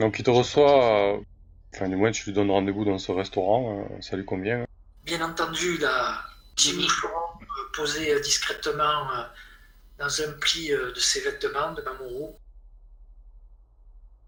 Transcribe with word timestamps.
Donc 0.00 0.18
il 0.18 0.24
te 0.24 0.30
reçoit, 0.30 1.14
euh, 1.14 1.20
enfin 1.74 1.88
du 1.88 1.94
moins 1.94 2.10
tu 2.10 2.24
lui 2.24 2.32
donnes 2.32 2.50
rendez-vous 2.50 2.86
dans 2.86 2.96
ce 2.96 3.12
restaurant, 3.12 3.80
euh, 3.80 4.00
ça 4.00 4.16
lui 4.16 4.24
convient. 4.24 4.64
Bien 5.04 5.20
entendu, 5.20 5.76
là, 5.76 6.24
j'ai 6.56 6.72
mis 6.72 6.88
Florent 6.88 7.38
euh, 7.42 7.46
posé 7.76 8.18
discrètement 8.22 9.06
dans 9.98 10.22
un 10.22 10.32
pli 10.40 10.70
de 10.70 10.98
ses 10.98 11.20
vêtements 11.20 11.74
de 11.74 11.82
Mamoru. 11.82 12.32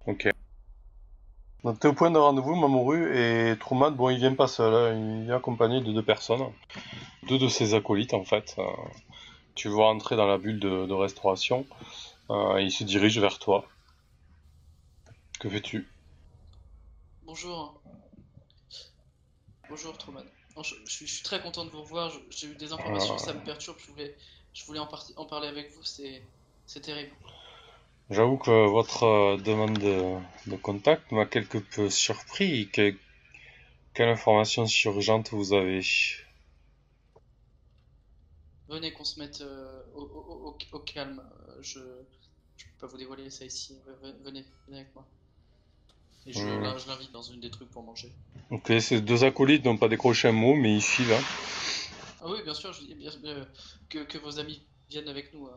Ok. 0.06 0.28
Donc 1.64 1.78
t'es 1.78 1.86
au 1.88 1.92
point 1.92 2.10
de 2.10 2.18
rendez-vous, 2.18 2.56
Mamoru, 2.56 3.16
et 3.16 3.56
Truman, 3.58 3.92
bon 3.92 4.10
il 4.10 4.18
vient 4.18 4.34
pas 4.34 4.48
seul, 4.48 4.74
hein, 4.74 5.22
il 5.24 5.30
est 5.30 5.32
accompagné 5.32 5.80
de 5.80 5.92
deux 5.92 6.02
personnes, 6.02 6.42
deux 7.28 7.38
de 7.38 7.48
ses 7.48 7.74
acolytes 7.74 8.14
en 8.14 8.24
fait. 8.24 8.56
Euh, 8.58 8.64
tu 9.54 9.68
vois 9.68 9.88
entrer 9.90 10.16
dans 10.16 10.26
la 10.26 10.38
bulle 10.38 10.58
de, 10.58 10.86
de 10.86 10.92
restauration, 10.92 11.64
euh, 12.30 12.56
et 12.58 12.64
il 12.64 12.72
se 12.72 12.82
dirige 12.82 13.18
vers 13.18 13.38
toi. 13.38 13.64
Que 15.38 15.48
fais-tu? 15.48 15.86
Bonjour. 17.24 17.80
Bonjour 19.68 19.96
Truman. 19.98 20.22
Non, 20.56 20.62
je, 20.64 20.74
je 20.84 20.90
suis, 20.92 21.06
je 21.06 21.14
suis 21.14 21.22
très 21.22 21.40
content 21.40 21.64
de 21.64 21.70
vous 21.70 21.82
revoir. 21.82 22.10
J'ai 22.30 22.48
eu 22.48 22.54
des 22.56 22.72
informations, 22.72 23.14
Ah. 23.14 23.18
ça 23.18 23.32
me 23.32 23.40
perturbe. 23.40 23.76
Je 23.78 23.90
voulais, 23.90 24.16
je 24.52 24.64
voulais 24.66 24.80
en, 24.80 24.86
par- 24.86 25.04
en 25.16 25.24
parler 25.24 25.48
avec 25.48 25.72
vous. 25.74 25.82
C'est 25.84 26.22
terrible. 26.82 27.12
J'avoue 28.12 28.36
que 28.36 28.66
votre 28.68 29.04
euh, 29.04 29.36
demande 29.38 29.78
de, 29.78 30.16
de 30.50 30.56
contact 30.56 31.10
m'a 31.12 31.26
quelque 31.26 31.58
peu 31.58 31.90
surpris. 31.90 32.68
Que- 32.70 32.94
quelle 33.94 34.08
information 34.10 34.66
urgente 34.84 35.30
vous 35.32 35.52
avez? 35.52 35.80
Venez 38.68 38.92
qu'on 38.92 39.04
se 39.04 39.18
mette 39.18 39.40
euh, 39.40 39.82
au, 39.94 40.02
au- 40.02 40.48
au- 40.48 40.58
au 40.76 40.78
calme. 40.80 41.22
Euh, 41.48 41.52
Je, 41.62 41.80
je 42.56 42.64
peux 42.64 42.80
pas 42.80 42.86
vous 42.86 42.98
dévoiler 42.98 43.30
ça 43.30 43.44
ici. 43.44 43.76
Ve- 44.02 44.14
Venez, 44.24 44.44
venez 44.66 44.80
avec 44.80 44.94
moi. 44.94 45.06
Et 46.26 46.32
je, 46.32 46.88
l'invite 46.88 47.12
dans 47.12 47.22
une 47.22 47.40
des 47.40 47.50
trucs 47.50 47.70
pour 47.70 47.82
manger. 47.82 48.12
Ok, 48.50 48.72
ces 48.80 49.00
deux 49.00 49.24
acolytes 49.24 49.64
n'ont 49.64 49.76
pas 49.76 49.88
décroché 49.88 50.28
un 50.28 50.32
mot, 50.32 50.54
mais 50.54 50.76
ils 50.76 50.82
filent. 50.82 51.12
hein. 51.12 51.22
Ah 52.20 52.26
oui, 52.28 52.42
bien 52.44 52.54
sûr. 52.54 52.72
Je 52.72 52.82
dis 52.84 52.94
bien 52.94 53.10
euh, 53.24 53.44
que, 53.88 53.98
que 54.04 54.18
vos 54.18 54.38
amis 54.38 54.62
viennent 54.88 55.08
avec 55.08 55.32
nous. 55.34 55.46
euh. 55.48 55.50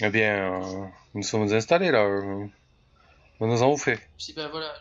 Eh 0.00 0.10
bien, 0.10 0.62
euh, 0.62 0.86
nous 1.14 1.22
sommes 1.22 1.52
installés 1.52 1.90
là. 1.90 2.04
euh, 2.04 2.46
nous 3.40 3.62
avons 3.62 3.76
fait. 3.76 4.00
Si 4.16 4.32
bah 4.32 4.48
voilà, 4.48 4.72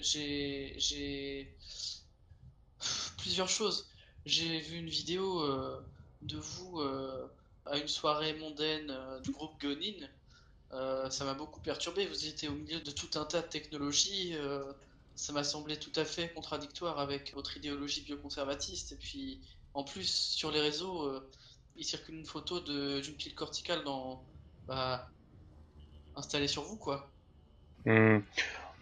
j'ai- 0.00 1.56
plusieurs 3.18 3.48
choses. 3.48 3.88
J'ai 4.24 4.60
vu 4.60 4.78
une 4.78 4.88
vidéo 4.88 5.40
euh, 5.42 5.80
de 6.22 6.36
vous 6.38 6.80
à 7.66 7.76
une 7.78 7.88
soirée 7.88 8.34
mondaine 8.34 8.92
du 9.24 9.30
groupe 9.32 9.60
Gonin. 9.60 10.08
Ça 11.10 11.24
m'a 11.24 11.34
beaucoup 11.34 11.60
perturbé. 11.60 12.06
Vous 12.06 12.26
étiez 12.26 12.48
au 12.48 12.52
milieu 12.54 12.80
de 12.80 12.90
tout 12.90 13.10
un 13.18 13.24
tas 13.24 13.42
de 13.42 13.48
technologies. 13.48 14.34
ça 15.16 15.32
m'a 15.32 15.44
semblé 15.44 15.76
tout 15.78 15.92
à 15.96 16.04
fait 16.04 16.32
contradictoire 16.32 16.98
avec 17.00 17.34
votre 17.34 17.56
idéologie 17.56 18.02
bioconservatiste. 18.02 18.92
Et 18.92 18.96
puis, 18.96 19.40
en 19.74 19.84
plus, 19.84 20.08
sur 20.08 20.50
les 20.52 20.60
réseaux, 20.60 21.12
il 21.76 21.84
circule 21.84 22.16
une 22.16 22.26
photo 22.26 22.60
d'une 22.60 23.16
pile 23.16 23.34
corticale 23.34 23.84
dans, 23.84 24.24
bah, 24.66 25.08
installée 26.16 26.48
sur 26.48 26.62
vous, 26.62 26.76
quoi. 26.76 27.10
Hmm. 27.84 28.18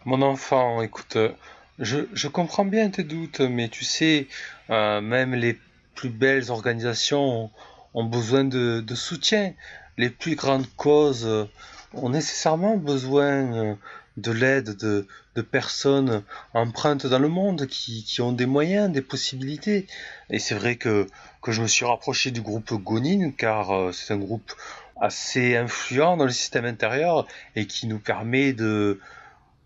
Mon 0.05 0.21
enfant, 0.21 0.81
écoute, 0.81 1.15
euh, 1.15 1.31
je, 1.79 1.99
je 2.13 2.27
comprends 2.27 2.65
bien 2.65 2.89
tes 2.89 3.03
doutes, 3.03 3.39
mais 3.39 3.69
tu 3.69 3.83
sais, 3.83 4.27
euh, 4.69 4.99
même 5.01 5.35
les 5.35 5.59
plus 5.95 6.09
belles 6.09 6.49
organisations 6.49 7.51
ont, 7.93 8.03
besoin 8.03 8.43
de, 8.43 8.95
soutien. 8.95 9.53
Les 9.97 10.09
plus 10.09 10.35
grandes 10.35 10.67
causes 10.75 11.47
ont 11.93 12.09
nécessairement 12.09 12.77
besoin 12.77 13.53
euh, 13.53 13.75
de 14.17 14.31
l'aide 14.31 14.75
de, 14.77 15.07
de 15.35 15.41
personnes 15.41 16.23
empreintes 16.53 17.05
dans 17.05 17.19
le 17.19 17.27
monde 17.27 17.67
qui, 17.67 18.03
qui 18.03 18.21
ont 18.21 18.31
des 18.31 18.47
moyens, 18.47 18.91
des 18.91 19.01
possibilités. 19.01 19.85
Et 20.31 20.39
c'est 20.39 20.55
vrai 20.55 20.77
que, 20.77 21.07
que 21.43 21.51
je 21.51 21.61
me 21.61 21.67
suis 21.67 21.85
rapproché 21.85 22.31
du 22.31 22.41
groupe 22.41 22.73
Gonin, 22.73 23.31
car 23.31 23.93
c'est 23.93 24.13
un 24.13 24.17
groupe 24.17 24.51
assez 25.01 25.57
influent 25.57 26.15
dans 26.15 26.25
le 26.25 26.31
système 26.31 26.65
intérieur 26.65 27.27
et 27.55 27.65
qui 27.65 27.87
nous 27.87 27.99
permet 27.99 28.53
de 28.53 28.99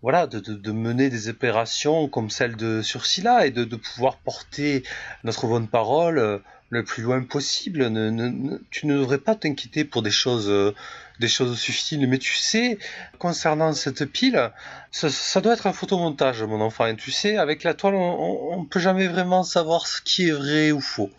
voilà 0.02 0.26
de, 0.26 0.72
mener 0.72 1.10
des 1.10 1.28
opérations 1.28 2.08
comme 2.08 2.30
celle 2.30 2.56
de 2.56 2.82
Sursila 2.82 3.46
et 3.46 3.50
de, 3.50 3.64
pouvoir 3.76 4.18
porter 4.18 4.82
notre 5.24 5.46
bonne 5.46 5.68
parole 5.68 6.18
euh, 6.18 6.38
le 6.70 6.84
plus 6.84 7.02
loin 7.02 7.22
possible. 7.22 7.88
Ne, 7.88 8.10
ne- 8.10 8.28
ne- 8.28 8.58
tu 8.70 8.86
ne 8.86 8.94
devrais 8.98 9.18
pas 9.18 9.34
t'inquiéter 9.34 9.84
pour 9.84 10.02
des 10.02 10.10
choses 10.10 10.48
euh, 10.48 10.74
des 11.18 11.28
choses 11.28 11.58
subtiles, 11.58 12.06
mais 12.08 12.18
tu 12.18 12.34
sais, 12.34 12.78
concernant 13.18 13.72
cette 13.72 14.04
pile, 14.04 14.52
ça, 14.92 15.08
ça 15.08 15.40
doit 15.40 15.54
être 15.54 15.66
un 15.66 15.72
photomontage, 15.72 16.42
mon 16.42 16.60
enfant. 16.60 16.86
Et 16.86 16.96
tu 16.96 17.10
sais, 17.10 17.38
avec 17.38 17.64
la 17.64 17.74
toile, 17.74 17.94
on, 17.94 18.52
on 18.52 18.64
peut 18.64 18.80
jamais 18.80 19.08
vraiment 19.08 19.42
savoir 19.42 19.86
ce 19.86 20.00
qui 20.02 20.28
est 20.28 20.32
vrai 20.32 20.72
ou 20.72 20.80
faux. 20.80 21.10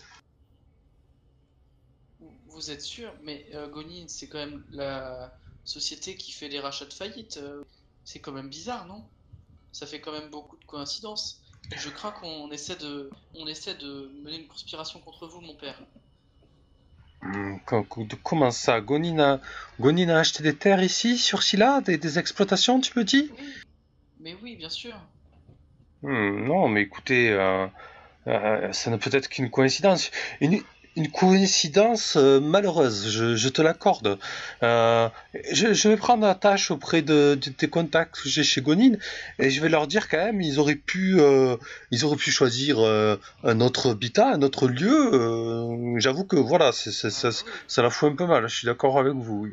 Vous 2.58 2.72
êtes 2.72 2.82
sûr, 2.82 3.14
mais 3.22 3.46
euh, 3.54 3.68
Gonin, 3.68 4.06
c'est 4.08 4.26
quand 4.28 4.40
même 4.40 4.64
la 4.72 5.32
société 5.64 6.16
qui 6.16 6.32
fait 6.32 6.48
les 6.48 6.60
rachats 6.60 6.86
de 6.86 6.94
faillite. 6.94 7.38
euh, 7.38 7.62
c'est 8.04 8.20
quand 8.20 8.32
même 8.32 8.50
bizarre, 8.50 8.88
non? 8.88 9.04
Ça 9.72 9.86
fait 9.86 10.02
quand 10.02 10.12
même 10.12 10.32
beaucoup 10.32 10.58
de 10.58 10.66
coïncidences. 10.66 11.40
Je 11.76 11.88
crains 11.90 12.10
qu'on 12.14 12.50
essaie 12.50 12.76
de, 12.78 13.12
on 13.36 13.46
essaie 13.46 13.76
de 13.76 14.12
mener 14.24 14.38
une 14.38 14.48
conspiration 14.48 15.00
contre 15.02 15.28
vous, 15.28 15.40
mon 15.42 15.54
père. 15.54 15.80
Hum, 17.22 17.60
Comment 18.24 18.50
ça? 18.50 18.82
Gonin 18.82 19.20
a, 19.20 19.42
Gonin 19.80 20.10
a 20.10 20.18
acheté 20.18 20.42
des 20.42 20.56
terres 20.56 20.82
ici, 20.82 21.20
sur 21.20 21.44
Silla, 21.44 21.82
des, 21.82 22.00
des 22.00 22.18
exploitations, 22.18 22.82
tu 22.82 22.98
me 22.98 23.04
dis? 23.04 23.30
Oui, 23.38 23.54
mais 24.20 24.36
oui, 24.42 24.56
bien 24.56 24.70
sûr. 24.70 25.00
Hmm, 26.02 26.48
non, 26.48 26.70
mais 26.70 26.82
écoutez, 26.82 27.30
euh, 27.30 27.68
euh, 28.26 28.74
ça 28.74 28.90
ne 28.90 28.98
peut 28.98 29.12
être 29.14 29.30
qu'une 29.30 29.52
coïncidence. 29.52 30.10
Une, 30.42 30.64
une 30.98 31.12
coïncidence 31.12 32.18
euh, 32.18 32.40
malheureuse, 32.42 33.08
je, 33.10 33.36
je 33.36 33.50
te 33.50 33.62
l'accorde. 33.62 34.18
Euh, 34.64 35.08
je, 35.52 35.72
je 35.72 35.90
vais 35.90 35.96
prendre 35.96 36.26
la 36.26 36.34
tâche 36.34 36.72
auprès 36.72 37.04
de, 37.04 37.38
de 37.40 37.50
tes 37.52 37.70
contacts 37.70 38.16
que 38.22 38.28
j'ai 38.28 38.44
chez 38.44 38.62
Gonin 38.62 38.94
et 39.38 39.52
je 39.52 39.62
vais 39.62 39.70
leur 39.70 39.86
dire 39.88 40.10
quand 40.10 40.18
même, 40.18 40.42
ils 40.42 40.60
auraient 40.60 40.76
pu, 40.76 41.20
euh, 41.20 41.56
ils 41.92 42.04
auraient 42.04 42.18
pu 42.18 42.32
choisir 42.32 42.80
euh, 42.80 43.16
un 43.44 43.62
autre 43.62 43.92
habitat, 43.92 44.28
un 44.34 44.42
autre 44.42 44.68
lieu. 44.68 45.98
J'avoue 46.00 46.26
que 46.26 46.36
voilà, 46.36 46.72
c'est, 46.72 46.92
c'est- 46.92 47.12
ça, 47.12 47.30
Ah, 47.32 47.44
oui. 47.46 47.52
ça 47.68 47.82
la 47.84 47.90
fout 47.92 48.12
un 48.12 48.16
peu 48.16 48.26
mal. 48.26 48.48
Je 48.50 48.56
suis 48.56 48.66
d'accord 48.66 48.98
avec 48.98 49.14
vous. 49.14 49.44
oui. 49.44 49.52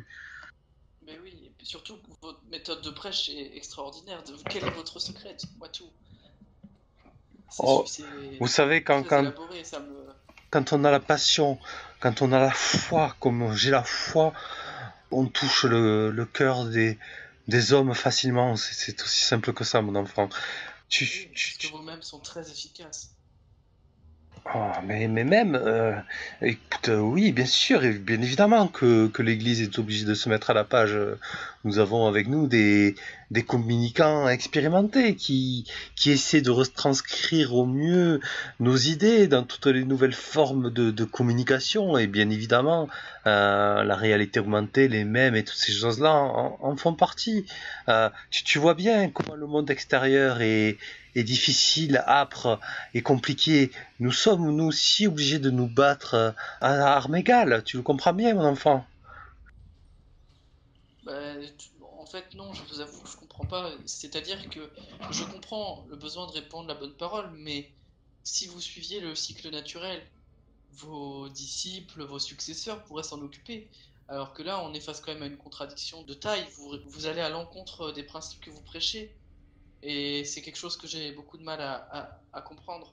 Mais 1.06 1.18
oui, 1.22 1.30
et 1.44 1.52
puis 1.58 1.66
surtout, 1.66 1.98
votre 2.22 2.40
méthode 2.50 2.80
de 2.80 2.90
prêche 2.90 3.28
est 3.28 3.54
extraordinaire. 3.56 4.22
De- 4.22 4.32
Quel 4.48 4.64
est 4.64 4.70
votre 4.70 4.98
secret? 4.98 5.34
Dites-moi 5.38 5.68
tout. 5.68 5.90
C'est 7.50 7.62
Oh, 7.66 7.84
Vous 8.40 8.48
savez 8.48 8.82
quand, 8.82 9.02
quand, 9.04 9.20
élaboré, 9.20 9.62
ça 9.62 9.78
me... 9.80 10.06
quand 10.54 10.72
on 10.72 10.84
a 10.84 10.90
la 10.92 11.00
passion, 11.00 11.58
quand 11.98 12.22
on 12.22 12.30
a 12.32 12.38
la 12.38 12.52
foi, 12.52 13.16
comme 13.18 13.52
j'ai 13.56 13.70
la 13.72 13.82
foi, 13.82 14.32
on 15.10 15.26
touche 15.26 15.64
le, 15.64 16.12
le 16.12 16.24
cœur 16.26 16.66
des, 16.66 16.96
des 17.48 17.72
hommes 17.72 17.92
facilement. 17.92 18.54
C'est 18.54 19.02
aussi 19.02 19.24
simple 19.24 19.52
que 19.52 19.64
ça, 19.64 19.82
mon 19.82 19.96
enfant. 19.96 20.28
Tu, 20.88 21.04
Oui, 21.04 21.30
tu- 21.34 21.58
tu- 21.58 21.66
que 21.66 21.72
vos-mêmes 21.72 22.02
sont 22.02 22.20
très 22.20 22.48
efficaces. 22.48 23.10
Oh, 24.54 24.70
mais, 24.84 25.08
mais 25.08 25.24
même, 25.24 25.56
euh, 25.56 25.96
écoute, 26.40 26.88
euh, 26.88 26.98
oui, 26.98 27.32
bien 27.32 27.46
sûr, 27.46 27.82
et 27.82 27.92
bien 27.98 28.22
évidemment 28.22 28.68
que, 28.68 29.08
que 29.08 29.22
l'Église 29.22 29.60
est 29.60 29.76
obligée 29.80 30.04
de 30.04 30.14
se 30.14 30.28
mettre 30.28 30.50
à 30.50 30.54
la 30.54 30.62
page. 30.64 30.96
Nous 31.64 31.78
avons 31.78 32.06
avec 32.06 32.28
nous 32.28 32.46
des, 32.46 32.94
communicants 33.46 34.28
expérimentés 34.28 35.16
qui, 35.16 35.66
qui 35.96 36.10
essaient 36.10 36.42
de 36.42 36.50
retranscrire 36.50 37.54
au 37.54 37.64
mieux 37.64 38.20
nos 38.60 38.76
idées 38.76 39.28
dans 39.28 39.44
toutes 39.44 39.66
les 39.66 39.86
nouvelles 39.86 40.12
formes 40.12 40.70
de, 40.70 41.04
communication. 41.04 41.96
Et 41.96 42.06
bien 42.06 42.28
évidemment, 42.28 42.88
euh, 43.26 43.82
la 43.82 43.96
réalité 43.96 44.40
augmentée, 44.40 44.88
les 44.88 45.04
mêmes 45.04 45.36
et 45.36 45.42
toutes 45.42 45.56
ces 45.56 45.72
choses-là 45.72 46.12
en, 46.12 46.76
font 46.76 46.92
partie. 46.92 47.46
Euh, 47.88 48.10
tu, 48.30 48.58
vois 48.58 48.74
bien 48.74 49.08
comment 49.08 49.34
le 49.34 49.46
monde 49.46 49.70
extérieur 49.70 50.42
est, 50.42 50.76
est 51.14 51.24
difficile, 51.24 52.04
âpre 52.06 52.60
et 52.92 53.00
compliqué. 53.00 53.70
Nous 54.00 54.12
sommes, 54.12 54.54
nous 54.54 54.66
aussi, 54.66 55.06
obligés 55.06 55.38
de 55.38 55.48
nous 55.48 55.68
battre 55.68 56.34
à 56.60 56.72
armes 56.96 57.16
égales. 57.16 57.62
Tu 57.64 57.78
le 57.78 57.82
comprends 57.82 58.12
bien, 58.12 58.34
mon 58.34 58.44
enfant? 58.44 58.84
Bah, 61.04 61.34
en 61.98 62.06
fait, 62.06 62.34
non, 62.34 62.52
je 62.54 62.62
vous 62.64 62.80
avoue 62.80 63.00
je 63.06 63.16
comprends 63.16 63.44
pas. 63.44 63.72
C'est-à-dire 63.86 64.48
que 64.50 64.70
je 65.10 65.24
comprends 65.24 65.84
le 65.88 65.96
besoin 65.96 66.26
de 66.26 66.32
répandre 66.32 66.68
la 66.68 66.74
bonne 66.74 66.94
parole, 66.94 67.30
mais 67.36 67.70
si 68.22 68.46
vous 68.46 68.60
suiviez 68.60 69.00
le 69.00 69.14
cycle 69.14 69.50
naturel, 69.50 70.02
vos 70.72 71.28
disciples, 71.28 72.02
vos 72.04 72.18
successeurs 72.18 72.82
pourraient 72.84 73.02
s'en 73.02 73.20
occuper. 73.20 73.68
Alors 74.08 74.34
que 74.34 74.42
là, 74.42 74.62
on 74.64 74.74
est 74.74 74.80
face 74.80 75.00
quand 75.00 75.12
même 75.12 75.22
à 75.22 75.26
une 75.26 75.36
contradiction 75.36 76.02
de 76.02 76.14
taille. 76.14 76.46
Vous, 76.56 76.72
vous 76.86 77.06
allez 77.06 77.20
à 77.20 77.28
l'encontre 77.28 77.92
des 77.92 78.02
principes 78.02 78.40
que 78.40 78.50
vous 78.50 78.60
prêchez. 78.60 79.14
Et 79.82 80.24
c'est 80.24 80.40
quelque 80.40 80.56
chose 80.56 80.76
que 80.76 80.86
j'ai 80.86 81.12
beaucoup 81.12 81.36
de 81.36 81.42
mal 81.42 81.60
à, 81.60 82.40
comprendre. 82.40 82.92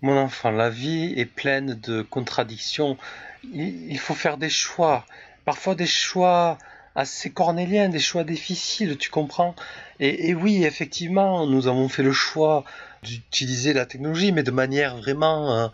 Mon 0.00 0.16
enfant, 0.16 0.50
la 0.50 0.70
vie 0.70 1.12
est 1.16 1.26
pleine 1.26 1.74
de 1.74 2.02
contradictions. 2.02 2.96
Il, 3.44 3.98
faut 3.98 4.14
faire 4.14 4.38
des 4.38 4.48
choix. 4.48 5.04
Parfois 5.48 5.74
des 5.74 5.86
choix 5.86 6.58
assez 6.94 7.30
cornéliens, 7.30 7.88
des 7.88 8.00
choix 8.00 8.22
difficiles, 8.22 8.98
tu 8.98 9.08
comprends 9.08 9.54
et, 9.98 10.34
oui, 10.34 10.62
effectivement, 10.64 11.46
nous 11.46 11.68
avons 11.68 11.88
fait 11.88 12.02
le 12.02 12.12
choix 12.12 12.64
d'utiliser 13.02 13.72
la 13.72 13.86
technologie, 13.86 14.30
mais 14.30 14.42
de 14.42 14.50
manière 14.50 14.98
vraiment 14.98 15.56
euh, 15.56 15.68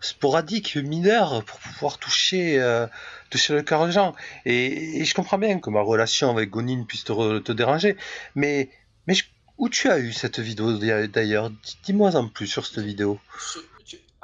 sporadique, 0.00 0.74
mineure, 0.74 1.44
pour 1.44 1.60
pouvoir 1.60 1.98
toucher, 1.98 2.60
euh, 2.60 2.88
toucher 3.30 3.54
le 3.54 3.62
cœur 3.62 3.86
des 3.86 3.92
gens. 3.92 4.12
Et, 4.44 5.04
je 5.04 5.14
comprends 5.14 5.38
bien 5.38 5.60
que 5.60 5.70
ma 5.70 5.82
relation 5.82 6.28
avec 6.28 6.50
Gonin 6.50 6.82
puisse 6.82 7.04
te, 7.04 7.52
déranger, 7.52 7.96
mais, 8.34 8.68
mais 9.06 9.14
où 9.56 9.68
tu 9.68 9.88
as 9.88 10.00
eu 10.00 10.12
cette 10.12 10.40
vidéo 10.40 10.78
d'ailleurs? 11.06 11.52
Dis-moi 11.84 12.16
en 12.16 12.26
plus 12.26 12.48
sur 12.48 12.66
cette 12.66 12.84
vidéo. 12.84 13.20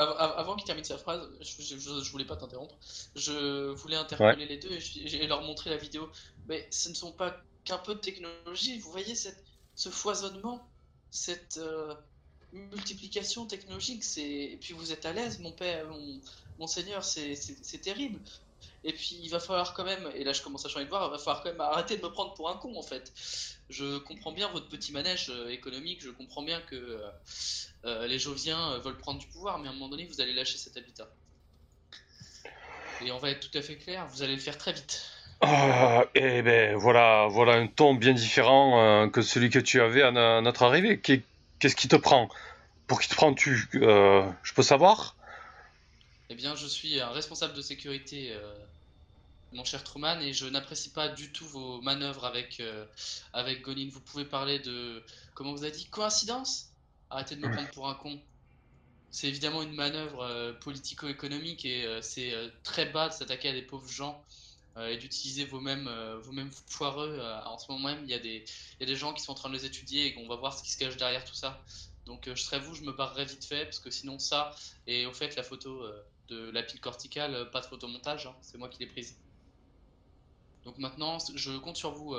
Avant 0.02 0.56
qu'il 0.56 0.66
termine 0.66 0.84
sa 0.84 0.98
phrase, 0.98 1.28
je, 1.40 1.76
je, 1.78 2.10
voulais 2.10 2.24
pas 2.24 2.36
t'interrompre. 2.36 2.76
Je 3.14 3.70
voulais 3.70 3.96
interpeller 3.96 4.46
les 4.46 4.58
deux 4.58 4.70
et, 4.70 5.22
et, 5.22 5.26
leur 5.26 5.42
montrer 5.42 5.70
la 5.70 5.76
vidéo. 5.76 6.10
Mais 6.48 6.66
ce 6.70 6.88
ne 6.88 6.94
sont 6.94 7.12
pas 7.12 7.36
qu'un 7.64 7.78
peu 7.78 7.94
de 7.94 8.00
technologie. 8.00 8.78
Vous 8.78 8.90
voyez 8.90 9.14
cette, 9.14 9.42
ce 9.74 9.88
foisonnement, 9.88 10.66
cette, 11.10 11.58
euh, 11.58 11.94
multiplication 12.52 13.46
technologique, 13.46 14.04
et 14.18 14.58
puis 14.60 14.74
vous 14.74 14.92
êtes 14.92 15.06
à 15.06 15.12
l'aise, 15.12 15.38
mon 15.38 15.52
père, 15.52 15.86
mon, 16.58 16.66
seigneur, 16.66 17.02
c'est 17.04 17.80
terrible. 17.80 18.20
Et 18.84 18.92
puis 18.92 19.18
il 19.22 19.28
va 19.28 19.38
falloir 19.38 19.74
quand 19.74 19.84
même, 19.84 20.10
et 20.16 20.24
là 20.24 20.32
je 20.32 20.42
commence 20.42 20.66
à 20.66 20.68
changer 20.68 20.86
de 20.86 20.90
voir, 20.90 21.06
il 21.06 21.12
va 21.12 21.18
falloir 21.18 21.42
quand 21.42 21.50
même 21.50 21.60
arrêter 21.60 21.96
de 21.96 22.02
me 22.02 22.08
prendre 22.10 22.34
pour 22.34 22.50
un 22.50 22.56
con 22.56 22.74
en 22.76 22.82
fait. 22.82 23.12
Je 23.70 23.98
comprends 23.98 24.32
bien 24.32 24.48
votre 24.48 24.68
petit 24.68 24.92
manège 24.92 25.30
euh, 25.30 25.50
économique, 25.50 26.02
je 26.02 26.10
comprends 26.10 26.42
bien 26.42 26.60
que 26.62 26.74
euh, 26.74 26.98
euh, 27.84 28.06
les 28.08 28.18
Joviens 28.18 28.78
veulent 28.78 28.98
prendre 28.98 29.20
du 29.20 29.28
pouvoir, 29.28 29.58
mais 29.58 29.68
à 29.68 29.70
un 29.70 29.74
moment 29.74 29.88
donné 29.88 30.06
vous 30.06 30.20
allez 30.20 30.32
lâcher 30.32 30.58
cet 30.58 30.76
habitat. 30.76 31.08
Et 33.04 33.12
on 33.12 33.18
va 33.18 33.30
être 33.30 33.48
tout 33.48 33.56
à 33.56 33.62
fait 33.62 33.76
clair, 33.76 34.06
vous 34.08 34.22
allez 34.22 34.34
le 34.34 34.40
faire 34.40 34.58
très 34.58 34.72
vite. 34.72 35.04
Ah, 35.40 36.04
eh 36.14 36.42
ben 36.42 36.76
voilà, 36.76 37.28
voilà 37.28 37.54
un 37.54 37.66
ton 37.68 37.94
bien 37.94 38.12
différent 38.12 39.08
que 39.10 39.22
celui 39.22 39.50
que 39.50 39.58
tu 39.58 39.80
avais 39.80 40.02
à, 40.02 40.40
notre 40.40 40.62
arrivée. 40.62 41.00
Qu'est-ce 41.00 41.74
qui 41.74 41.88
te 41.88 41.96
prend? 41.96 42.28
Pour 42.86 43.00
qui 43.00 43.08
te 43.08 43.16
prends-tu? 43.16 43.68
Je 43.72 44.54
peux 44.54 44.62
savoir? 44.62 45.16
Eh 46.32 46.34
bien, 46.34 46.56
je 46.56 46.66
suis 46.66 46.98
un 46.98 47.10
responsable 47.10 47.52
de 47.52 47.60
sécurité, 47.60 48.32
euh, 48.32 48.54
mon 49.52 49.64
cher 49.64 49.84
Truman, 49.84 50.18
et 50.22 50.32
je 50.32 50.46
n'apprécie 50.46 50.88
pas 50.88 51.10
du 51.10 51.30
tout 51.30 51.44
vos 51.46 51.82
manœuvres 51.82 52.24
avec, 52.24 52.58
euh, 52.60 52.86
avec 53.34 53.60
Gonin. 53.60 53.90
Vous 53.92 54.00
pouvez 54.00 54.24
parler 54.24 54.58
de, 54.58 55.02
comment 55.34 55.52
vous 55.52 55.62
avez 55.62 55.72
dit, 55.72 55.84
coïncidence? 55.90 56.70
Arrêtez 57.10 57.36
de 57.36 57.42
me 57.42 57.52
prendre 57.52 57.70
pour 57.72 57.86
un 57.86 57.94
con. 57.94 58.18
C'est 59.10 59.28
évidemment 59.28 59.60
une 59.60 59.74
manœuvre 59.74 60.56
politico-économique 60.62 61.66
et 61.66 61.86
c'est 62.00 62.32
très 62.62 62.86
bas 62.86 63.10
de 63.10 63.12
s'attaquer 63.12 63.50
à 63.50 63.52
des 63.52 63.60
pauvres 63.60 63.90
gens 63.90 64.24
euh, 64.78 64.88
et 64.88 64.96
d'utiliser 64.96 65.44
vos-mêmes 65.44 65.86
euh, 65.86 66.18
vos 66.20 66.32
mêmes 66.32 66.50
foireux. 66.66 67.18
Euh, 67.20 67.44
en 67.44 67.58
ce 67.58 67.70
moment 67.70 67.90
même, 67.90 68.04
il 68.04 68.10
y, 68.10 68.14
a 68.14 68.18
des, 68.18 68.42
il 68.80 68.80
y 68.80 68.82
a 68.84 68.86
des 68.86 68.96
gens 68.96 69.12
qui 69.12 69.22
sont 69.22 69.32
en 69.32 69.34
train 69.34 69.50
de 69.50 69.54
les 69.54 69.66
étudier 69.66 70.06
et 70.06 70.14
qu'on 70.14 70.26
va 70.26 70.36
voir 70.36 70.56
ce 70.56 70.62
qui 70.62 70.70
se 70.70 70.78
cache 70.78 70.96
derrière 70.96 71.26
tout 71.26 71.34
ça. 71.34 71.62
Donc 72.06 72.26
je 72.26 72.42
serais 72.42 72.58
vous, 72.58 72.74
je 72.74 72.80
me 72.80 72.92
barrerais 72.92 73.26
vite 73.26 73.44
fait, 73.44 73.66
parce 73.66 73.80
que 73.80 73.90
sinon 73.90 74.18
ça, 74.18 74.56
et 74.86 75.04
au 75.04 75.12
fait 75.12 75.36
la 75.36 75.42
photo 75.42 75.84
de 76.28 76.50
la 76.50 76.62
pile 76.62 76.80
corticale, 76.80 77.50
pas 77.50 77.60
de 77.60 77.66
photomontage, 77.66 78.26
hein, 78.26 78.34
c'est 78.40 78.58
moi 78.58 78.68
qui 78.68 78.78
l'ai 78.80 78.86
prise. 78.86 79.16
Donc 80.64 80.78
maintenant, 80.78 81.18
je 81.34 81.56
compte 81.58 81.76
sur 81.76 81.90
vous, 81.92 82.14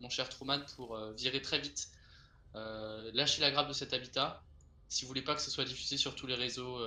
mon 0.00 0.08
cher 0.08 0.28
Truman, 0.30 0.60
pour 0.76 0.98
virer 1.12 1.42
très 1.42 1.58
vite, 1.58 1.90
lâcher 2.54 3.42
la 3.42 3.50
grappe 3.50 3.68
de 3.68 3.74
cet 3.74 3.92
habitat, 3.92 4.42
si 4.88 5.04
vous 5.04 5.08
voulez 5.08 5.20
pas 5.20 5.34
que 5.34 5.42
ce 5.42 5.50
soit 5.50 5.66
diffusé 5.66 5.98
sur 5.98 6.14
tous 6.14 6.26
les 6.26 6.34
réseaux 6.34 6.78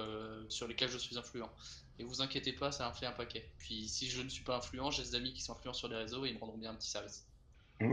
sur 0.49 0.67
lesquels 0.67 0.89
je 0.89 0.97
suis 0.97 1.19
influent. 1.19 1.51
Et 1.99 2.03
vous 2.03 2.21
inquiétez 2.21 2.53
pas, 2.53 2.71
ça 2.71 2.89
en 2.89 3.05
un 3.05 3.11
paquet. 3.11 3.47
Puis 3.59 3.87
si 3.87 4.09
je 4.09 4.23
ne 4.23 4.29
suis 4.29 4.43
pas 4.43 4.57
influent, 4.57 4.89
j'ai 4.89 5.03
des 5.03 5.13
amis 5.13 5.33
qui 5.33 5.41
sont 5.43 5.53
influents 5.53 5.73
sur 5.73 5.87
les 5.87 5.97
réseaux 5.97 6.25
et 6.25 6.29
ils 6.29 6.33
me 6.33 6.39
rendront 6.39 6.57
bien 6.57 6.71
un 6.71 6.73
petit 6.75 6.89
service. 6.89 7.25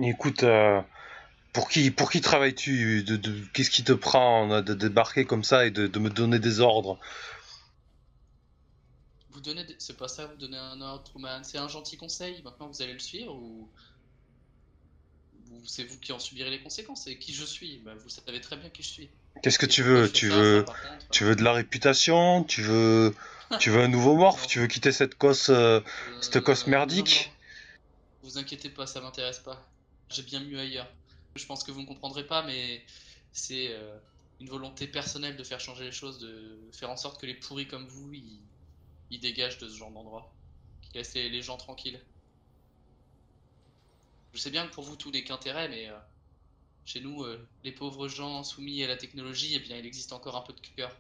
Écoute, 0.02 0.44
euh, 0.44 0.80
pour 1.52 1.68
qui, 1.68 1.90
pour 1.90 2.10
qui 2.10 2.20
travailles-tu? 2.20 3.02
De, 3.02 3.18
Qu'est-ce 3.52 3.70
qui 3.70 3.84
te 3.84 3.92
prend 3.92 4.62
de 4.62 4.74
débarquer 4.74 5.24
comme 5.24 5.44
ça 5.44 5.66
et 5.66 5.70
de, 5.70 5.98
me 5.98 6.10
donner 6.10 6.38
des 6.38 6.60
ordres? 6.60 6.98
Vous 9.38 9.44
donnez, 9.44 9.64
c'est 9.79 9.96
pas 9.96 10.08
ça, 10.08 10.26
vous 10.26 10.35
donnez 10.35 10.56
un 10.56 10.81
ordre, 10.81 11.05
Truman. 11.05 11.44
C'est 11.44 11.58
un 11.58 11.69
gentil 11.69 11.96
conseil. 11.96 12.43
Maintenant, 12.43 12.67
vous 12.67 12.82
allez 12.82 12.93
le 12.93 12.99
suivre 12.99 13.32
ou 13.37 13.69
c'est 15.64 15.85
vous 15.85 15.96
qui 16.00 16.11
en 16.11 16.19
subirez 16.19 16.50
les 16.50 16.61
conséquences 16.61 17.06
Et 17.06 17.19
qui 17.19 17.32
je 17.32 17.44
suis 17.44 17.81
bah, 17.85 17.93
Vous 18.02 18.08
savez 18.08 18.40
très 18.40 18.56
bien 18.56 18.69
qui 18.69 18.82
je 18.82 18.88
suis. 18.88 19.08
Qu'est-ce 19.40 19.61
que 19.61 19.67
tu 19.67 19.85
veux 19.85 20.11
Tu 20.11 20.29
veux, 20.29 20.64
tu 21.12 21.23
veux 21.23 21.37
de 21.37 21.44
la 21.44 21.52
réputation 21.52 22.43
Tu 22.43 22.62
veux 22.62 23.14
tu 23.61 23.70
veux 23.70 23.81
un 23.81 23.87
nouveau 23.87 24.17
morph 24.17 24.49
Tu 24.49 24.58
veux 24.58 24.67
quitter 24.67 24.90
cette 24.90 25.14
cosse, 25.14 25.50
euh, 25.50 25.79
cette 26.20 26.41
cosse 26.41 26.67
merdique 26.67 27.31
Vous 28.25 28.38
inquiétez 28.38 28.70
pas, 28.70 28.88
ça 28.88 29.00
m'intéresse 29.00 29.38
pas. 29.38 29.64
J'ai 30.11 30.23
bien 30.23 30.41
mieux 30.41 30.58
ailleurs. 30.58 30.88
Je 31.37 31.46
pense 31.46 31.62
que 31.62 31.70
vous 31.70 31.82
ne 31.82 31.87
comprendrez 31.87 32.26
pas, 32.26 32.43
mais 32.43 32.84
c'est 33.32 33.69
euh, 33.70 33.96
une 34.41 34.49
volonté 34.49 34.88
personnelle 34.88 35.37
de 35.37 35.44
faire 35.44 35.61
changer 35.61 35.84
les 35.84 35.93
choses, 35.93 36.19
de 36.19 36.58
faire 36.73 36.91
en 36.91 36.96
sorte 36.96 37.20
que 37.20 37.26
les 37.26 37.34
pourris 37.34 37.69
comme 37.69 37.87
vous, 37.87 38.12
ils, 38.12 38.41
dégagent 39.16 39.58
de 39.58 39.69
ce 39.69 39.76
genre 39.76 39.90
d'endroit. 39.90 40.31
Qu'ils 40.82 40.96
laissent 40.96 41.14
les, 41.14 41.43
gens 41.43 41.56
tranquilles. 41.56 42.00
Je 44.34 44.38
sais 44.38 44.50
bien 44.50 44.66
que 44.66 44.72
pour 44.75 44.84
vous 44.84 44.96
tout 44.96 45.10
n'est 45.10 45.25
qu'intérêt, 45.25 45.69
mais 45.69 45.88
euh, 45.88 45.96
chez 46.84 47.00
nous, 47.00 47.25
les 47.64 47.72
pauvres 47.72 48.08
gens 48.08 48.43
soumis 48.44 48.84
à 48.84 48.88
la 48.88 48.96
technologie, 48.96 49.55
eh 49.55 49.58
bien, 49.60 49.76
il 49.76 49.87
existe 49.87 50.12
encore 50.12 50.37
un 50.37 50.43
peu 50.43 50.52
de 50.52 50.60
cœur. 50.76 50.94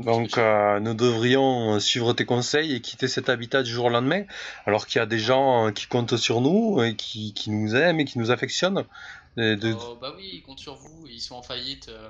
Donc 0.00 0.38
euh, 0.38 0.80
nous 0.80 0.94
devrions 0.94 1.78
suivre 1.80 2.12
tes 2.12 2.24
conseils 2.24 2.74
et 2.74 2.80
quitter 2.80 3.08
cet 3.08 3.28
habitat 3.28 3.62
du 3.62 3.70
jour 3.70 3.86
au 3.86 3.88
lendemain, 3.88 4.24
alors 4.64 4.86
qu'il 4.86 4.98
y 4.98 5.02
a 5.02 5.06
des 5.06 5.18
gens 5.18 5.66
euh, 5.66 5.70
qui 5.70 5.86
comptent 5.86 6.16
sur 6.16 6.40
nous 6.40 6.82
et 6.82 6.94
qui, 6.94 7.34
qui 7.34 7.50
nous 7.50 7.74
aiment 7.74 8.00
et 8.00 8.04
qui 8.04 8.18
nous 8.18 8.30
affectionnent. 8.30 8.84
Oh, 9.36 9.98
bah 10.00 10.12
oui, 10.16 10.30
ils 10.34 10.42
comptent 10.42 10.60
sur 10.60 10.76
vous, 10.76 11.06
ils 11.08 11.20
sont 11.20 11.34
en 11.34 11.42
faillite 11.42 11.88
euh, 11.88 12.08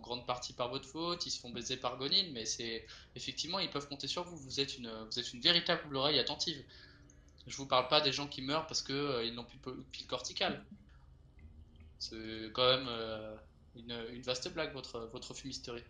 en 0.00 0.02
grande 0.02 0.26
partie 0.26 0.54
par 0.54 0.68
votre 0.68 0.88
faute, 0.88 1.26
ils 1.26 1.30
se 1.30 1.38
font 1.38 1.50
baiser 1.50 1.76
par 1.76 1.98
Gonin, 1.98 2.24
mais 2.32 2.46
c'est 2.46 2.86
effectivement 3.14 3.58
ils 3.58 3.70
peuvent 3.70 3.86
compter 3.86 4.08
sur 4.08 4.24
vous. 4.24 4.36
Vous 4.36 4.60
êtes 4.60 4.78
une, 4.78 4.90
vous 5.10 5.18
êtes 5.18 5.32
une 5.32 5.40
véritable 5.40 5.94
oreille 5.94 6.18
attentive. 6.18 6.62
Je 7.46 7.56
vous 7.56 7.66
parle 7.66 7.88
pas 7.88 8.00
des 8.00 8.12
gens 8.12 8.26
qui 8.26 8.42
meurent 8.42 8.66
parce 8.66 8.82
que 8.82 9.24
ils 9.24 9.34
n'ont 9.34 9.44
plus 9.44 9.58
de 9.58 9.84
pile 9.92 10.06
corticale. 10.06 10.64
C'est 11.98 12.50
quand 12.54 12.66
même 12.66 12.88
une, 13.76 14.06
une, 14.12 14.22
vaste 14.22 14.48
blague 14.52 14.72
votre 14.72 15.00
votre 15.12 15.34
fumisterie. 15.34 15.84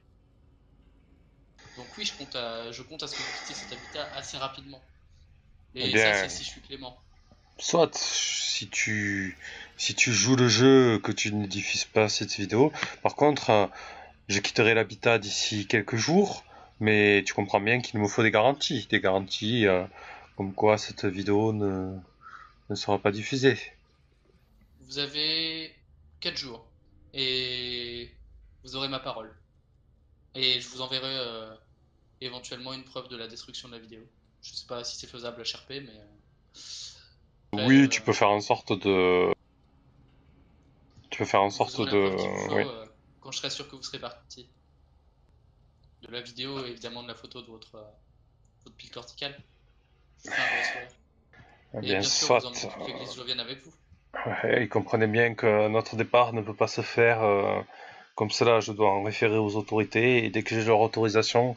Donc 1.76 1.86
oui, 1.96 2.04
je 2.04 2.12
compte 2.14 2.34
à, 2.34 2.72
je 2.72 2.82
compte 2.82 3.02
à 3.02 3.06
ce 3.06 3.14
que 3.14 3.22
vous 3.22 3.38
quittiez 3.38 3.54
cet 3.54 3.72
habitat 3.72 4.12
assez 4.16 4.36
rapidement. 4.36 4.82
Et 5.74 5.88
eh 5.88 5.96
ça, 5.96 6.14
c'est 6.14 6.28
si 6.28 6.44
je 6.44 6.48
suis 6.48 6.60
clément. 6.62 6.98
Soit, 7.58 7.94
si 7.94 8.68
tu, 8.68 9.36
si 9.76 9.94
tu 9.94 10.12
joues 10.12 10.36
le 10.36 10.48
jeu, 10.48 10.98
que 10.98 11.12
tu 11.12 11.32
ne 11.32 11.46
diffuses 11.46 11.84
pas 11.84 12.08
cette 12.08 12.34
vidéo. 12.34 12.72
Par 13.02 13.14
contre, 13.14 13.50
euh, 13.50 13.66
je 14.30 14.38
quitterai 14.38 14.74
l'habitat 14.74 15.18
d'ici 15.18 15.66
quelques 15.66 15.96
jours, 15.96 16.44
mais 16.78 17.24
tu 17.26 17.34
comprends 17.34 17.60
bien 17.60 17.80
qu'il 17.80 17.98
me 17.98 18.06
faut 18.06 18.22
des 18.22 18.30
garanties. 18.30 18.86
Des 18.88 19.00
garanties 19.00 19.66
euh, 19.66 19.84
comme 20.36 20.54
quoi 20.54 20.78
cette 20.78 21.04
vidéo 21.04 21.52
ne, 21.52 21.96
ne 22.70 22.74
sera 22.76 22.98
pas 22.98 23.10
diffusée. 23.10 23.58
Vous 24.82 24.98
avez 24.98 25.74
4 26.20 26.36
jours 26.36 26.64
et 27.12 28.08
vous 28.62 28.76
aurez 28.76 28.88
ma 28.88 29.00
parole. 29.00 29.34
Et 30.36 30.60
je 30.60 30.68
vous 30.68 30.80
enverrai 30.80 31.16
euh, 31.18 31.52
éventuellement 32.20 32.72
une 32.72 32.84
preuve 32.84 33.08
de 33.08 33.16
la 33.16 33.26
destruction 33.26 33.68
de 33.68 33.74
la 33.74 33.80
vidéo. 33.80 34.00
Je 34.42 34.52
sais 34.54 34.66
pas 34.66 34.84
si 34.84 34.96
c'est 34.96 35.08
faisable 35.08 35.40
à 35.40 35.44
Sherp, 35.44 35.68
mais. 35.68 35.82
Euh, 37.56 37.66
oui, 37.66 37.88
tu 37.88 38.00
peux 38.00 38.12
faire 38.12 38.30
en 38.30 38.40
sorte 38.40 38.72
de. 38.72 39.32
Tu 41.10 41.18
peux 41.18 41.24
faire 41.24 41.42
en 41.42 41.50
sorte 41.50 41.80
de. 41.80 42.79
Quand 43.30 43.34
je 43.34 43.38
serai 43.38 43.50
sûr 43.50 43.68
que 43.68 43.76
vous 43.76 43.82
serez 43.84 44.00
parti. 44.00 44.50
De 46.02 46.10
la 46.10 46.20
vidéo 46.20 46.64
et 46.64 46.70
évidemment 46.70 47.04
de 47.04 47.08
la 47.08 47.14
photo 47.14 47.42
de 47.42 47.46
votre, 47.46 47.80
votre 48.64 48.76
pile 48.76 48.90
corticale. 48.90 49.38
Je 50.24 50.30
eh 51.74 51.76
et 51.76 51.80
bien, 51.80 52.02
sûr, 52.02 52.26
soit. 52.26 52.40
Vous 52.40 53.12
je 53.16 53.22
vienne 53.22 53.38
avec 53.38 53.62
vous. 53.62 53.72
Ouais, 54.26 54.64
il 54.64 54.68
comprenait 54.68 55.06
bien 55.06 55.34
que 55.36 55.68
notre 55.68 55.94
départ 55.94 56.32
ne 56.32 56.42
peut 56.42 56.56
pas 56.56 56.66
se 56.66 56.80
faire 56.80 57.22
comme 58.14 58.30
cela, 58.30 58.60
je 58.60 58.72
dois 58.72 58.90
en 58.90 59.02
référer 59.02 59.38
aux 59.38 59.56
autorités 59.56 60.24
et 60.24 60.30
dès 60.30 60.42
que 60.42 60.54
j'ai 60.54 60.64
leur 60.64 60.80
autorisation, 60.80 61.54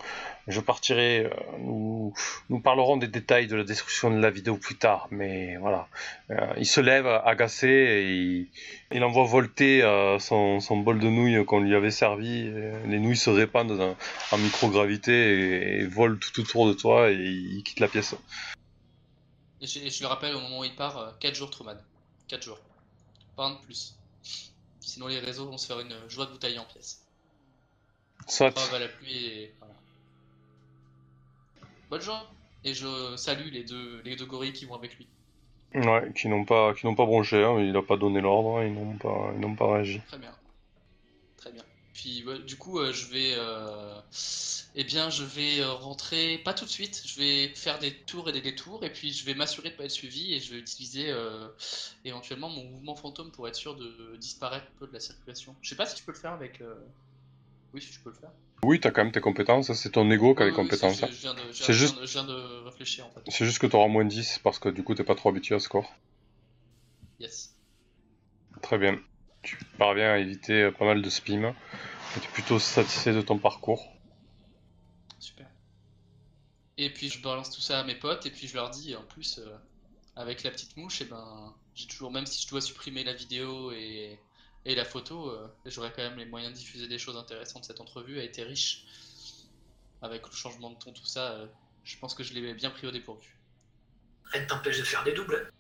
je 0.48 0.62
partirai. 0.62 1.26
Euh, 1.26 1.30
nous, 1.60 2.60
parlerons 2.62 2.98
des 2.98 3.08
détails 3.08 3.48
de 3.48 3.56
la 3.56 3.64
destruction 3.64 4.12
de 4.12 4.18
la 4.18 4.30
vidéo 4.30 4.58
plus 4.58 4.76
tard, 4.76 5.08
mais 5.12 5.58
voilà. 5.58 5.88
Euh, 6.30 6.54
il 6.58 6.66
se 6.66 6.80
lève 6.80 7.08
agacé 7.08 7.68
et 7.68 8.50
il, 8.96 9.04
envoie 9.04 9.26
volter 9.26 9.84
euh, 9.84 10.20
son, 10.20 10.60
bol 10.78 11.00
de 11.00 11.10
nouilles 11.10 11.44
qu'on 11.46 11.60
lui 11.60 11.76
avait 11.76 11.92
servi. 11.92 12.50
Les 12.86 13.00
nouilles 13.00 13.18
se 13.18 13.30
répandent 13.30 13.96
en 14.32 14.38
microgravité 14.38 15.80
et, 15.80 15.86
volent 15.86 16.18
tout 16.20 16.40
autour 16.40 16.68
de 16.68 16.74
toi 16.74 17.12
et 17.12 17.16
il 17.16 17.64
quitte 17.64 17.80
la 17.80 17.88
pièce. 17.88 18.16
Je, 19.62 19.68
je, 19.68 20.02
le 20.02 20.08
rappelle 20.08 20.36
au 20.36 20.40
moment 20.40 20.60
où 20.60 20.64
il 20.64 20.76
part, 20.76 21.18
4 21.20 21.36
jours 21.36 21.50
Truman. 21.50 21.78
4 22.28 22.44
jours. 22.44 22.60
Pas 23.36 23.46
un 23.46 23.52
de 23.56 23.60
plus. 23.66 23.96
Sinon, 24.84 25.08
les 25.08 25.20
réseaux 25.20 25.46
vont 25.46 25.58
se 25.58 25.66
faire 25.66 25.80
une 25.80 25.96
joie 26.10 26.26
de 26.26 26.32
bouteille 26.32 26.60
en 26.60 26.66
pièces. 26.66 27.06
Soit. 28.28 28.54
La 28.80 28.88
pluie 28.88 29.26
et 29.26 29.54
voilà. 29.60 29.74
Bonne 31.90 32.02
journée. 32.02 32.28
Et 32.66 32.74
je 32.74 33.16
salue 33.18 33.50
les 33.52 33.64
deux, 33.64 34.02
les 34.06 34.16
deux 34.16 34.26
gorilles 34.26 34.54
qui 34.54 34.66
vont 34.66 34.76
avec 34.76 34.96
lui. 34.98 35.08
Ouais, 35.76 36.12
qui 36.16 36.28
n'ont 36.28 36.46
pas, 36.46 36.74
qui 36.74 36.86
n'ont 36.86 36.96
pas 36.96 37.06
bronché, 37.06 37.44
hein, 37.44 37.60
il 37.60 37.76
a 37.76 37.82
pas 37.82 37.98
donné 37.98 38.22
l'ordre, 38.22 38.60
hein, 38.60 38.66
ils 38.66 38.74
n'ont 38.74 38.98
pas, 38.98 39.32
ils 39.34 39.40
n'ont 39.40 39.56
pas 39.56 39.74
réagi. 39.74 40.02
Très 40.08 40.18
bien. 40.18 40.34
Puis 41.94 42.24
ouais, 42.26 42.40
du 42.40 42.58
coup, 42.58 42.80
euh, 42.80 42.92
je 42.92 43.06
vais, 43.08 43.34
euh, 43.38 43.94
eh 44.76 44.84
bien, 44.84 45.10
je 45.12 45.24
vais 45.24 45.60
euh, 45.62 45.72
rentrer, 45.74 46.40
pas 46.40 46.54
tout 46.54 46.66
de 46.66 46.70
suite. 46.70 47.04
Je 47.06 47.20
vais 47.20 47.50
faire 47.50 47.78
des 47.80 47.94
tours 47.94 48.28
et 48.30 48.32
des 48.32 48.42
détours, 48.42 48.84
et 48.84 48.92
puis 48.92 49.14
je 49.14 49.24
vais 49.26 49.36
m'assurer 49.36 49.70
de 49.70 49.76
pas 49.76 49.86
être 49.86 49.92
suivi, 49.92 50.34
et 50.34 50.40
je 50.40 50.54
vais 50.54 50.60
utiliser 50.60 51.14
éventuellement 52.04 52.50
mon 52.50 52.64
mouvement 52.66 52.96
fantôme 52.96 53.32
pour 53.32 53.48
être 53.48 53.56
sûr 53.56 53.76
de 53.76 54.16
disparaître 54.18 54.66
un 54.76 54.80
peu 54.80 54.88
de 54.88 54.94
la 54.94 55.00
circulation. 55.00 55.56
Je 55.62 55.70
sais 55.70 55.76
pas 55.76 55.86
si 55.86 55.96
tu 55.96 56.04
peux 56.04 56.12
le 56.14 56.18
faire 56.18 56.34
avec. 56.34 56.62
Oui, 57.74 57.82
si 57.82 57.92
tu 57.92 58.00
peux 58.00 58.10
le 58.10 58.16
faire. 58.16 58.32
Oui, 58.64 58.80
t'as 58.80 58.92
quand 58.92 59.04
même 59.04 59.12
tes 59.12 59.20
compétences, 59.22 59.70
hein, 59.70 59.74
c'est 59.74 59.92
ton 59.92 60.10
ego 60.10 60.34
qui 60.36 60.42
a 60.42 60.46
les 60.46 60.52
Oui, 60.52 60.58
oui, 60.58 60.64
compétences. 60.64 60.98
c'est- 60.98 61.06
hein. 61.06 61.10
Je, 61.12 61.16
je 61.18 61.52
je 61.52 61.64
C'est 61.64 61.74
je 61.74 61.78
juste- 61.78 61.98
je 62.06 62.12
viens 62.14 62.24
de 62.24 62.64
réfléchir 62.66 63.06
en 63.06 63.10
fait. 63.12 63.20
C'est 63.28 63.46
juste 63.46 63.60
que 63.60 63.68
t'auras 63.68 63.88
moins 63.88 64.06
10 64.06 64.40
parce 64.44 64.58
que 64.58 64.70
du 64.70 64.84
coup 64.84 64.96
t'es 64.96 65.04
pas 65.04 65.16
trop 65.16 65.30
habitué 65.30 65.54
à 65.56 65.60
ce 65.60 65.66
score. 65.66 65.92
Yes. 67.20 67.52
Très 68.62 68.78
bien. 68.78 69.00
Tu 69.44 69.58
parviens 69.78 70.14
à 70.14 70.18
éviter 70.18 70.64
euh, 70.64 70.72
pas 70.72 70.86
mal 70.86 71.02
de 71.02 71.10
spim. 71.10 71.44
Et 72.16 72.20
tu 72.20 72.26
es 72.28 72.32
plutôt 72.32 72.60
satisfait 72.60 73.14
de 73.14 73.22
ton 73.22 73.38
parcours. 73.38 73.88
Super. 75.20 75.48
Et 76.78 76.90
puis 76.92 77.10
je 77.10 77.22
balance 77.22 77.52
tout 77.52 77.62
ça 77.62 77.80
à 77.80 77.84
mes 77.84 77.96
potes 77.96 78.26
et 78.26 78.32
puis 78.32 78.48
je 78.48 78.56
leur 78.56 78.70
dis 78.70 78.96
en 78.96 79.04
plus 79.04 79.40
euh, 79.40 79.58
avec 80.16 80.44
la 80.44 80.52
petite 80.52 80.76
mouche 80.78 81.02
et 81.02 81.06
ben 81.06 81.54
j'ai 81.76 81.88
toujours 81.88 82.12
même 82.12 82.26
si 82.26 82.42
je 82.44 82.50
dois 82.50 82.62
supprimer 82.62 83.04
la 83.04 83.14
vidéo 83.14 83.72
et, 83.72 84.20
et 84.66 84.76
la 84.76 84.86
photo 84.86 85.30
euh, 85.30 85.48
j'aurai 85.66 85.92
quand 85.96 86.02
même 86.04 86.18
les 86.18 86.26
moyens 86.26 86.54
de 86.54 86.58
diffuser 86.58 86.88
des 86.88 86.98
choses 86.98 87.18
intéressantes. 87.18 87.66
Cette 87.66 87.82
entrevue 87.82 88.20
a 88.20 88.24
été 88.24 88.44
riche 88.44 88.86
avec 90.02 90.26
le 90.28 90.34
changement 90.34 90.72
de 90.72 90.78
ton 90.78 90.92
tout 90.94 91.06
ça. 91.06 91.34
euh, 91.34 91.48
je 91.84 91.98
pense 91.98 92.14
que 92.16 92.24
je 92.24 92.34
l'ai 92.34 92.54
bien 92.54 92.70
pris 92.70 92.88
au 92.88 92.92
dépourvu. 92.92 93.38
Rien 94.32 94.44
ne 94.44 94.48
t'empêche 94.48 94.78
de 94.80 94.84
faire 94.84 95.04
des 95.04 95.14
doubles. 95.14 95.36
hein. 95.36 95.54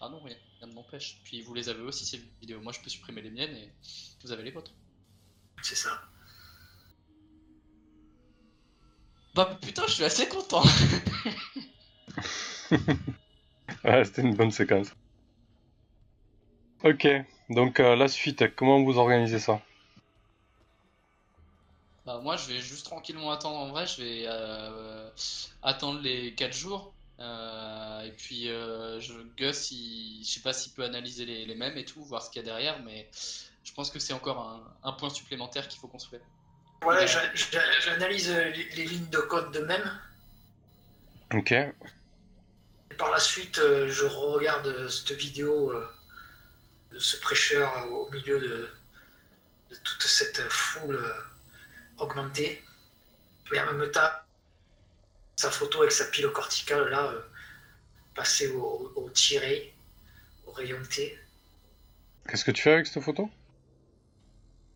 Ah 0.00 0.08
non 0.08 0.20
rien, 0.20 0.36
rien 0.58 0.68
ne 0.68 0.74
m'empêche. 0.74 1.20
Puis 1.24 1.42
vous 1.42 1.54
les 1.54 1.68
avez 1.68 1.82
aussi 1.82 2.04
ces 2.04 2.20
vidéos. 2.40 2.60
Moi 2.60 2.72
je 2.72 2.80
peux 2.80 2.90
supprimer 2.90 3.22
les 3.22 3.30
miennes 3.30 3.54
et 3.56 3.70
vous 4.22 4.32
avez 4.32 4.42
les 4.42 4.50
vôtres. 4.50 4.72
C'est 5.62 5.76
ça. 5.76 5.90
Bah 9.34 9.58
putain 9.60 9.86
je 9.86 9.92
suis 9.92 10.04
assez 10.04 10.28
content. 10.28 10.62
Ouais, 13.84 14.04
c'était 14.04 14.22
une 14.22 14.34
bonne 14.34 14.50
séquence. 14.50 14.88
Ok, 16.84 17.06
donc 17.48 17.80
euh, 17.80 17.96
la 17.96 18.08
suite, 18.08 18.54
comment 18.54 18.82
vous 18.82 18.98
organisez 18.98 19.38
ça? 19.38 19.60
Bah, 22.06 22.20
moi, 22.22 22.36
je 22.36 22.48
vais 22.48 22.60
juste 22.60 22.86
tranquillement 22.86 23.30
attendre. 23.30 23.58
En 23.58 23.68
vrai, 23.68 23.86
je 23.86 24.02
vais 24.02 24.24
euh, 24.26 25.10
attendre 25.62 26.00
les 26.00 26.34
4 26.34 26.54
jours. 26.54 26.92
Euh, 27.20 28.00
et 28.02 28.12
puis, 28.12 28.48
euh, 28.48 29.00
je, 29.00 29.12
Gus, 29.36 29.70
il- 29.72 30.22
je 30.24 30.30
sais 30.34 30.40
pas 30.40 30.52
s'il 30.52 30.72
peut 30.72 30.84
analyser 30.84 31.24
les, 31.26 31.46
les 31.46 31.54
mêmes 31.56 31.76
et 31.76 31.84
tout, 31.84 32.02
voir 32.04 32.22
ce 32.22 32.30
qu'il 32.30 32.40
y 32.40 32.44
a 32.44 32.46
derrière, 32.46 32.80
mais 32.84 33.08
je 33.64 33.72
pense 33.72 33.90
que 33.90 33.98
c'est 33.98 34.12
encore 34.12 34.38
un, 34.38 34.88
un 34.88 34.92
point 34.92 35.10
supplémentaire 35.10 35.66
qu'il 35.68 35.80
faut 35.80 35.88
qu'on 35.88 35.98
se 35.98 36.08
fait. 36.08 36.22
Voilà, 36.82 37.06
j'analyse 37.06 38.30
les, 38.30 38.68
les 38.70 38.84
lignes 38.84 39.10
de 39.10 39.18
code 39.18 39.50
de 39.52 39.60
même. 39.60 40.00
Ok, 41.34 41.50
Et 41.52 41.74
par 42.96 43.10
la 43.10 43.18
suite, 43.18 43.58
euh, 43.58 43.88
je 43.90 44.04
regarde 44.04 44.88
cette 44.88 45.12
vidéo 45.12 45.72
euh, 45.72 45.86
de 46.92 46.98
ce 47.00 47.16
prêcheur 47.20 47.90
au 47.92 48.08
milieu 48.10 48.38
de, 48.40 48.70
de 49.70 49.76
toute 49.82 50.02
cette 50.04 50.40
foule 50.48 51.04
augmentée. 51.98 52.62
Et 53.52 53.60
en 53.60 53.72
même 53.72 53.90
temps, 53.90 54.08
sa 55.38 55.52
photo 55.52 55.78
avec 55.82 55.92
sa 55.92 56.04
pile 56.06 56.26
corticale, 56.28 56.88
là, 56.90 57.12
euh, 57.12 57.20
passée 58.16 58.48
au, 58.48 58.92
au 58.96 59.08
tiré, 59.10 59.72
au 60.46 60.50
rayon 60.50 60.78
T. 60.90 61.16
qu'est-ce 62.28 62.44
que 62.44 62.50
tu 62.50 62.62
fais 62.62 62.72
avec 62.72 62.88
cette 62.88 63.04
photo? 63.04 63.30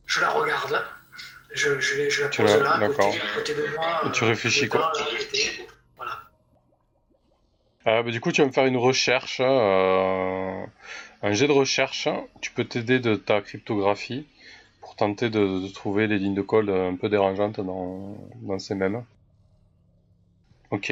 Je 0.07 0.21
la 0.21 0.31
regarde 0.31 0.71
là. 0.71 0.85
Je, 1.53 1.81
je, 1.81 2.09
je 2.09 2.23
la 2.23 2.29
pose 2.29 2.57
là, 2.63 2.75
à 2.75 2.79
côté, 2.87 2.97
d'accord. 2.97 3.15
à 3.15 3.35
côté 3.35 3.55
de 3.55 3.67
moi. 3.75 4.03
Et 4.07 4.13
tu 4.13 4.23
euh, 4.23 4.29
réfléchis, 4.29 4.67
dedans, 4.69 4.79
quoi. 4.79 4.93
là. 5.01 5.07
Voilà. 5.97 6.23
Euh, 7.89 8.03
bah, 8.05 8.11
Du 8.13 8.21
coup, 8.21 8.31
tu 8.31 8.41
vas 8.41 8.47
me 8.47 8.53
faire 8.53 8.67
une 8.67 8.77
recherche, 8.77 9.39
euh, 9.41 10.65
un 11.23 11.33
jet 11.33 11.49
de 11.49 11.53
recherche. 11.53 12.09
Tu 12.41 12.53
peux 12.53 12.65
t'aider 12.65 13.01
de 13.01 13.17
ta 13.17 13.41
cryptographie 13.41 14.29
pour 14.81 14.95
tenter 14.95 15.29
de, 15.29 15.67
de 15.67 15.73
trouver 15.73 16.07
les 16.07 16.19
lignes 16.19 16.37
de 16.37 16.43
code 16.43 16.71
un 16.71 16.95
peu 16.95 17.09
dérangeantes 17.09 17.59
dans, 17.59 18.17
dans 18.43 18.61
ces 18.61 18.77
mêmes. 18.77 19.05
Ok. 20.73 20.91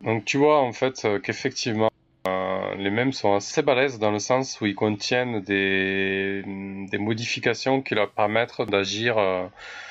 Donc 0.00 0.24
tu 0.24 0.38
vois 0.38 0.60
en 0.60 0.72
fait 0.72 1.04
euh, 1.04 1.18
qu'effectivement 1.20 1.90
euh, 2.26 2.74
les 2.76 2.88
mêmes 2.88 3.12
sont 3.12 3.34
assez 3.34 3.60
balèzes 3.60 3.98
dans 3.98 4.10
le 4.10 4.18
sens 4.20 4.58
où 4.60 4.66
ils 4.66 4.74
contiennent 4.74 5.40
des, 5.40 6.42
des 6.90 6.98
modifications 6.98 7.82
qui 7.82 7.94
leur 7.94 8.10
permettent 8.12 8.62
d'agir 8.62 9.18
euh, 9.18 9.46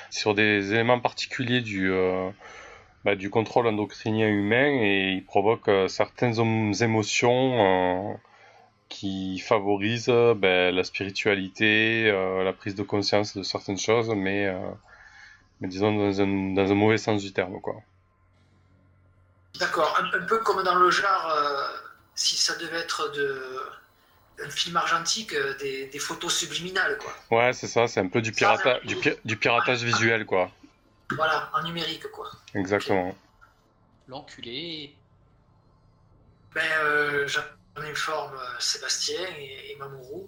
sur 0.10 0.34
des 0.34 0.74
éléments 0.74 1.00
particuliers 1.00 1.62
du, 1.62 1.92
bah, 3.04 3.16
du 3.16 3.30
contrôle 3.30 3.68
endocrinien 3.68 4.28
humain 4.28 4.70
et 4.82 5.12
ils 5.14 5.24
provoquent 5.26 5.90
certaines 5.90 6.36
émotions 6.82 8.20
qui 8.90 9.40
favorisent 9.40 10.10
ben, 10.38 10.74
la 10.74 10.84
spiritualité, 10.84 12.12
la 12.12 12.54
prise 12.54 12.76
de 12.76 12.84
conscience 12.84 13.38
de 13.38 13.44
certaines 13.44 13.78
choses, 13.78 14.10
mais, 14.16 14.52
mais 15.62 15.68
disons 15.68 15.94
dans 15.96 16.22
un, 16.22 16.54
dans 16.54 16.72
un 16.72 16.76
mauvais 16.76 16.98
sens 16.98 17.22
du 17.24 17.34
terme 17.34 17.60
quoi. 17.62 17.76
D'accord, 19.60 19.98
un, 20.00 20.18
un 20.20 20.26
peu 20.26 20.40
comme 20.40 20.64
dans 20.64 20.76
le 20.76 20.92
genre, 20.92 21.32
euh, 21.32 21.68
si 22.16 22.36
ça 22.36 22.56
devait 22.58 22.80
être 22.80 23.10
de, 23.14 23.62
un 24.44 24.50
film 24.50 24.76
argentique, 24.76 25.34
euh, 25.34 25.56
des, 25.58 25.88
des 25.88 26.00
photos 26.00 26.34
subliminales, 26.36 26.98
quoi. 26.98 27.14
Ouais, 27.38 27.54
c'est 27.54 27.68
ça, 27.68 27.88
c'est 27.88 28.00
un 28.02 28.10
peu 28.10 28.22
du, 28.22 28.32
pirata 28.32 28.80
du, 28.82 28.96
pi- 28.98 29.16
du 29.24 29.38
piratage 29.38 29.84
visuel, 29.84 30.26
quoi. 30.26 30.52
Voilà, 31.12 31.50
en 31.54 31.64
numérique, 31.64 32.08
quoi. 32.12 32.30
Exactement. 32.54 33.16
L'enculé. 34.08 34.94
Ben, 36.54 36.62
euh, 36.84 37.28
j'en 37.28 37.42
informe 37.78 38.36
euh, 38.38 38.60
Sébastien 38.60 39.20
et, 39.38 39.72
et 39.72 39.76
Mamoru, 39.78 40.24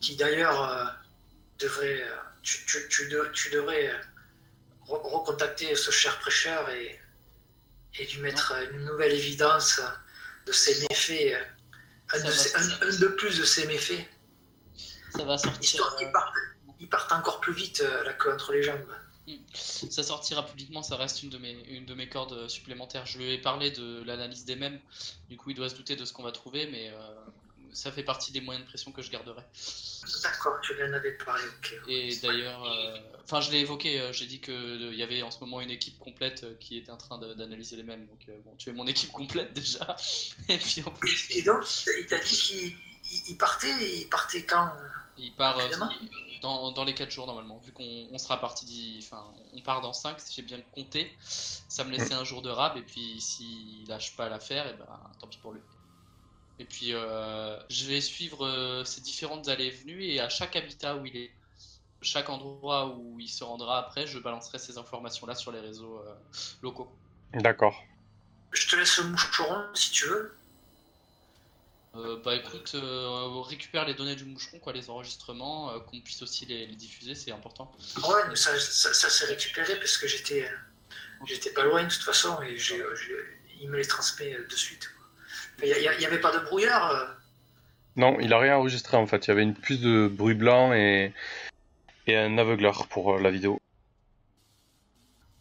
qui 0.00 0.16
d'ailleurs 0.16 0.62
euh, 0.70 0.84
devrait, 1.58 2.02
tu, 2.42 2.64
tu, 2.66 2.88
tu, 2.88 3.08
de- 3.08 3.30
tu 3.32 3.50
devrais 3.50 3.88
re- 4.88 5.02
recontacter 5.02 5.74
ce 5.76 5.90
cher 5.90 6.18
prêcheur 6.18 6.68
et, 6.70 7.00
et 7.98 8.06
lui 8.06 8.20
mettre 8.20 8.52
euh, 8.52 8.70
une 8.72 8.84
nouvelle 8.84 9.12
évidence 9.12 9.80
de 10.46 10.52
ses 10.52 10.86
méfaits, 10.88 11.34
euh, 11.34 11.44
un 12.14 12.18
de, 12.20 13.02
un- 13.02 13.04
un 13.06 13.10
plus 13.16 13.38
de 13.38 13.44
ses 13.44 13.66
méfaits. 13.66 14.04
Ça 15.16 15.24
va 15.24 15.38
sortir. 15.38 15.60
Histoire 15.62 15.96
qu'ils 15.96 16.10
partent, 16.12 16.34
ils 16.80 16.88
partent 16.88 17.12
encore 17.12 17.40
plus 17.40 17.52
vite 17.54 17.80
euh, 17.84 18.02
la 18.04 18.12
queue 18.14 18.32
entre 18.32 18.52
les 18.52 18.62
jambes. 18.62 18.86
Ça 19.54 20.02
sortira 20.02 20.44
publiquement, 20.44 20.82
ça 20.82 20.96
reste 20.96 21.22
une 21.22 21.30
de 21.30 21.38
mes, 21.38 21.52
une 21.68 21.86
de 21.86 21.94
mes 21.94 22.08
cordes 22.10 22.46
supplémentaires. 22.48 23.06
Je 23.06 23.16
lui 23.18 23.32
ai 23.32 23.38
parlé 23.38 23.70
de 23.70 24.02
l'analyse 24.04 24.44
des 24.44 24.56
mêmes, 24.56 24.78
du 25.30 25.36
coup 25.38 25.48
il 25.50 25.56
doit 25.56 25.70
se 25.70 25.76
douter 25.76 25.96
de 25.96 26.04
ce 26.04 26.12
qu'on 26.12 26.22
va 26.24 26.32
trouver, 26.32 26.66
mais 26.66 26.90
euh, 26.90 26.94
ça 27.74 27.92
fait 27.92 28.02
partie 28.02 28.32
des 28.32 28.40
moyens 28.40 28.64
de 28.64 28.68
pression 28.68 28.92
que 28.92 29.02
je 29.02 29.10
garderai. 29.10 29.42
D'accord, 30.22 30.60
tu 30.62 30.74
en 30.82 30.92
avais 30.92 31.12
parlé, 31.12 31.42
ok. 31.58 31.74
Et 31.88 32.16
d'ailleurs, 32.16 32.64
euh, 32.64 32.98
enfin 33.24 33.40
je 33.40 33.50
l'ai 33.50 33.58
évoqué, 33.60 34.00
euh, 34.00 34.12
j'ai 34.12 34.26
dit 34.26 34.40
qu'il 34.40 34.94
y 34.94 35.02
avait 35.02 35.22
en 35.22 35.30
ce 35.30 35.40
moment 35.40 35.60
une 35.60 35.70
équipe 35.70 35.98
complète 35.98 36.44
euh, 36.44 36.54
qui 36.60 36.76
était 36.76 36.90
en 36.90 36.96
train 36.96 37.18
d'analyser 37.18 37.76
les 37.76 37.82
mêmes, 37.82 38.06
donc 38.06 38.20
euh, 38.28 38.38
bon, 38.44 38.54
tu 38.56 38.70
es 38.70 38.72
mon 38.72 38.86
équipe 38.86 39.12
complète 39.12 39.52
déjà. 39.54 39.96
Et 40.48 40.58
puis 40.58 40.82
en 40.86 40.90
plus, 40.90 41.26
Et 41.30 41.42
donc, 41.42 41.62
il 41.98 42.06
t'a 42.06 42.18
dit 42.18 42.36
qu'il 42.36 42.66
il- 42.66 43.22
il 43.28 43.36
partait, 43.36 44.00
il 44.00 44.08
partait 44.08 44.44
quand 44.44 44.70
il 45.16 45.34
part 45.34 45.58
euh, 45.58 45.68
dans, 46.42 46.72
dans 46.72 46.84
les 46.84 46.94
4 46.94 47.10
jours 47.10 47.26
normalement, 47.26 47.58
vu 47.58 47.72
qu'on 47.72 48.08
on 48.10 48.18
sera 48.18 48.40
parti, 48.40 48.98
enfin 49.02 49.24
on 49.52 49.60
part 49.60 49.80
dans 49.80 49.92
5 49.92 50.18
si 50.20 50.34
j'ai 50.34 50.42
bien 50.42 50.60
compté, 50.72 51.14
ça 51.20 51.84
me 51.84 51.90
laissait 51.90 52.14
un 52.14 52.24
jour 52.24 52.42
de 52.42 52.50
rab, 52.50 52.76
et 52.76 52.82
puis 52.82 53.20
s'il 53.20 53.86
lâche 53.88 54.16
pas 54.16 54.28
l'affaire, 54.28 54.66
et 54.66 54.74
ben 54.74 54.86
tant 55.20 55.26
pis 55.28 55.38
pour 55.38 55.52
lui. 55.52 55.60
Et 56.58 56.64
puis 56.64 56.92
euh, 56.92 57.58
je 57.68 57.84
vais 57.86 58.00
suivre 58.00 58.46
euh, 58.46 58.84
ces 58.84 59.00
différentes 59.00 59.48
allées 59.48 59.66
et 59.66 59.70
venues, 59.70 60.04
et 60.04 60.20
à 60.20 60.28
chaque 60.28 60.54
habitat 60.56 60.96
où 60.96 61.04
il 61.06 61.16
est, 61.16 61.32
chaque 62.02 62.28
endroit 62.30 62.94
où 62.96 63.18
il 63.18 63.28
se 63.28 63.42
rendra 63.42 63.78
après, 63.78 64.06
je 64.06 64.18
balancerai 64.18 64.58
ces 64.58 64.78
informations-là 64.78 65.34
sur 65.34 65.50
les 65.52 65.60
réseaux 65.60 65.98
euh, 65.98 66.14
locaux. 66.62 66.90
D'accord. 67.32 67.82
Je 68.52 68.68
te 68.68 68.76
laisse 68.76 68.98
le 68.98 69.04
moucheron 69.04 69.64
si 69.74 69.90
tu 69.90 70.06
veux. 70.06 70.36
Euh, 71.96 72.20
bah 72.24 72.34
écoute, 72.34 72.72
euh, 72.74 73.40
récupère 73.42 73.84
les 73.84 73.94
données 73.94 74.16
du 74.16 74.24
moucheron, 74.24 74.58
quoi, 74.58 74.72
les 74.72 74.90
enregistrements, 74.90 75.70
euh, 75.70 75.78
qu'on 75.78 76.00
puisse 76.00 76.22
aussi 76.22 76.44
les, 76.44 76.66
les 76.66 76.74
diffuser, 76.74 77.14
c'est 77.14 77.30
important. 77.30 77.70
Ouais, 77.98 78.28
mais 78.28 78.34
ça, 78.36 78.58
ça, 78.58 78.92
ça 78.92 79.08
s'est 79.10 79.26
récupéré 79.26 79.76
parce 79.78 79.96
que 79.96 80.06
j'étais 80.08 80.48
j'étais 81.26 81.50
pas 81.52 81.64
loin 81.64 81.84
de 81.84 81.88
toute 81.88 82.02
façon 82.02 82.40
et 82.42 82.58
j'ai- 82.58 82.82
j'ai- 82.96 83.40
il 83.60 83.70
me 83.70 83.76
les 83.76 83.86
transmet 83.86 84.34
euh, 84.34 84.46
de 84.46 84.54
suite. 84.56 84.88
quoi. 84.96 85.03
Il 85.62 85.98
n'y 85.98 86.06
avait 86.06 86.20
pas 86.20 86.32
de 86.32 86.44
brouillard. 86.44 86.90
euh, 86.90 87.06
Non, 87.96 88.18
il 88.20 88.32
a 88.32 88.38
rien 88.38 88.56
enregistré 88.56 88.96
en 88.96 89.06
fait. 89.06 89.26
Il 89.26 89.28
y 89.28 89.30
avait 89.30 89.42
une 89.42 89.54
puce 89.54 89.80
de 89.80 90.08
bruit 90.08 90.34
blanc 90.34 90.72
et, 90.72 91.12
et 92.06 92.16
un 92.16 92.36
aveugleur 92.38 92.86
pour 92.88 93.14
euh, 93.14 93.20
la 93.20 93.30
vidéo. 93.30 93.58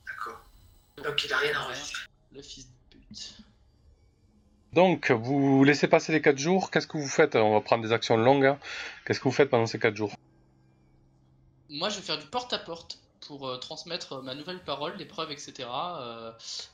D'accord. 0.07 0.39
Donc 1.03 1.23
il 1.25 1.33
a 1.33 1.37
rien 1.37 1.59
enregistré. 1.61 2.03
Le 2.33 2.41
fils 2.41 2.67
de 2.67 2.97
pute. 2.97 3.37
Donc, 4.73 5.11
vous 5.11 5.63
laissez 5.63 5.87
passer 5.87 6.11
les 6.11 6.21
4 6.21 6.37
jours. 6.39 6.71
Qu'est-ce 6.71 6.87
que 6.87 6.97
vous 6.97 7.07
faites? 7.07 7.35
On 7.35 7.53
va 7.53 7.61
prendre 7.61 7.83
des 7.83 7.91
actions 7.93 8.17
longues. 8.17 8.45
hein. 8.47 8.59
Qu'est-ce 9.05 9.19
que 9.19 9.25
vous 9.25 9.31
faites 9.31 9.51
pendant 9.51 9.67
ces 9.67 9.77
4 9.77 9.95
jours? 9.95 10.13
Moi, 11.69 11.89
je 11.89 11.97
vais 11.97 12.01
faire 12.01 12.17
du 12.17 12.25
porte-à-porte 12.25 12.97
pour 13.27 13.47
euh, 13.47 13.57
transmettre 13.57 14.21
ma 14.21 14.35
nouvelle 14.35 14.63
parole, 14.63 14.95
les 14.97 15.05
preuves, 15.05 15.31
etc. 15.31 15.53
Euh, 15.69 16.31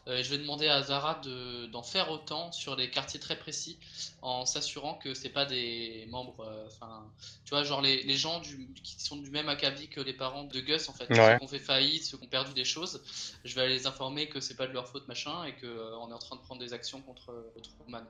euh, 0.07 0.23
je 0.23 0.29
vais 0.29 0.37
demander 0.37 0.67
à 0.67 0.81
Zara 0.81 1.15
de- 1.23 1.67
d'en 1.67 1.83
faire 1.83 2.09
autant 2.11 2.51
sur 2.51 2.75
les 2.75 2.89
quartiers 2.89 3.19
très 3.19 3.37
précis, 3.37 3.77
en 4.21 4.45
s'assurant 4.45 4.95
que 4.95 5.13
c'est 5.13 5.29
pas 5.29 5.45
des 5.45 6.07
membres, 6.09 6.41
euh, 6.41 6.65
enfin, 6.67 7.05
tu 7.45 7.51
vois, 7.51 7.63
genre 7.63 7.81
les, 7.81 8.03
les 8.03 8.15
gens 8.15 8.39
du- 8.39 8.67
qui 8.83 8.99
sont 9.01 9.17
du 9.17 9.29
même 9.29 9.49
acabit 9.49 9.87
que 9.87 10.01
les 10.01 10.13
parents 10.13 10.43
de 10.43 10.59
Gus, 10.59 10.89
en 10.89 10.93
fait, 10.93 11.09
Ouais. 11.09 11.15
ceux 11.33 11.37
qui 11.37 11.43
ont 11.43 11.47
fait 11.47 11.59
faillite, 11.59 12.03
ceux 12.03 12.17
qui 12.17 12.25
ont 12.25 12.29
perdu 12.29 12.53
des 12.53 12.65
choses. 12.65 13.01
Je 13.45 13.55
vais 13.55 13.67
les 13.67 13.87
informer 13.87 14.27
que 14.29 14.39
c'est 14.39 14.55
pas 14.55 14.67
de 14.67 14.73
leur 14.73 14.87
faute, 14.87 15.07
machin, 15.07 15.43
et 15.45 15.53
que 15.55 15.65
euh, 15.67 15.97
on 15.97 16.09
est 16.09 16.13
en 16.13 16.19
train 16.19 16.35
de 16.35 16.41
prendre 16.41 16.61
des 16.61 16.73
actions 16.73 17.01
contre 17.01 17.31
euh, 17.31 17.61
Truman. 17.79 18.03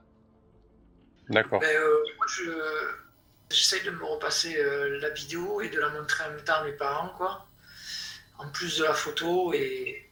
D'accord. 1.29 1.59
Ben, 1.59 1.67
euh, 1.75 2.03
moi, 2.17 2.25
je, 2.27 2.51
j'essaye 3.51 3.83
de 3.83 3.91
me 3.91 4.03
repasser 4.03 4.57
euh, 4.57 4.97
la 4.99 5.09
vidéo 5.11 5.61
et 5.61 5.69
de 5.69 5.79
la 5.79 5.89
montrer 5.89 6.23
en 6.23 6.31
même 6.31 6.43
temps 6.43 6.53
à 6.55 6.63
mes 6.63 6.71
parents, 6.73 7.09
quoi. 7.17 7.45
En 8.39 8.49
plus 8.49 8.77
de 8.79 8.83
la 8.85 8.93
photo 8.93 9.53
et, 9.53 10.09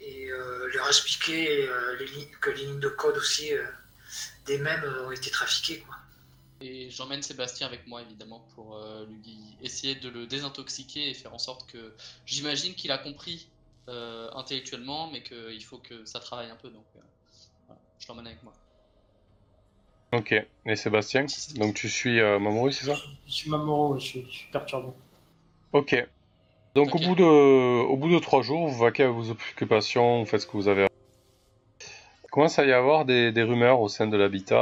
et 0.00 0.30
euh, 0.30 0.70
leur 0.72 0.86
expliquer 0.86 1.68
euh, 1.68 1.96
les 1.98 2.06
lignes- 2.06 2.36
que 2.40 2.50
les 2.50 2.64
lignes 2.64 2.80
de 2.80 2.88
code 2.88 3.16
aussi 3.16 3.52
euh, 3.52 3.66
des 4.46 4.58
mêmes 4.58 4.84
ont 5.04 5.10
été 5.10 5.30
trafiquées, 5.30 5.80
quoi. 5.80 5.96
Et 6.60 6.88
j'emmène 6.90 7.22
Sébastien 7.22 7.66
avec 7.66 7.86
moi, 7.86 8.00
évidemment, 8.00 8.46
pour 8.54 8.76
euh, 8.76 9.04
lui 9.06 9.36
essayer 9.60 9.96
de 9.96 10.08
le 10.08 10.26
désintoxiquer 10.26 11.10
et 11.10 11.14
faire 11.14 11.34
en 11.34 11.38
sorte 11.38 11.70
que. 11.70 11.92
J'imagine 12.26 12.74
qu'il 12.74 12.90
a 12.92 12.98
compris 12.98 13.48
euh, 13.88 14.30
intellectuellement, 14.34 15.10
mais 15.10 15.22
qu'il 15.22 15.64
faut 15.64 15.78
que 15.78 16.04
ça 16.06 16.20
travaille 16.20 16.50
un 16.50 16.56
peu. 16.56 16.70
Donc, 16.70 16.86
euh, 16.96 17.00
voilà, 17.66 17.82
je 17.98 18.08
l'emmène 18.08 18.28
avec 18.28 18.42
moi. 18.44 18.54
Ok. 20.12 20.32
Et 20.66 20.76
Sébastien? 20.76 21.26
Donc 21.56 21.74
tu 21.74 21.90
suis 21.90 22.20
euh, 22.20 22.38
Mamoru, 22.38 22.72
c'est 22.72 22.86
ça? 22.86 22.94
Je 23.26 23.32
suis 23.32 23.50
Mamoru, 23.50 24.00
je 24.00 24.06
suis, 24.06 24.26
je 24.30 24.36
suis 24.36 24.50
perturbé. 24.52 24.90
Ok. 25.72 26.06
Donc 26.74 26.94
au 26.94 26.98
bout 26.98 27.14
de 27.14 27.22
au 27.24 27.96
bout 27.96 28.08
de 28.12 28.18
trois 28.18 28.42
jours, 28.42 28.66
vous 28.68 28.78
vaquez 28.78 29.04
à 29.04 29.08
vos 29.08 29.30
occupations, 29.30 30.20
vous 30.20 30.26
faites 30.26 30.40
ce 30.40 30.46
que 30.46 30.52
vous 30.56 30.68
avez. 30.68 30.86
Il 32.24 32.30
commence 32.30 32.58
à 32.58 32.64
y 32.64 32.72
avoir 32.72 33.04
des, 33.04 33.30
des 33.30 33.42
rumeurs 33.44 33.80
au 33.80 33.88
sein 33.88 34.08
de 34.08 34.16
l'habitat. 34.16 34.56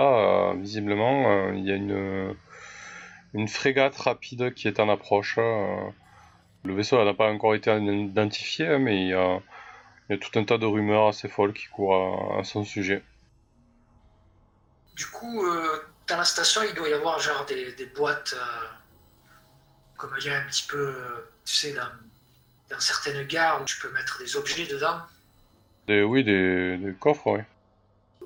euh, 0.50 0.54
visiblement, 0.56 1.30
euh, 1.30 1.54
il 1.54 1.64
y 1.66 1.72
a 1.72 1.74
une 1.76 2.36
une 3.34 3.48
frégate 3.48 3.96
rapide 3.96 4.52
qui 4.52 4.68
est 4.68 4.78
en 4.78 4.90
approche. 4.90 5.36
euh. 5.38 5.88
le 6.64 6.74
vaisseau 6.74 7.02
n'a 7.02 7.14
pas 7.14 7.30
encore 7.30 7.54
été 7.54 7.74
identifié, 7.74 8.76
mais 8.78 8.96
il 9.04 9.08
y, 9.08 9.14
a, 9.14 9.40
il 10.08 10.12
y 10.12 10.14
a 10.16 10.18
tout 10.18 10.38
un 10.38 10.44
tas 10.44 10.58
de 10.58 10.66
rumeurs 10.66 11.08
assez 11.08 11.28
folles 11.28 11.54
qui 11.54 11.66
courent 11.68 11.96
à, 12.36 12.40
à 12.40 12.44
son 12.44 12.62
sujet. 12.64 13.02
Du 14.96 15.06
coup, 15.06 15.42
dans 16.08 16.18
la 16.18 16.24
station, 16.24 16.60
il 16.68 16.74
doit 16.74 16.90
y 16.90 16.92
avoir 16.92 17.18
genre 17.20 17.46
des, 17.46 17.72
des 17.72 17.86
boîtes, 17.86 18.34
comme 19.96 20.10
il 20.20 20.26
y 20.26 20.28
a 20.28 20.36
un 20.36 20.44
petit 20.46 20.66
peu, 20.68 20.94
tu 21.44 21.54
sais, 21.54 21.72
dans, 21.72 21.88
dans 22.70 22.80
certaines 22.80 23.26
gares 23.26 23.62
où 23.62 23.64
tu 23.64 23.78
peux 23.80 23.90
mettre 23.92 24.18
des 24.18 24.36
objets 24.36 24.66
dedans, 24.66 25.00
Des, 25.88 26.02
oui, 26.02 26.22
des, 26.24 26.76
des 26.78 26.94
coffres, 26.94 27.26
oui. 27.26 27.40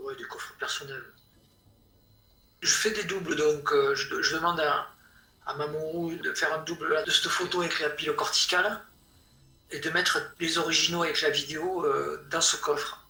ouais, 0.03 0.17
des 0.17 0.25
coffres 0.25 0.55
personnels. 0.59 1.05
Je 2.63 2.73
fais 2.73 2.91
des 2.91 3.05
doubles, 3.05 3.37
donc 3.37 3.73
euh, 3.73 3.95
je, 3.95 4.21
je 4.23 4.35
demande 4.35 4.61
à, 4.61 4.89
à 5.47 5.55
Mamoru 5.55 6.17
de 6.17 6.33
faire 6.35 6.53
un 6.53 6.63
double 6.65 6.93
là, 6.93 7.03
de 7.03 7.11
cette 7.11 7.29
photo 7.31 7.61
avec 7.63 7.81
la 7.81 7.91
pile 7.91 8.13
corticale 8.13 8.81
et 9.71 9.79
de 9.81 9.91
mettre 9.91 10.35
les 10.41 10.59
originaux 10.59 11.02
avec 11.02 11.21
la 11.23 11.31
vidéo 11.31 11.85
euh, 11.85 12.25
dans 12.31 12.41
ce 12.41 12.57
coffre. 12.57 13.07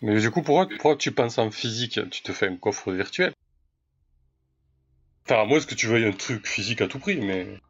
Mais 0.00 0.20
du 0.20 0.30
coup, 0.30 0.42
pourquoi, 0.42 0.68
pourquoi 0.68 0.96
tu 0.96 1.12
penses 1.12 1.38
en 1.38 1.50
physique 1.50 2.00
Tu 2.10 2.22
te 2.22 2.32
fais 2.32 2.46
un 2.48 2.56
coffre 2.56 2.92
virtuel? 2.92 3.32
Enfin, 5.24 5.42
à 5.42 5.44
moins 5.44 5.60
que 5.60 5.74
tu 5.74 5.86
veuilles 5.86 6.06
un 6.06 6.12
truc 6.12 6.46
physique 6.46 6.80
à 6.80 6.88
tout 6.88 6.98
prix, 6.98 7.16
mais... 7.20 7.60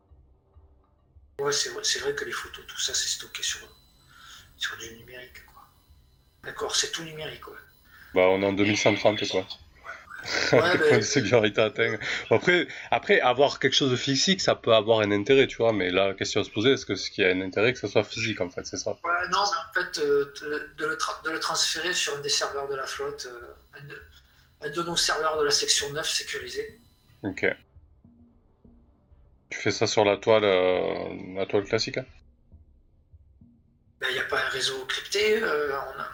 Ouais, 1.39 1.53
c'est 1.53 1.71
vrai, 2.01 2.15
que 2.15 2.25
les 2.25 2.33
photos, 2.33 2.65
tout 2.67 2.81
ça, 2.81 2.95
c'est 2.95 3.09
stocké 3.09 3.43
sur, 3.43 3.61
sur 4.57 4.77
du 4.77 4.91
numérique. 4.97 5.45
quoi. 5.47 5.63
D'accord, 6.43 6.75
c'est 6.75 6.91
tout 6.91 7.05
numérique. 7.05 7.47
Ouais. 7.47 7.55
Bah, 8.15 8.23
on 8.23 8.43
est 8.43 8.47
en 8.47 8.53
2130, 8.53 9.29
quoi. 9.29 9.47
Ouais, 10.53 10.79
point 10.79 10.97
de 10.99 11.03
sécurité 11.03 11.61
atteint. 11.61 11.97
Après, 12.31 12.67
après, 12.91 13.21
avoir 13.21 13.61
quelque 13.61 13.75
chose 13.75 13.93
de 13.93 13.97
physique, 13.97 14.41
ça 14.41 14.57
peut 14.57 14.75
avoir 14.75 15.01
un 15.01 15.13
intérêt, 15.13 15.47
tu 15.47 15.59
vois, 15.59 15.73
mais 15.73 15.91
là, 15.91 16.09
la 16.09 16.15
question 16.15 16.41
à 16.41 16.45
se 16.45 16.51
poser, 16.51 16.73
est-ce 16.73 16.85
que 16.85 16.97
ce 16.97 17.11
qui 17.11 17.23
a 17.23 17.29
un 17.29 17.41
intérêt, 17.41 17.73
que 17.73 17.79
ce 17.79 17.87
soit 17.87 18.03
physique, 18.03 18.41
en 18.41 18.51
fait, 18.51 18.67
c'est 18.67 18.77
ça? 18.77 18.91
Ouais, 18.91 19.29
non, 19.31 19.45
mais 19.45 19.81
en 19.81 19.85
fait, 19.85 19.99
euh, 20.01 20.33
de, 20.77 20.87
le 20.87 20.99
de 21.25 21.31
le 21.31 21.39
transférer 21.41 21.95
sur 21.95 22.17
un 22.17 22.21
des 22.21 22.29
serveurs 22.29 22.69
de 22.69 22.75
la 22.75 22.87
flotte, 22.87 23.29
euh, 23.31 23.79
un, 23.81 23.87
de, 23.87 24.03
un 24.63 24.71
de 24.71 24.83
nos 24.83 24.97
serveurs 24.97 25.39
de 25.39 25.45
la 25.45 25.51
section 25.53 25.93
9 25.93 26.09
sécurisé. 26.09 26.81
Ok. 27.23 27.47
Tu 29.51 29.59
fais 29.59 29.71
ça 29.71 29.87
sur 29.87 30.05
la 30.05 30.17
toile, 30.17 30.45
euh, 30.45 31.35
la 31.35 31.47
toile 31.47 31.65
classique 31.65 31.99
hein 31.99 32.05
Ben, 34.01 34.09
Il 34.11 34.15
n'y 34.15 34.21
a 34.21 34.25
pas 34.25 34.45
un 34.45 34.49
réseau 34.51 34.85
crypté. 34.87 35.43
euh, 35.43 35.71
on 35.73 36.01
a- 36.01 36.09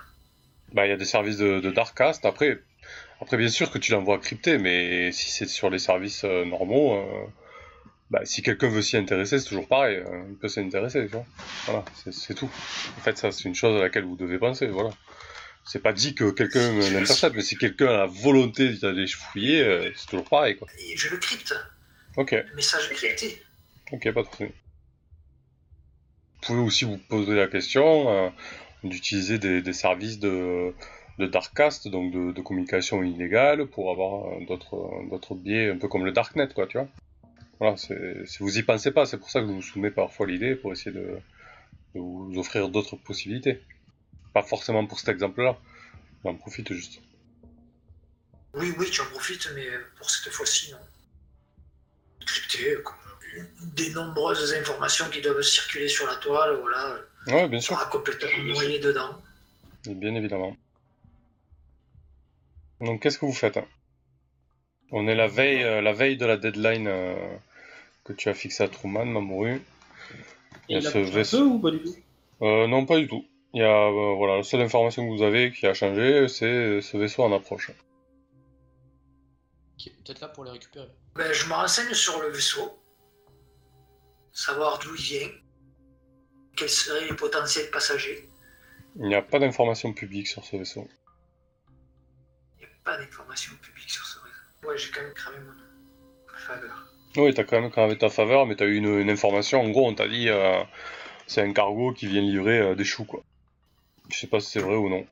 Bah, 0.72 0.86
il 0.86 0.90
y 0.90 0.92
a 0.92 0.96
des 0.96 1.04
services 1.04 1.36
de, 1.36 1.60
de 1.60 1.70
Darkcast. 1.70 2.24
Après, 2.24 2.60
après, 3.20 3.36
bien 3.36 3.48
sûr 3.48 3.70
que 3.70 3.78
tu 3.78 3.92
l'envoies 3.92 4.18
crypté, 4.18 4.58
mais 4.58 5.12
si 5.12 5.30
c'est 5.30 5.46
sur 5.48 5.70
les 5.70 5.78
services 5.78 6.24
euh, 6.24 6.44
normaux, 6.44 6.94
euh, 6.94 7.26
bah, 8.10 8.20
si 8.24 8.42
quelqu'un 8.42 8.68
veut 8.68 8.82
s'y 8.82 8.96
intéresser, 8.96 9.38
c'est 9.38 9.48
toujours 9.48 9.68
pareil. 9.68 9.96
euh, 9.98 10.24
il 10.30 10.36
peut 10.36 10.48
s'y 10.48 10.60
intéresser, 10.60 11.02
tu 11.06 11.12
vois. 11.12 11.26
Voilà, 11.66 11.84
c'est- 12.10 12.34
tout. 12.34 12.50
En 12.98 13.00
fait, 13.00 13.18
ça, 13.18 13.30
c'est 13.32 13.44
une 13.44 13.54
chose 13.54 13.76
à 13.78 13.82
laquelle 13.82 14.04
vous 14.04 14.16
devez 14.16 14.38
penser, 14.38 14.66
voilà. 14.68 14.90
C'est 15.66 15.82
pas 15.82 15.92
dit 15.94 16.14
que 16.14 16.30
quelqu'un 16.30 16.72
l'intercepte, 16.92 17.34
mais 17.36 17.42
si 17.42 17.56
quelqu'un 17.56 17.86
a 17.88 17.96
la 17.96 18.06
volonté 18.06 18.68
d'aller 18.74 19.06
fouiller, 19.06 19.92
c'est 19.96 20.06
toujours 20.06 20.28
pareil, 20.28 20.56
quoi. 20.56 20.68
et 20.78 20.96
je 20.96 21.08
le 21.08 21.16
crypte, 21.16 21.54
Ok, 22.16 22.34
message 22.54 22.88
crypté. 22.90 23.42
ok, 23.92 24.12
pas 24.12 24.22
de 24.22 24.28
souci. 24.28 24.44
Vous 24.44 26.46
pouvez 26.46 26.60
aussi 26.60 26.84
vous 26.84 26.98
poser 26.98 27.34
la 27.34 27.48
question 27.48 28.08
euh, 28.08 28.30
d'utiliser 28.84 29.38
des, 29.38 29.62
des 29.62 29.72
services 29.72 30.18
de, 30.20 30.72
de 31.18 31.26
Darkcast, 31.26 31.88
donc 31.88 32.12
de, 32.12 32.32
de 32.32 32.40
communication 32.42 33.02
illégale, 33.02 33.66
pour 33.66 33.90
avoir 33.90 34.28
euh, 34.28 34.44
d'autres 34.46 34.90
d'autres 35.10 35.34
biais, 35.34 35.70
un 35.70 35.78
peu 35.78 35.88
comme 35.88 36.04
le 36.04 36.12
Darknet, 36.12 36.48
quoi, 36.54 36.66
tu 36.66 36.78
vois. 36.78 36.88
Voilà, 37.60 37.76
si 37.76 38.38
vous 38.40 38.58
y 38.58 38.62
pensez 38.62 38.90
pas, 38.90 39.06
c'est 39.06 39.18
pour 39.18 39.30
ça 39.30 39.40
que 39.40 39.46
je 39.46 39.52
vous 39.52 39.62
soumets 39.62 39.90
parfois 39.90 40.26
l'idée, 40.26 40.54
pour 40.54 40.72
essayer 40.72 40.92
de, 40.92 41.18
de 41.94 42.00
vous 42.00 42.32
offrir 42.36 42.68
d'autres 42.68 42.96
possibilités. 42.96 43.62
Pas 44.34 44.42
forcément 44.42 44.84
pour 44.86 44.98
cet 44.98 45.08
exemple-là, 45.08 45.56
j'en 46.24 46.34
profite 46.34 46.72
juste. 46.72 47.00
Oui, 48.54 48.72
oui, 48.78 48.90
tu 48.90 49.00
en 49.00 49.06
profites, 49.06 49.48
mais 49.54 49.66
pour 49.96 50.10
cette 50.10 50.32
fois-ci, 50.32 50.72
non. 50.72 50.78
Des 53.74 53.90
nombreuses 53.90 54.54
informations 54.54 55.08
qui 55.10 55.20
doivent 55.20 55.42
circuler 55.42 55.88
sur 55.88 56.06
la 56.06 56.14
toile, 56.16 56.56
voilà, 56.60 56.98
Ouais, 57.26 57.48
bien 57.48 57.60
sûr, 57.60 57.76
sera 57.76 57.90
complètement 57.90 58.44
noyé 58.44 58.78
dedans. 58.78 59.20
bien 59.86 60.14
évidemment. 60.14 60.56
Donc, 62.80 63.02
qu'est-ce 63.02 63.18
que 63.18 63.26
vous 63.26 63.32
faites 63.32 63.56
hein? 63.56 63.66
On 64.92 65.08
est 65.08 65.14
la 65.16 65.26
veille, 65.26 65.62
euh, 65.64 65.80
la 65.80 65.92
veille 65.92 66.16
de 66.16 66.26
la 66.26 66.36
deadline 66.36 66.86
euh, 66.86 67.36
que 68.04 68.12
tu 68.12 68.28
as 68.28 68.34
fixée 68.34 68.62
à 68.62 68.68
Truman, 68.68 69.06
Mamoru. 69.06 69.60
Il 70.68 70.74
y 70.74 70.76
a 70.76 70.80
Il 70.80 70.86
a 70.86 70.90
ce 70.90 70.98
vaisseau- 70.98 71.42
ou 71.44 71.58
pas 71.58 71.70
du 71.72 71.80
tout? 71.82 71.96
Euh, 72.42 72.66
non, 72.68 72.86
pas 72.86 72.98
du 72.98 73.08
tout. 73.08 73.24
Il 73.54 73.60
y 73.60 73.64
a, 73.64 73.86
euh, 73.88 74.14
voilà, 74.14 74.36
la 74.36 74.42
seule 74.44 74.60
information 74.60 75.04
que 75.08 75.16
vous 75.16 75.22
avez 75.22 75.50
qui 75.52 75.66
a 75.66 75.74
changé, 75.74 76.28
c'est 76.28 76.80
ce 76.80 76.96
vaisseau 76.96 77.22
en 77.24 77.32
approche. 77.32 77.70
Qui 79.76 79.88
est 79.88 79.92
peut-être 79.92 80.20
là 80.20 80.28
pour 80.28 80.44
les 80.44 80.50
récupérer. 80.52 80.88
Ben, 81.14 81.32
je 81.32 81.46
me 81.46 81.52
renseigne 81.52 81.92
sur 81.94 82.22
le 82.22 82.28
vaisseau, 82.28 82.80
savoir 84.32 84.78
d'où 84.78 84.94
il 84.94 85.02
vient, 85.02 85.28
quels 86.56 86.68
seraient 86.68 87.06
les 87.06 87.14
potentiels 87.14 87.70
passagers. 87.70 88.28
Il 88.96 89.08
n'y 89.08 89.14
a 89.14 89.22
pas 89.22 89.38
d'information 89.38 89.92
publique 89.92 90.28
sur 90.28 90.44
ce 90.44 90.56
vaisseau. 90.56 90.88
Il 92.58 92.60
n'y 92.60 92.72
a 92.72 92.76
pas 92.84 92.96
d'informations 92.96 93.54
publiques 93.60 93.90
sur 93.90 94.06
ce 94.06 94.18
réseau. 94.20 94.68
Ouais, 94.68 94.78
j'ai 94.78 94.90
quand 94.92 95.02
même 95.02 95.14
cramé 95.14 95.38
mon 95.38 95.52
ma 96.32 96.38
faveur. 96.38 96.94
Oui, 97.16 97.34
t'as 97.34 97.44
quand 97.44 97.60
même 97.60 97.70
cravé 97.70 97.98
ta 97.98 98.08
faveur, 98.08 98.46
mais 98.46 98.56
t'as 98.56 98.66
eu 98.66 98.76
une, 98.76 99.00
une 99.00 99.10
information. 99.10 99.60
En 99.60 99.70
gros, 99.70 99.88
on 99.88 99.94
t'a 99.94 100.08
dit 100.08 100.28
euh, 100.28 100.62
c'est 101.26 101.42
un 101.42 101.52
cargo 101.52 101.92
qui 101.92 102.06
vient 102.06 102.22
livrer 102.22 102.58
euh, 102.60 102.74
des 102.74 102.84
choux, 102.84 103.04
quoi. 103.04 103.22
Je 104.10 104.18
sais 104.18 104.26
pas 104.26 104.40
si 104.40 104.50
c'est 104.50 104.60
vrai 104.60 104.76
ou 104.76 104.88
non. 104.88 105.06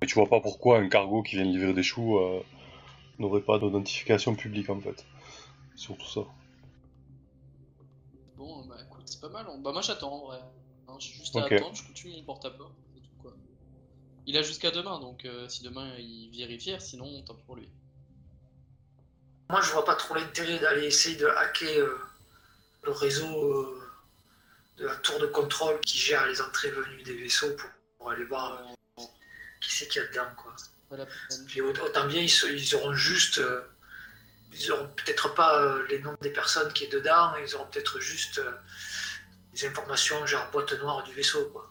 Mais 0.00 0.06
tu 0.06 0.14
vois 0.14 0.28
pas 0.28 0.40
pourquoi 0.40 0.78
un 0.78 0.88
cargo 0.88 1.22
qui 1.22 1.36
vient 1.36 1.44
livrer 1.44 1.72
des 1.72 1.82
choux 1.82 2.18
euh, 2.18 2.42
n'aurait 3.18 3.40
pas 3.42 3.58
d'identification 3.58 4.34
publique, 4.34 4.68
en 4.70 4.80
fait. 4.80 5.04
Surtout 5.74 6.06
ça. 6.06 6.20
Bon, 8.36 8.64
bah 8.66 8.76
écoute, 8.86 9.02
c'est 9.06 9.20
pas 9.20 9.28
mal. 9.28 9.46
on- 9.48 9.58
Bah 9.58 9.72
moi 9.72 9.82
j'attends 9.82 10.12
en 10.12 10.26
vrai. 10.26 10.38
Hein, 10.88 10.96
J'ai 10.98 11.12
juste 11.14 11.34
à 11.36 11.44
attendre, 11.44 11.74
je 11.74 11.82
continue 11.86 12.14
mon 12.16 12.22
porte-à-porte. 12.24 12.72
c'est 12.94 13.00
tout, 13.00 13.22
quoi. 13.22 13.32
Il 14.26 14.36
a 14.36 14.42
jusqu'à 14.42 14.70
demain, 14.70 15.00
donc 15.00 15.24
euh, 15.24 15.48
si 15.48 15.62
demain 15.62 15.94
il 15.98 16.30
vérifie, 16.36 16.74
sinon 16.80 17.22
tant 17.22 17.34
pis 17.34 17.42
pour 17.44 17.56
lui. 17.56 17.68
Moi, 19.50 19.60
je 19.60 19.70
vois 19.72 19.84
pas 19.84 19.94
trop 19.94 20.14
l'intérêt 20.14 20.58
d'aller 20.58 20.86
essayer 20.86 21.16
de 21.16 21.26
hacker 21.26 21.78
euh, 21.84 21.98
le 22.82 22.90
réseau 22.92 23.52
euh, 23.52 23.82
de 24.78 24.86
la 24.86 24.96
tour 24.96 25.18
de 25.20 25.26
contrôle 25.26 25.80
qui 25.80 25.98
gère 25.98 26.26
les 26.26 26.40
entrées 26.40 26.68
et 26.68 26.72
venues 26.72 27.02
des 27.02 27.16
vaisseaux 27.16 27.54
pour, 27.56 27.70
pour 27.98 28.10
aller 28.10 28.24
voir 28.24 28.60
euh, 28.98 29.02
qui 29.60 29.72
c'est 29.72 29.88
qu'il 29.88 30.02
y 30.02 30.04
a 30.04 30.08
dedans. 30.08 30.34
Quoi. 30.36 30.54
Puis 31.48 31.60
autant 31.60 32.06
bien, 32.06 32.22
ils, 32.22 32.74
auront 32.74 32.94
juste. 32.94 33.38
euh, 33.38 33.60
ils 34.52 34.72
auront 34.72 34.88
peut-être 34.96 35.34
pas 35.34 35.60
euh, 35.60 35.86
les 35.90 35.98
noms 35.98 36.16
des 36.22 36.30
personnes 36.30 36.72
qui 36.72 36.84
est 36.84 36.92
dedans, 36.92 37.32
ils 37.44 37.54
auront 37.56 37.66
peut-être 37.66 38.00
juste 38.00 38.38
euh, 38.38 38.52
des 39.52 39.66
informations 39.66 40.24
genre 40.26 40.48
boîte 40.52 40.72
noire 40.80 41.02
du 41.02 41.12
vaisseau. 41.12 41.50
Quoi. 41.52 41.68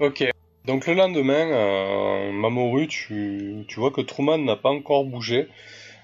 Ok. 0.00 0.24
Donc 0.64 0.86
le 0.86 0.94
lendemain, 0.94 1.50
euh, 1.50 2.32
Mamoru, 2.32 2.88
tu, 2.88 3.64
tu 3.68 3.80
vois 3.80 3.90
que 3.90 4.00
Truman 4.00 4.38
n'a 4.38 4.56
pas 4.56 4.70
encore 4.70 5.04
bougé. 5.04 5.48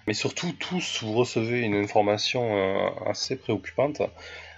Mais 0.06 0.14
surtout, 0.14 0.52
tous, 0.58 1.02
vous 1.02 1.12
recevez 1.14 1.60
une 1.60 1.74
information 1.74 2.56
euh, 2.56 2.88
assez 3.06 3.36
préoccupante. 3.36 4.02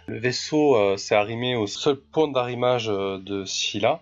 Le 0.06 0.18
vaisseau 0.18 0.76
euh, 0.76 0.96
s'est 0.96 1.14
arrimé 1.14 1.56
au 1.56 1.66
seul 1.66 1.96
point 1.96 2.28
d'arrimage 2.28 2.88
euh, 2.88 3.18
de 3.18 3.44
Scylla, 3.44 4.00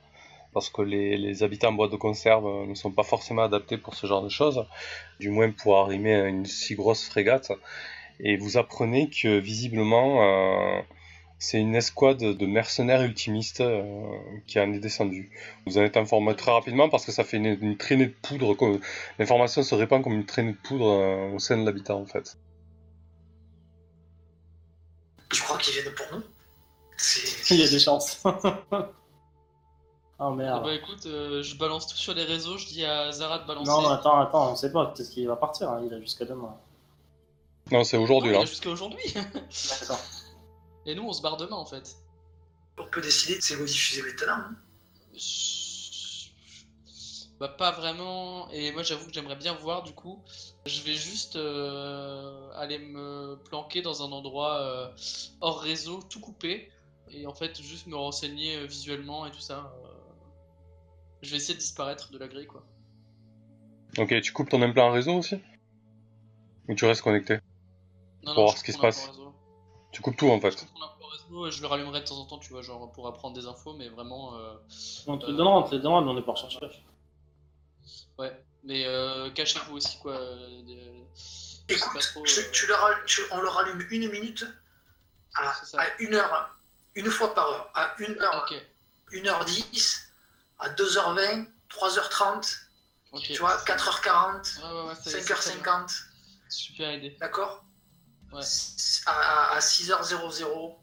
parce 0.52 0.70
que 0.70 0.82
les, 0.82 1.16
les 1.16 1.42
habitants 1.42 1.68
en 1.68 1.72
boîte 1.72 1.92
de 1.92 1.96
conserve 1.96 2.46
euh, 2.46 2.66
ne 2.66 2.74
sont 2.74 2.90
pas 2.90 3.02
forcément 3.02 3.42
adaptés 3.42 3.78
pour 3.78 3.94
ce 3.94 4.06
genre 4.06 4.22
de 4.22 4.28
choses, 4.28 4.66
du 5.18 5.30
moins 5.30 5.50
pour 5.50 5.78
arrimer 5.78 6.14
à 6.14 6.26
une 6.26 6.46
si 6.46 6.74
grosse 6.74 7.06
frégate. 7.08 7.52
Et 8.20 8.36
vous 8.36 8.58
apprenez 8.58 9.08
que 9.08 9.38
visiblement, 9.38 10.22
euh, 10.22 10.80
c'est 11.40 11.58
une 11.58 11.74
escouade 11.74 12.18
de 12.18 12.46
mercenaires 12.46 13.02
ultimistes 13.02 13.62
euh, 13.62 13.82
qui 14.46 14.60
en 14.60 14.72
est 14.74 14.78
descendue. 14.78 15.30
Vous 15.66 15.78
en 15.78 15.82
êtes 15.82 15.96
informé 15.96 16.36
très 16.36 16.52
rapidement 16.52 16.90
parce 16.90 17.06
que 17.06 17.12
ça 17.12 17.24
fait 17.24 17.38
une, 17.38 17.56
une 17.62 17.78
traînée 17.78 18.06
de 18.06 18.14
poudre. 18.22 18.54
L'information 19.18 19.62
se 19.62 19.74
répand 19.74 20.02
comme 20.04 20.12
une 20.12 20.26
traînée 20.26 20.52
de 20.52 20.58
poudre 20.58 20.86
euh, 20.86 21.34
au 21.34 21.38
sein 21.38 21.56
de 21.56 21.64
l'habitat 21.64 21.96
en 21.96 22.04
fait. 22.04 22.36
Tu 25.32 25.40
crois 25.42 25.56
qu'ils 25.56 25.80
viennent 25.80 25.94
pour 25.94 26.18
nous? 26.18 26.24
Il 27.50 27.56
y 27.56 27.62
a 27.62 27.68
des 27.68 27.78
chances. 27.78 28.22
oh 30.20 30.24
Ah 30.26 30.30
merde. 30.34 30.64
bah 30.64 30.74
écoute, 30.74 31.06
euh, 31.06 31.42
je 31.42 31.56
balance 31.56 31.86
tout 31.88 31.96
sur 31.96 32.14
les 32.14 32.24
réseaux, 32.24 32.56
je 32.58 32.66
dis 32.66 32.84
à 32.84 33.10
Zara 33.12 33.38
de 33.40 33.46
balancer. 33.46 33.70
Non, 33.70 33.88
attends, 33.88 34.20
attends, 34.20 34.52
on 34.52 34.56
sait 34.56 34.70
pas. 34.72 34.86
Peut-être 34.86 35.10
qu'il 35.10 35.26
va 35.26 35.36
partir. 35.36 35.70
hein, 35.70 35.82
Il 35.84 35.92
a 35.94 36.00
jusqu'à 36.00 36.24
demain. 36.24 36.54
Non, 37.72 37.84
c'est 37.84 37.96
aujourd'hui 37.96 38.30
il 38.30 38.36
a 38.36 38.44
jusqu'à 38.44 38.70
aujourd'hui. 38.70 39.02
D'accord. 39.80 40.00
Et 40.86 40.94
nous, 40.94 41.02
on 41.04 41.12
se 41.12 41.22
barre 41.22 41.36
demain 41.36 41.56
en 41.56 41.66
fait. 41.66 41.96
On 42.78 42.84
peut 42.86 43.00
décider 43.00 43.36
de 43.36 43.42
c'est 43.42 43.54
vous 43.56 43.64
diffuser 43.66 44.02
maintenant. 44.02 44.32
hein. 44.32 44.56
Bah 47.38 47.48
pas 47.48 47.70
vraiment. 47.70 48.50
Et 48.50 48.70
moi 48.72 48.82
j'avoue 48.82 49.06
que 49.06 49.12
j'aimerais 49.14 49.36
bien 49.36 49.54
voir 49.54 49.82
du 49.82 49.92
coup. 49.94 50.22
Je 50.66 50.82
vais 50.82 50.92
juste 50.94 51.36
euh, 51.36 52.50
aller 52.54 52.78
me 52.78 53.36
planquer 53.48 53.80
dans 53.80 54.02
un 54.02 54.12
endroit 54.12 54.60
euh, 54.60 54.88
hors 55.40 55.60
réseau, 55.60 56.00
tout 56.10 56.20
coupé. 56.20 56.70
Et 57.10 57.26
en 57.26 57.34
fait 57.34 57.60
juste 57.62 57.86
me 57.86 57.96
renseigner 57.96 58.66
visuellement 58.66 59.26
et 59.26 59.30
tout 59.30 59.40
ça. 59.40 59.72
Euh. 61.22 61.26
Je 61.26 61.30
vais 61.30 61.36
essayer 61.36 61.54
de 61.54 61.58
disparaître 61.60 62.10
de 62.10 62.18
la 62.18 62.28
grille 62.28 62.46
quoi. 62.46 62.64
Ok, 63.98 64.20
tu 64.20 64.32
coupes 64.32 64.48
ton 64.48 64.62
implant 64.62 64.90
réseau 64.92 65.14
aussi? 65.14 65.40
Ou 66.68 66.74
tu 66.74 66.84
restes 66.84 67.02
connecté? 67.02 67.38
Non, 68.22 68.34
Pour 68.34 68.44
voir 68.44 68.56
ce 68.58 68.64
qui 68.64 68.72
se 68.72 68.78
passe. 68.78 69.10
Tu 69.92 70.02
coupes 70.02 70.16
tout 70.16 70.30
en 70.30 70.40
fait. 70.40 70.66
je 71.50 71.60
le 71.60 71.66
rallumerai 71.66 72.00
de 72.00 72.04
temps 72.06 72.18
en 72.18 72.26
temps, 72.26 72.38
tu 72.38 72.50
vois, 72.52 72.62
genre 72.62 72.92
pour 72.92 73.08
apprendre 73.08 73.34
des 73.34 73.46
infos, 73.46 73.72
mais 73.74 73.88
vraiment. 73.88 74.36
euh, 74.36 74.54
On 75.06 75.18
te 75.18 75.26
le 75.26 75.32
donnera, 75.36 75.58
on 75.58 75.62
te 75.64 75.74
mais 75.74 75.86
on 75.86 76.18
est 76.18 76.22
pas 76.22 76.32
recherché. 76.32 76.58
Ouais. 78.18 78.44
Mais 78.62 78.84
euh, 78.86 79.30
cachez-vous 79.30 79.76
aussi 79.76 79.98
quoi. 79.98 80.12
euh, 80.12 80.62
de- 80.62 81.06
je 81.16 81.74
sais 81.74 81.80
pas 81.80 81.86
Écoute, 81.86 82.00
trop, 82.02 82.22
tu- 82.24 82.40
euh, 82.40 82.50
tu 82.52 82.66
leur 82.66 82.84
al- 82.84 83.04
tu- 83.06 83.22
on 83.32 83.40
leur 83.40 83.58
allume 83.58 83.86
une 83.90 84.10
minute 84.10 84.44
à, 85.34 85.54
C'est 85.54 85.66
ça. 85.70 85.80
à 85.80 85.86
une 86.00 86.14
heure, 86.14 86.54
une 86.94 87.06
fois 87.06 87.34
par 87.34 87.48
heure, 87.48 87.70
à 87.74 87.94
une 88.00 88.20
heure, 88.20 88.44
Ok, 88.50 88.54
1h10, 89.12 90.09
à 90.60 90.68
2h20, 90.70 91.46
3h30, 91.70 92.56
ok. 93.12 93.22
tu 93.22 93.38
vois, 93.38 93.56
4h40, 93.64 94.58
Ouais, 94.58 94.64
ouais, 94.82 94.88
ouais, 94.88 94.94
ça- 94.94 95.00
c'est 95.10 95.20
très 95.22 95.52
bien. 95.54 95.62
5h50, 95.62 95.92
Super 96.48 96.94
idée. 96.94 97.16
d'accord? 97.20 97.64
À, 98.32 98.40
à- 99.10 99.56
à 99.56 99.60
6h00, 99.60 100.76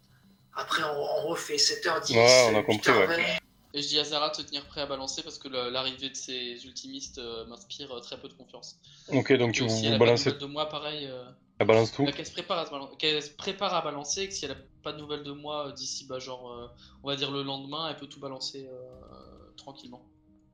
après 0.53 0.83
on, 0.83 0.87
on 0.89 1.27
refait 1.27 1.57
7h10, 1.57 2.13
Ouais, 2.15 2.47
on 2.51 2.57
a 2.59 2.63
compris, 2.63 2.91
8h20. 2.91 3.39
Et 3.73 3.81
je 3.83 3.87
dis 3.89 3.99
à 3.99 4.03
Zara 4.05 4.29
de 4.29 4.35
se 4.35 4.41
tenir 4.41 4.65
prêt 4.65 4.81
à 4.81 4.85
balancer 4.85 5.21
parce 5.21 5.37
que 5.37 5.49
l'arrivée 5.49 6.09
de 6.09 6.15
ces 6.15 6.65
ultimistes 6.65 7.19
euh, 7.19 7.45
m'inspire 7.45 7.91
euh, 7.95 7.99
très 7.99 8.19
peu 8.19 8.27
de 8.27 8.33
confiance. 8.33 8.77
Ok, 9.09 9.31
donc 9.33 9.53
tu 9.53 9.69
si 9.69 9.81
vous 9.81 9.87
elle 9.87 9.87
a 9.87 9.91
pas 9.91 9.93
de 9.93 9.99
balancez, 10.05 10.25
nouvelles 10.29 10.41
de 10.41 10.45
moi, 10.47 10.69
pareil. 10.69 11.05
euh, 11.05 11.25
elle 11.59 11.67
balance 11.67 11.91
tout 11.91 12.05
bah, 12.05 12.11
qu'elle 12.11 12.25
se 12.25 12.31
prépare 12.31 12.59
à 12.59 12.65
se, 12.65 13.29
prépare 13.35 13.73
à 13.73 13.81
balancer 13.81 14.21
et 14.21 14.29
que 14.29 14.33
si 14.33 14.45
elle 14.45 14.51
a 14.51 14.57
pas 14.83 14.93
de 14.93 14.97
nouvelles 14.99 15.23
de 15.23 15.31
moi 15.31 15.67
euh, 15.67 15.71
d'ici, 15.73 16.05
bah, 16.07 16.17
genre, 16.17 16.49
euh, 16.51 16.67
on 17.03 17.09
va 17.09 17.15
dire 17.17 17.29
le 17.29 17.43
lendemain, 17.43 17.89
elle 17.89 17.97
peut 17.97 18.07
tout 18.07 18.19
balancer 18.19 18.67
euh, 18.71 19.46
tranquillement. 19.57 20.01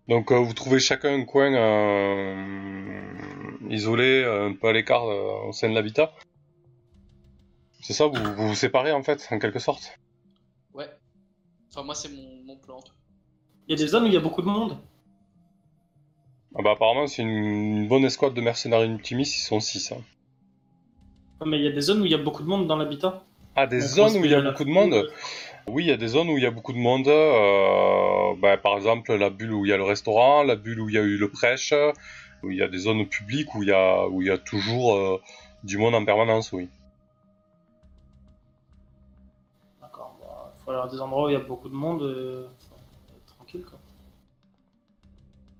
Donc 0.08 0.32
euh, 0.32 0.40
vous 0.40 0.54
trouvez 0.54 0.80
chacun 0.80 1.14
un 1.14 1.24
coin 1.26 1.54
euh, 1.54 3.02
isolé, 3.70 4.24
euh, 4.24 4.50
un 4.50 4.54
peu 4.54 4.68
à 4.68 4.74
l'écart 4.74 5.06
euh, 5.06 5.48
au 5.48 5.52
sein 5.54 5.70
de 5.70 5.76
l'habitat. 5.76 6.14
C'est 7.82 7.94
ça, 7.94 8.08
vous, 8.08 8.16
vous 8.36 8.48
vous 8.50 8.56
séparez 8.56 8.92
en 8.92 9.04
fait, 9.04 9.28
en 9.32 9.40
quelque 9.40 9.60
sorte. 9.60 9.98
Ouais. 10.74 10.90
Enfin, 11.70 11.84
moi, 11.84 11.96
c'est 11.96 12.10
mon, 12.10 12.44
mon 12.46 12.58
plan. 12.58 12.80
Il 13.68 13.78
y 13.78 13.82
a 13.82 13.84
des 13.84 13.88
zones 13.88 14.04
où 14.04 14.08
il 14.08 14.14
y 14.14 14.18
a 14.18 14.22
beaucoup 14.22 14.42
de 14.42 14.48
monde. 14.48 14.78
Ah 16.56 16.62
bah 16.62 16.72
apparemment 16.74 17.08
c'est 17.08 17.24
une, 17.24 17.30
une 17.30 17.88
bonne 17.88 18.06
escouade 18.06 18.36
de 18.36 18.42
mercenaires 18.42 18.84
ultimistes, 18.84 19.36
ils 19.38 19.42
sont 19.42 19.60
6. 19.60 19.92
Hein. 19.92 19.96
Ouais, 21.42 21.48
Mais 21.50 21.58
il 21.58 21.64
y 21.64 21.68
a 21.68 21.72
des 21.72 21.82
zones 21.82 22.02
où 22.02 22.06
il 22.06 22.12
y 22.12 22.16
a 22.16 22.20
beaucoup 22.20 22.44
de 22.44 22.48
monde 22.48 22.68
dans 22.68 22.76
l'habitat. 22.76 23.24
Ah, 23.56 23.66
des 23.66 23.80
Donc, 23.80 23.88
zones 23.88 24.18
où 24.18 24.26
il 24.26 24.32
y 24.32 24.36
a 24.36 24.42
beaucoup 24.42 24.64
de 24.64 24.70
monde 24.70 25.10
Oui, 25.68 25.84
il 25.86 25.88
y 25.88 25.92
a 25.92 25.98
des 25.98 26.08
zones 26.10 26.30
où 26.30 26.38
il 26.38 26.44
y 26.44 26.46
a 26.46 26.52
beaucoup 26.52 26.74
de 26.74 26.78
monde. 26.78 27.08
euh, 27.08 28.36
bah, 28.38 28.58
par 28.58 28.76
exemple, 28.76 29.14
la 29.16 29.30
bulle 29.30 29.54
où 29.54 29.66
il 29.66 29.70
y 29.70 29.74
a 29.74 29.78
le 29.78 29.84
restaurant, 29.84 30.44
la 30.44 30.56
bulle 30.56 30.80
où 30.82 30.90
il 30.90 30.96
y 30.96 30.98
a 30.98 31.02
eu 31.02 31.18
le 31.18 31.30
prêche, 31.30 31.74
où 32.44 32.52
il 32.52 32.58
y 32.58 32.62
a 32.64 32.68
des 32.68 32.80
zones 32.80 33.08
publiques 33.08 33.56
où 33.56 33.64
il 33.64 33.70
y 33.70 33.72
a, 33.74 34.08
où 34.08 34.22
il 34.22 34.28
y 34.28 34.32
a 34.32 34.38
toujours 34.38 34.96
euh, 34.96 35.22
du 35.64 35.78
monde 35.78 35.96
en 35.96 36.04
permanence, 36.06 36.52
oui. 36.52 36.70
D'accord. 39.82 40.18
bah, 40.22 40.54
Il 40.60 40.64
faut 40.64 40.72
aller 40.72 40.82
à 40.82 40.88
des 40.88 41.02
endroits 41.02 41.26
où 41.26 41.30
il 41.30 41.34
y 41.34 41.36
a 41.36 41.40
beaucoup 41.40 41.70
de 41.70 41.76
monde. 41.76 42.02
euh, 42.04 42.48
tranquille 43.38 43.64
quoi. 43.70 43.80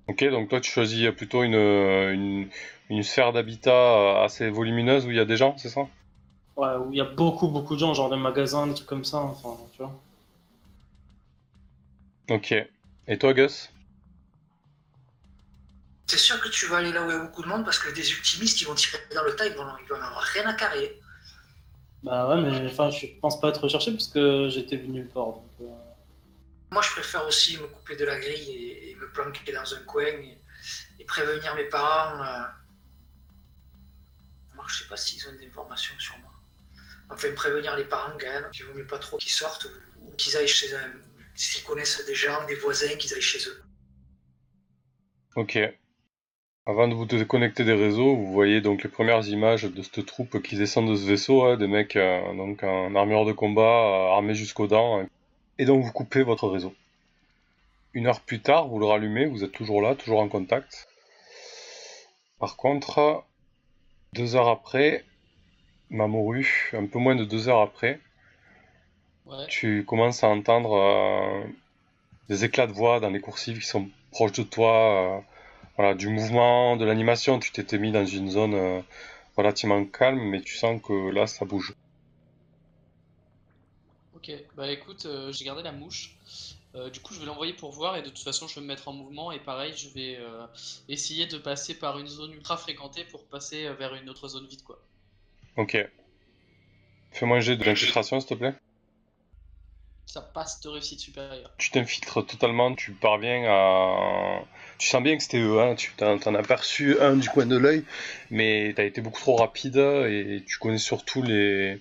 Ok, 0.06 0.24
donc 0.30 0.48
toi 0.48 0.60
tu 0.60 0.70
choisis 0.70 1.10
plutôt 1.12 1.42
une, 1.42 1.54
une, 1.54 2.48
une 2.90 3.02
sphère 3.02 3.32
d'habitat 3.32 4.22
assez 4.22 4.48
volumineuse 4.50 5.06
où 5.06 5.10
il 5.10 5.16
y 5.16 5.20
a 5.20 5.24
des 5.24 5.36
gens, 5.36 5.56
c'est 5.58 5.68
ça? 5.70 5.86
Ouais, 6.56 6.76
où 6.76 6.92
il 6.92 6.96
y 6.98 7.00
a 7.00 7.04
beaucoup, 7.04 7.48
beaucoup 7.48 7.74
de 7.74 7.80
gens, 7.80 7.94
genre 7.94 8.10
des 8.10 8.16
magasins, 8.16 8.66
des 8.66 8.74
trucs 8.74 8.86
comme 8.86 9.04
ça. 9.04 9.18
Enfin, 9.18 9.56
tu 9.72 9.78
vois. 9.82 9.92
Ok. 12.30 12.52
Et 13.06 13.18
toi, 13.18 13.32
Gus? 13.34 13.70
C'est 16.06 16.18
sûr 16.18 16.40
que 16.40 16.48
tu 16.48 16.66
vas 16.66 16.78
aller 16.78 16.92
là 16.92 17.02
où 17.04 17.10
il 17.10 17.12
y 17.12 17.16
a 17.16 17.18
beaucoup 17.18 17.42
de 17.42 17.48
monde 17.48 17.64
parce 17.64 17.78
que 17.78 17.90
des 17.92 18.10
ultimistes 18.12 18.60
ils 18.60 18.66
vont 18.66 18.74
tirer 18.74 18.98
dans 19.14 19.24
le 19.24 19.34
tas, 19.36 19.46
ils 19.46 19.54
vont, 19.56 19.66
ils 19.82 19.88
vont 19.88 19.96
en 19.96 20.02
avoir 20.02 20.22
rien 20.22 20.46
à 20.46 20.54
carrer. 20.54 21.00
Bah 22.02 22.28
ouais, 22.28 22.40
mais 22.42 22.66
enfin, 22.70 22.90
je 22.90 23.06
pense 23.20 23.40
pas 23.40 23.48
être 23.48 23.62
recherché 23.62 23.90
parce 23.90 24.08
que 24.08 24.48
j'étais 24.50 24.76
venu 24.76 25.00
nulle 25.00 25.08
part. 25.08 25.26
Donc, 25.32 25.50
euh, 25.62 25.64
Moi, 26.70 26.82
je 26.82 26.90
préfère 26.90 27.26
aussi 27.26 27.56
me 27.58 27.66
couper 27.66 27.96
de 27.96 28.04
la 28.04 28.18
grille 28.20 28.50
et, 28.50 28.90
et 28.90 28.94
me 28.96 29.10
planquer 29.12 29.52
dans 29.52 29.74
un 29.74 29.80
coin 29.84 30.04
et, 30.04 30.38
et 31.00 31.04
prévenir 31.04 31.54
mes 31.54 31.64
parents. 31.64 32.22
euh. 32.22 32.44
Moi, 34.54 34.64
je 34.68 34.82
sais 34.82 34.88
pas 34.88 34.96
s'ils 34.96 35.26
ont 35.28 35.32
des 35.38 35.46
informations 35.46 35.94
sur 35.98 36.18
moi. 36.18 36.23
Enfin, 37.14 37.32
prévenir 37.34 37.76
les 37.76 37.84
parents 37.84 38.12
quand 38.20 38.26
même, 38.26 38.50
qu'il 38.52 38.66
vaut 38.66 38.74
mieux 38.74 38.86
pas 38.86 38.98
trop 38.98 39.16
qu'ils 39.16 39.30
sortent 39.30 39.66
ou, 39.66 40.10
qu'ils 40.16 40.36
aillent 40.36 40.46
chez 40.48 40.74
un. 40.74 40.92
S'ils 41.36 41.64
connaissent 41.64 42.04
des 42.06 42.14
gens, 42.14 42.44
des 42.46 42.54
voisins, 42.54 42.94
qu'ils 42.96 43.14
aillent 43.14 43.20
chez 43.20 43.48
eux. 43.48 43.62
Ok. 45.36 45.58
Avant 46.66 46.88
de 46.88 46.94
vous 46.94 47.06
déconnecter 47.06 47.64
des 47.64 47.74
réseaux, 47.74 48.16
vous 48.16 48.32
voyez 48.32 48.60
donc 48.60 48.84
les 48.84 48.88
premières 48.88 49.26
images 49.28 49.64
de 49.64 49.82
cette 49.82 50.06
troupe 50.06 50.40
qui 50.42 50.56
descend 50.56 50.88
de 50.88 50.96
ce 50.96 51.04
vaisseau, 51.04 51.44
hein, 51.44 51.56
des 51.56 51.66
mecs 51.66 51.96
euh, 51.96 52.34
donc 52.34 52.62
en 52.62 52.94
armure 52.94 53.26
de 53.26 53.32
combat, 53.32 53.62
euh, 53.62 54.14
armés 54.14 54.34
jusqu'aux 54.34 54.66
dents. 54.66 55.00
hein. 55.00 55.08
Et 55.58 55.66
donc 55.66 55.84
vous 55.84 55.92
coupez 55.92 56.22
votre 56.22 56.48
réseau. 56.48 56.74
Une 57.92 58.06
heure 58.06 58.20
plus 58.20 58.40
tard, 58.40 58.68
vous 58.68 58.78
le 58.78 58.86
rallumez, 58.86 59.26
vous 59.26 59.44
êtes 59.44 59.52
toujours 59.52 59.82
là, 59.82 59.94
toujours 59.94 60.20
en 60.20 60.28
contact. 60.28 60.88
Par 62.38 62.56
contre, 62.56 63.24
deux 64.14 64.34
heures 64.36 64.48
après, 64.48 65.04
Mamoru, 65.88 66.70
un 66.74 66.84
peu 66.84 66.98
moins 66.98 67.16
de 67.16 67.24
deux 67.24 67.48
heures 67.48 67.62
après, 67.62 67.98
Ouais. 69.26 69.48
tu 69.48 69.84
commences 69.86 70.22
à 70.24 70.28
entendre 70.28 70.74
euh, 70.74 71.44
des 72.28 72.44
éclats 72.44 72.66
de 72.68 72.72
voix 72.72 73.00
dans 73.00 73.10
les 73.10 73.20
coursives 73.20 73.60
qui 73.60 73.66
sont 73.66 73.90
proches 74.12 74.32
de 74.32 74.42
toi, 74.44 75.18
euh, 75.18 75.22
voilà, 75.76 75.94
du 75.94 76.08
mouvement, 76.08 76.76
de 76.76 76.84
l'animation. 76.86 77.38
Tu 77.40 77.52
t'étais 77.52 77.78
mis 77.78 77.92
dans 77.92 78.06
une 78.06 78.30
zone 78.30 78.54
euh, 78.54 78.82
relativement 79.36 79.84
calme, 79.86 80.20
mais 80.30 80.42
tu 80.42 80.56
sens 80.56 80.80
que 80.82 81.10
là, 81.10 81.26
ça 81.28 81.44
bouge. 81.46 81.74
Ok, 84.12 84.30
bah 84.54 84.70
écoute, 84.70 85.06
j'ai 85.30 85.44
gardé 85.44 85.62
la 85.62 85.72
mouche 85.72 86.16
Euh, 86.76 86.90
du 86.90 87.00
coup, 87.00 87.14
je 87.14 87.20
vais 87.20 87.26
l'envoyer 87.26 87.54
pour 87.54 87.72
voir 87.72 87.96
et 87.96 88.02
de 88.02 88.10
toute 88.10 88.20
façon, 88.20 88.48
je 88.48 88.56
vais 88.56 88.60
me 88.62 88.66
mettre 88.68 88.88
en 88.88 88.92
mouvement 88.94 89.32
et 89.32 89.40
pareil, 89.40 89.74
je 89.76 89.88
vais 89.90 90.16
euh, 90.18 90.46
essayer 90.88 91.26
de 91.26 91.38
passer 91.38 91.78
par 91.78 91.98
une 91.98 92.08
zone 92.08 92.32
ultra 92.34 92.56
fréquentée 92.58 93.04
pour 93.06 93.26
passer 93.26 93.68
vers 93.74 93.94
une 93.96 94.10
autre 94.10 94.28
zone 94.28 94.46
vide, 94.46 94.62
quoi. 94.64 94.84
Ok. 95.56 95.76
Fais-moi 97.12 97.36
un 97.36 97.40
jet 97.40 97.56
de 97.56 97.64
l'infiltration, 97.64 98.20
s'il 98.20 98.28
te 98.28 98.34
plaît. 98.34 98.54
Ça 100.06 100.20
passe 100.20 100.60
de 100.60 100.68
réussite 100.68 101.00
supérieure. 101.00 101.50
Tu 101.58 101.70
t'infiltres 101.70 102.26
totalement, 102.26 102.74
tu 102.74 102.92
parviens 102.92 103.44
à... 103.48 104.42
Tu 104.78 104.88
sens 104.88 105.02
bien 105.02 105.16
que 105.16 105.22
c'était 105.22 105.40
eux, 105.40 105.60
hein. 105.60 105.74
tu 105.74 105.92
t'en 105.96 106.18
t'en 106.18 106.34
as 106.34 106.40
aperçu 106.40 107.00
un 107.00 107.16
du 107.16 107.28
coin 107.28 107.46
de 107.46 107.56
l'œil, 107.56 107.84
mais 108.30 108.72
t'as 108.76 108.84
été 108.84 109.00
beaucoup 109.00 109.20
trop 109.20 109.36
rapide 109.36 109.76
et 109.76 110.42
tu 110.46 110.58
connais 110.58 110.78
surtout 110.78 111.22
les... 111.22 111.80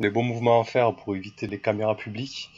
les 0.00 0.10
bons 0.10 0.22
mouvements 0.22 0.60
à 0.60 0.64
faire 0.64 0.94
pour 0.94 1.16
éviter 1.16 1.46
les 1.46 1.60
caméras 1.60 1.96
publiques. 1.96 2.50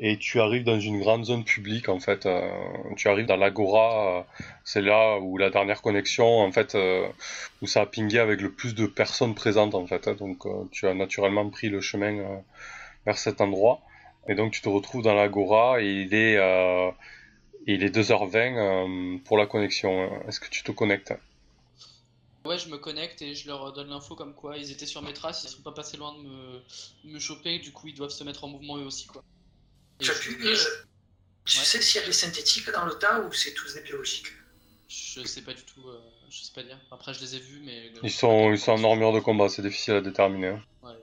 Et 0.00 0.16
tu 0.16 0.40
arrives 0.40 0.64
dans 0.64 0.78
une 0.78 1.00
grande 1.00 1.24
zone 1.24 1.44
publique 1.44 1.88
en 1.88 1.98
fait. 1.98 2.26
euh, 2.26 2.48
tu 2.96 3.08
arrives 3.08 3.26
dans 3.26 3.36
l'Agora, 3.36 4.18
euh, 4.18 4.22
c'est 4.64 4.80
là 4.80 5.18
où 5.18 5.38
la 5.38 5.50
dernière 5.50 5.82
connexion 5.82 6.40
en 6.40 6.52
fait, 6.52 6.74
euh, 6.76 7.08
où 7.62 7.66
ça 7.66 7.82
a 7.82 7.86
pingé 7.86 8.20
avec 8.20 8.40
le 8.40 8.52
plus 8.52 8.74
de 8.74 8.86
personnes 8.86 9.34
présentes 9.34 9.74
en 9.74 9.86
fait. 9.86 10.08
Donc 10.08 10.46
tu 10.70 10.86
as 10.86 10.94
naturellement 10.94 11.48
pris 11.50 11.68
le 11.68 11.80
chemin 11.80 12.42
vers 13.06 13.18
cet 13.18 13.40
endroit. 13.40 13.80
Et 14.28 14.34
donc 14.34 14.52
tu 14.52 14.60
te 14.60 14.68
retrouves 14.68 15.02
dans 15.02 15.14
l'Agora 15.14 15.82
et 15.82 15.86
il 15.86 16.14
est, 16.14 16.38
il 17.66 17.82
est 17.82 17.90
2h20 17.90 18.56
euh, 18.56 19.18
pour 19.24 19.36
la 19.36 19.46
connexion. 19.46 20.10
Est-ce 20.26 20.40
que 20.40 20.48
tu 20.48 20.62
te 20.62 20.72
connectes? 20.72 21.12
Ouais, 22.44 22.58
je 22.58 22.68
me 22.68 22.78
connecte 22.78 23.20
et 23.20 23.34
je 23.34 23.46
leur 23.46 23.72
donne 23.72 23.88
l'info 23.88 24.14
comme 24.14 24.34
quoi 24.34 24.56
ils 24.56 24.70
étaient 24.70 24.86
sur 24.86 25.02
mes 25.02 25.12
traces, 25.12 25.44
ils 25.44 25.48
sont 25.48 25.62
pas 25.62 25.72
passés 25.72 25.98
loin 25.98 26.14
de 26.14 26.22
me, 26.22 26.62
me 27.12 27.18
choper, 27.18 27.58
du 27.58 27.72
coup 27.72 27.88
ils 27.88 27.94
doivent 27.94 28.10
se 28.10 28.24
mettre 28.24 28.44
en 28.44 28.48
mouvement 28.48 28.78
eux 28.78 28.86
aussi, 28.86 29.06
quoi. 29.06 29.22
Et 30.00 30.04
Tu 30.04 30.10
as 30.10 30.14
je- 30.14 30.30
euh, 30.30 30.54
je- 30.54 30.64
tu 31.44 31.58
Ouais. 31.58 31.64
sais 31.64 31.80
s'il 31.82 32.00
y 32.00 32.04
a 32.04 32.06
des 32.06 32.12
synthétiques 32.12 32.70
dans 32.70 32.84
le 32.84 32.94
tas 32.94 33.20
ou 33.20 33.32
c'est 33.32 33.54
tous 33.54 33.74
des 33.74 33.80
biologiques? 33.82 34.26
Je 34.88 35.22
sais 35.24 35.42
pas 35.42 35.52
du 35.54 35.62
tout, 35.64 35.86
euh, 35.88 36.00
je 36.30 36.42
sais 36.42 36.52
pas 36.54 36.62
dire. 36.62 36.78
Après, 36.90 37.12
je 37.12 37.20
les 37.20 37.34
ai 37.36 37.38
vus, 37.40 37.60
mais. 37.64 37.92
Ils 38.02 38.10
sont, 38.10 38.52
ils 38.52 38.58
sont 38.58 38.72
en 38.72 38.84
armure 38.84 39.12
de 39.12 39.20
combat, 39.20 39.48
c'est 39.48 39.62
difficile 39.62 39.94
à 39.94 40.00
déterminer. 40.00 40.48
hein. 40.48 40.64
Ouais, 40.82 40.94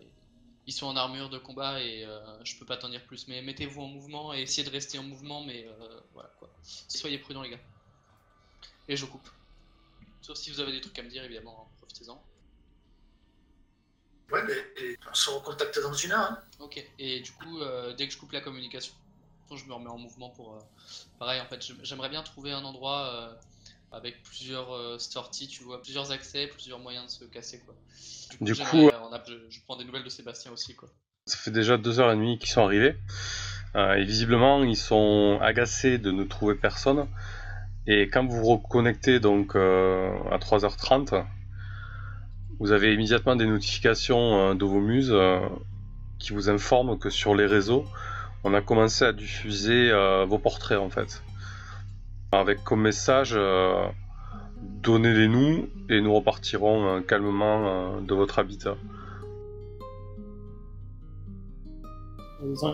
Ils 0.67 0.73
sont 0.73 0.87
en 0.87 0.95
armure 0.95 1.29
de 1.29 1.37
combat 1.37 1.81
et 1.81 2.03
euh, 2.05 2.19
je 2.43 2.57
peux 2.57 2.65
pas 2.65 2.77
t'en 2.77 2.89
dire 2.89 3.05
plus. 3.05 3.27
Mais 3.27 3.41
mettez-vous 3.43 3.81
en 3.81 3.87
mouvement 3.87 4.33
et 4.33 4.41
essayez 4.41 4.63
de 4.67 4.71
rester 4.71 4.97
en 4.97 5.03
mouvement, 5.03 5.43
mais 5.43 5.67
euh, 5.67 5.99
voilà 6.13 6.29
quoi. 6.39 6.49
Soyez 6.87 7.19
prudents, 7.19 7.43
les 7.43 7.51
gars. 7.51 7.59
Et 8.87 8.95
je 8.97 9.05
coupe. 9.05 9.27
Sauf 10.21 10.37
si 10.37 10.49
vous 10.49 10.59
avez 10.59 10.71
des 10.71 10.81
trucs 10.81 10.97
à 10.97 11.03
me 11.03 11.09
dire, 11.09 11.23
évidemment, 11.23 11.67
hein, 11.69 11.75
profitez-en. 11.81 12.23
Ouais, 14.31 14.41
mais 14.47 14.95
on 15.09 15.13
se 15.13 15.29
recontacte 15.29 15.79
dans 15.81 15.93
une 15.93 16.11
heure. 16.11 16.19
Hein. 16.31 16.39
Ok, 16.59 16.83
et 16.99 17.19
du 17.21 17.31
coup, 17.31 17.59
euh, 17.61 17.93
dès 17.93 18.07
que 18.07 18.13
je 18.13 18.17
coupe 18.17 18.31
la 18.31 18.41
communication, 18.41 18.93
je 19.55 19.63
me 19.65 19.73
remets 19.73 19.89
en 19.89 19.97
mouvement 19.97 20.29
pour. 20.31 20.53
euh, 20.55 20.59
Pareil, 21.19 21.39
en 21.41 21.45
fait, 21.45 21.61
j'aim- 21.63 21.77
j'aimerais 21.83 22.09
bien 22.09 22.23
trouver 22.23 22.51
un 22.51 22.63
endroit 22.63 23.07
euh, 23.13 23.33
avec 23.91 24.23
plusieurs 24.23 24.73
euh, 24.73 24.97
sorties, 24.99 25.47
tu 25.47 25.63
vois, 25.63 25.81
plusieurs 25.81 26.11
accès, 26.11 26.47
plusieurs 26.47 26.79
moyens 26.79 27.05
de 27.05 27.11
se 27.11 27.25
casser, 27.25 27.59
quoi. 27.61 27.75
Du 28.41 28.53
coup, 28.71 28.77
on 29.09 29.13
a- 29.13 29.23
je, 29.27 29.33
je 29.49 29.59
prends 29.61 29.77
des 29.77 29.85
nouvelles 29.85 30.03
de 30.03 30.09
Sébastien 30.09 30.51
aussi, 30.51 30.75
quoi. 30.75 30.89
Ça 31.27 31.37
fait 31.37 31.51
déjà 31.51 31.77
deux 31.77 31.99
heures 31.99 32.11
et 32.11 32.15
demie 32.15 32.37
qu'ils 32.39 32.49
sont 32.49 32.63
arrivés. 32.63 32.95
Euh, 33.75 33.93
et 33.95 34.03
visiblement, 34.05 34.63
ils 34.63 34.77
sont 34.77 35.37
agacés 35.41 35.97
de 35.97 36.11
ne 36.11 36.23
trouver 36.23 36.55
personne. 36.55 37.07
Et 37.87 38.07
quand 38.07 38.25
vous 38.25 38.37
vous 38.37 38.45
reconnectez 38.57 39.19
donc 39.19 39.55
euh, 39.55 40.11
à 40.31 40.37
3h30, 40.39 41.23
vous 42.59 42.71
avez 42.71 42.93
immédiatement 42.93 43.35
des 43.35 43.45
notifications 43.45 44.51
euh, 44.51 44.53
de 44.53 44.65
vos 44.65 44.79
muses 44.79 45.11
euh, 45.11 45.39
qui 46.19 46.33
vous 46.33 46.49
informent 46.49 46.97
que 46.97 47.09
sur 47.09 47.35
les 47.35 47.45
réseaux, 47.45 47.85
on 48.43 48.53
a 48.53 48.61
commencé 48.61 49.03
à 49.03 49.11
diffuser 49.11 49.91
euh, 49.91 50.25
vos 50.25 50.37
portraits 50.37 50.77
en 50.77 50.89
fait. 50.89 51.23
Avec 52.31 52.63
comme 52.63 52.81
message, 52.81 53.33
euh, 53.35 53.87
donnez-les 54.61 55.27
nous 55.27 55.69
et 55.89 56.01
nous 56.01 56.13
repartirons 56.13 56.87
euh, 56.87 57.01
calmement 57.01 57.67
euh, 57.67 58.01
de 58.01 58.13
votre 58.13 58.39
habitat. 58.39 58.75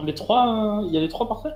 Les 0.06 0.14
trois, 0.14 0.82
euh, 0.82 0.88
il 0.88 0.94
y 0.94 0.98
a 0.98 1.02
les 1.02 1.08
trois 1.08 1.28
portraits? 1.28 1.54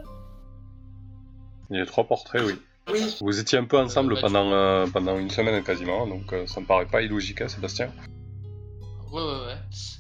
Il 1.70 1.78
y 1.78 1.82
a 1.82 1.86
trois 1.86 2.06
portraits, 2.06 2.44
oui. 2.46 2.54
Oui, 2.92 3.18
Vous 3.20 3.40
étiez 3.40 3.58
un 3.58 3.64
peu 3.64 3.80
ensemble 3.80 4.14
bah, 4.14 4.22
pendant, 4.22 4.52
euh, 4.52 4.86
pendant 4.86 5.18
une 5.18 5.32
semaine 5.32 5.64
quasiment, 5.64 6.06
donc 6.06 6.32
euh, 6.34 6.46
ça 6.46 6.62
me 6.62 6.66
paraît 6.68 6.86
pas 6.86 7.02
illogique, 7.02 7.42
hein, 7.42 7.48
Sébastien. 7.48 7.90
Ouais, 9.12 9.22
ouais, 9.22 9.46
ouais. 9.46 9.58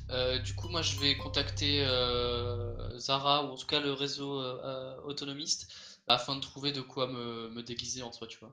Euh, 0.09 0.39
du 0.39 0.55
coup, 0.55 0.67
moi, 0.69 0.81
je 0.81 0.99
vais 0.99 1.15
contacter 1.15 1.83
euh, 1.85 2.97
Zara, 2.99 3.45
ou 3.45 3.53
en 3.53 3.55
tout 3.55 3.67
cas 3.67 3.79
le 3.79 3.93
réseau 3.93 4.39
euh, 4.41 4.95
autonomiste, 5.05 5.71
afin 6.07 6.35
de 6.35 6.41
trouver 6.41 6.71
de 6.71 6.81
quoi 6.81 7.07
me, 7.07 7.49
me 7.49 7.61
déguiser 7.63 8.01
en 8.03 8.11
soi, 8.11 8.27
tu 8.27 8.39
vois. 8.39 8.51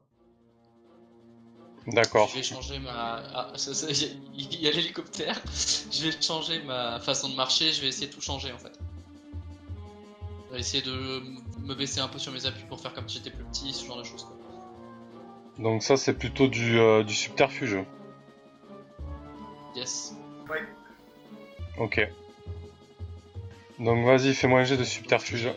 D'accord. 1.88 2.28
Je 2.28 2.36
vais 2.36 2.42
changer 2.44 2.78
ma. 2.78 3.22
Ah, 3.34 3.52
ça- 3.56 3.74
ça- 3.74 3.88
il 3.90 4.60
y 4.60 4.68
a 4.68 4.70
l'hélicoptère. 4.70 5.40
Je 5.90 6.02
vais 6.06 6.22
changer 6.22 6.62
ma 6.62 7.00
façon 7.00 7.28
de 7.28 7.34
marcher, 7.34 7.72
je 7.72 7.80
vais 7.80 7.88
essayer 7.88 8.06
de 8.06 8.12
tout 8.12 8.20
changer 8.20 8.52
en 8.52 8.58
fait. 8.58 8.78
Je 10.48 10.54
vais 10.54 10.60
essayer 10.60 10.82
de 10.82 11.22
me 11.60 11.74
baisser 11.74 11.98
un 12.00 12.06
peu 12.08 12.20
sur 12.20 12.30
mes 12.30 12.46
appuis 12.46 12.64
pour 12.68 12.78
faire 12.80 12.94
comme 12.94 13.08
si 13.08 13.18
j'étais 13.18 13.30
plus 13.30 13.44
petit, 13.46 13.72
ce 13.72 13.84
genre 13.84 13.98
de 13.98 14.04
choses 14.04 14.24
quoi. 14.24 14.36
Donc 15.58 15.82
ça, 15.82 15.96
c'est 15.96 16.14
plutôt 16.14 16.46
du, 16.46 16.78
du 17.04 17.14
subterfuge. 17.14 17.78
Yes. 19.74 20.14
Ok. 21.78 22.08
Donc 23.78 24.04
vas-y, 24.06 24.34
fais-moi 24.34 24.60
un 24.60 24.64
jet 24.64 24.76
de 24.76 24.84
subterfuge. 24.84 25.50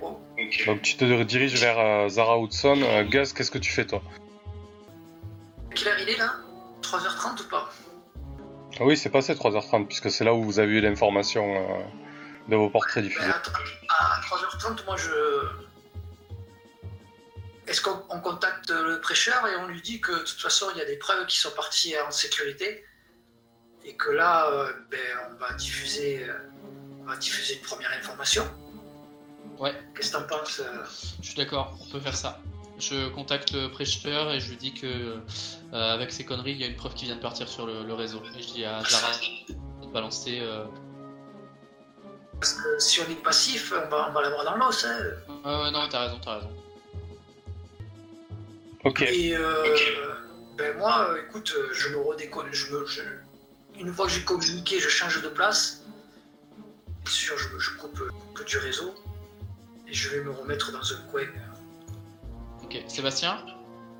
Oh. 0.00 0.18
Donc 0.66 0.82
tu 0.82 0.96
te 0.96 1.22
diriges 1.22 1.60
vers 1.60 1.78
euh, 1.78 2.08
Zara 2.08 2.38
Hudson. 2.38 2.80
Euh, 2.82 3.04
Gus, 3.04 3.32
qu'est-ce 3.32 3.50
que 3.50 3.58
tu 3.58 3.70
fais 3.72 3.86
toi? 3.86 4.02
Quelle 5.74 5.88
heure 5.88 5.98
il 6.00 6.08
est 6.08 6.18
là? 6.18 6.34
3h30 6.82 7.42
ou 7.44 7.48
pas? 7.48 7.70
Ah 8.80 8.84
Oui, 8.84 8.96
c'est 8.96 9.10
passé 9.10 9.34
3h30, 9.34 9.86
puisque 9.86 10.10
c'est 10.10 10.24
là 10.24 10.34
où 10.34 10.42
vous 10.42 10.58
avez 10.58 10.72
eu 10.74 10.80
l'information 10.80 11.44
euh, 11.56 11.82
de 12.48 12.56
vos 12.56 12.70
portraits 12.70 13.02
diffusés. 13.04 13.28
attends, 13.28 13.52
À 13.88 14.20
3h30, 14.20 14.84
moi 14.86 14.96
je. 14.96 15.10
Est-ce 17.66 17.80
qu'on 17.80 18.02
on 18.10 18.20
contacte 18.20 18.70
le 18.70 19.00
prêcheur 19.00 19.46
et 19.46 19.56
on 19.56 19.66
lui 19.66 19.80
dit 19.80 20.00
que 20.00 20.12
de 20.12 20.18
toute 20.18 20.40
façon 20.40 20.66
il 20.74 20.78
y 20.78 20.82
a 20.82 20.84
des 20.84 20.96
preuves 20.96 21.26
qui 21.26 21.38
sont 21.38 21.50
parties 21.52 21.94
en 22.06 22.10
sécurité 22.10 22.84
et 23.84 23.96
que 23.96 24.10
là 24.10 24.50
euh, 24.50 24.72
ben, 24.90 25.00
on 25.30 25.34
va 25.36 25.54
diffuser 25.54 26.24
euh, 26.28 26.34
on 27.00 27.04
va 27.06 27.16
diffuser 27.16 27.54
une 27.54 27.62
première 27.62 27.92
information? 27.92 28.44
Ouais. 29.58 29.74
Qu'est-ce 29.94 30.12
que 30.12 30.18
t'en 30.18 30.26
penses 30.26 30.60
euh? 30.60 30.84
Je 31.22 31.26
suis 31.28 31.36
d'accord, 31.36 31.78
on 31.80 31.90
peut 31.90 32.00
faire 32.00 32.16
ça. 32.16 32.40
Je 32.78 33.08
contacte 33.10 33.52
le 33.52 33.68
prêcheur 33.70 34.32
et 34.32 34.40
je 34.40 34.50
lui 34.50 34.56
dis 34.56 34.74
que 34.74 34.86
euh, 34.86 35.20
avec 35.72 36.12
ces 36.12 36.24
conneries, 36.24 36.52
il 36.52 36.60
y 36.60 36.64
a 36.64 36.66
une 36.66 36.76
preuve 36.76 36.94
qui 36.94 37.06
vient 37.06 37.16
de 37.16 37.20
partir 37.20 37.48
sur 37.48 37.66
le, 37.66 37.84
le 37.84 37.94
réseau. 37.94 38.20
Et 38.36 38.42
je 38.42 38.48
dis 38.48 38.64
à 38.64 38.82
Zara 38.84 39.12
de 39.80 39.86
balancer. 39.92 40.42
Parce 42.40 42.54
que 42.54 42.78
si 42.78 43.00
on 43.00 43.10
est 43.10 43.22
passif, 43.22 43.72
on 43.72 43.88
va, 43.88 44.08
on 44.10 44.12
va 44.12 44.22
l'avoir 44.22 44.44
dans 44.44 44.56
l'os. 44.56 44.84
Hein. 44.84 45.70
Non, 45.70 45.88
t'as 45.88 46.06
raison, 46.06 46.18
t'as 46.22 46.34
raison. 46.38 46.50
Ok. 48.84 49.02
Et 49.02 49.34
euh, 49.36 50.14
ben 50.56 50.76
moi, 50.78 51.08
euh, 51.10 51.22
écoute, 51.26 51.52
euh, 51.56 51.68
je 51.72 51.88
me 51.90 51.96
redécolle. 51.98 52.48
Je 52.52 52.72
me, 52.74 52.84
je- 52.86 53.00
une 53.80 53.92
fois 53.92 54.06
que 54.06 54.12
j'ai 54.12 54.22
communiqué, 54.24 54.78
je 54.78 54.88
change 54.88 55.22
de 55.22 55.28
place. 55.28 55.82
Bien 57.04 57.12
sûr, 57.12 57.36
je, 57.38 57.58
je 57.58 57.70
coupe 57.78 57.98
euh, 58.00 58.10
que 58.34 58.44
du 58.44 58.58
réseau. 58.58 58.94
Et 59.88 59.92
je 59.94 60.08
vais 60.10 60.20
me 60.24 60.30
remettre 60.30 60.72
dans 60.72 60.92
un 60.92 61.00
coin, 61.10 61.22
euh, 61.22 62.64
Ok, 62.64 62.82
Sébastien 62.88 63.44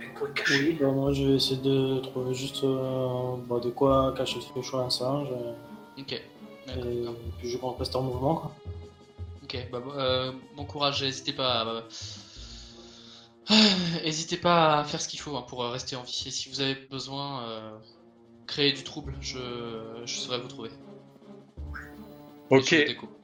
un 0.01 0.18
coin 0.18 0.31
caché. 0.33 0.55
Oui, 0.59 0.79
bah, 0.81 0.88
moi 0.88 1.12
je 1.12 1.23
vais 1.25 1.35
essayer 1.37 1.61
de 1.61 1.99
trouver 2.01 2.35
juste 2.35 2.62
euh, 2.64 3.37
bah, 3.49 3.61
de 3.61 3.70
quoi 3.70 4.14
cacher 4.16 4.40
ce 4.40 4.62
choix 4.62 4.81
un 4.83 4.90
singe. 4.90 5.29
euh, 5.31 5.53
Ok. 5.99 6.12
Et 6.12 7.09
puis 7.38 7.51
je 7.51 7.59
rester 7.79 7.97
en 7.97 8.03
mouvement. 8.03 8.35
Quoi. 8.37 8.53
Ok, 9.42 9.68
bah, 9.70 9.83
euh, 9.97 10.33
bon 10.57 10.64
courage, 10.64 11.03
n'hésitez 11.03 11.33
pas 11.35 11.61
à... 11.61 11.83
N'hésitez 14.04 14.37
pas 14.37 14.78
à 14.80 14.85
faire 14.85 15.00
ce 15.00 15.09
qu'il 15.09 15.20
faut 15.20 15.37
hein, 15.37 15.44
pour 15.46 15.62
euh, 15.62 15.70
rester 15.70 15.96
en 15.96 16.02
vie. 16.02 16.24
Et 16.26 16.30
si 16.30 16.48
vous 16.48 16.61
avez 16.61 16.74
besoin, 16.90 17.42
euh, 17.42 17.70
créer 18.46 18.72
du 18.72 18.83
trouble, 18.85 19.14
je, 19.20 19.38
je 20.04 20.14
saurai 20.14 20.38
vous 20.40 20.48
trouver. 20.48 20.70
Ok. 22.50 22.74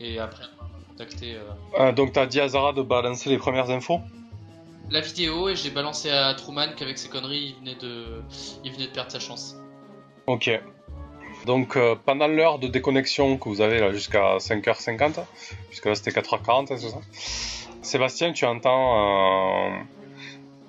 Et 0.01 0.19
après, 0.19 0.45
on 0.59 0.65
va 0.65 0.71
contacter 0.89 1.35
euh, 1.37 1.43
Ah, 1.79 1.93
donc 1.93 2.13
t'as 2.13 2.27
dit 2.27 2.41
à 2.41 2.49
Zara 2.49 2.73
de 2.73 2.83
balancer 2.83 3.31
les 3.31 3.39
premières 3.39 3.71
infos? 3.71 4.01
la 4.93 5.01
vidéo 5.01 5.49
et 5.49 5.55
j'ai 5.55 5.71
balancé 5.71 6.11
à 6.11 6.35
Truman 6.35 6.75
qu'avec 6.77 6.99
ses 6.99 7.09
conneries, 7.09 7.55
il 7.55 7.61
venait 7.61 7.77
de, 7.77 8.23
il 8.65 8.73
venait 8.73 8.89
de 8.89 8.91
perdre 8.91 9.13
sa 9.13 9.21
chance. 9.21 9.55
Ok. 10.27 10.51
Donc 11.47 11.77
euh, 11.77 11.95
pendant 12.05 12.27
l'heure 12.27 12.59
de 12.59 12.67
déconnexion 12.67 13.39
que 13.39 13.49
vous 13.49 13.61
avez 13.61 13.79
là 13.79 13.93
jusqu'à 13.93 14.39
5h50, 14.39 15.21
puisque 15.69 15.87
là 15.87 15.95
c'était 15.95 16.11
4h40, 16.11 16.73
hein, 16.73 16.77
c'est 16.77 16.89
ça? 16.91 17.01
Sébastien, 17.83 18.33
tu 18.33 18.45
entends 18.47 18.97
euh, 18.97 19.79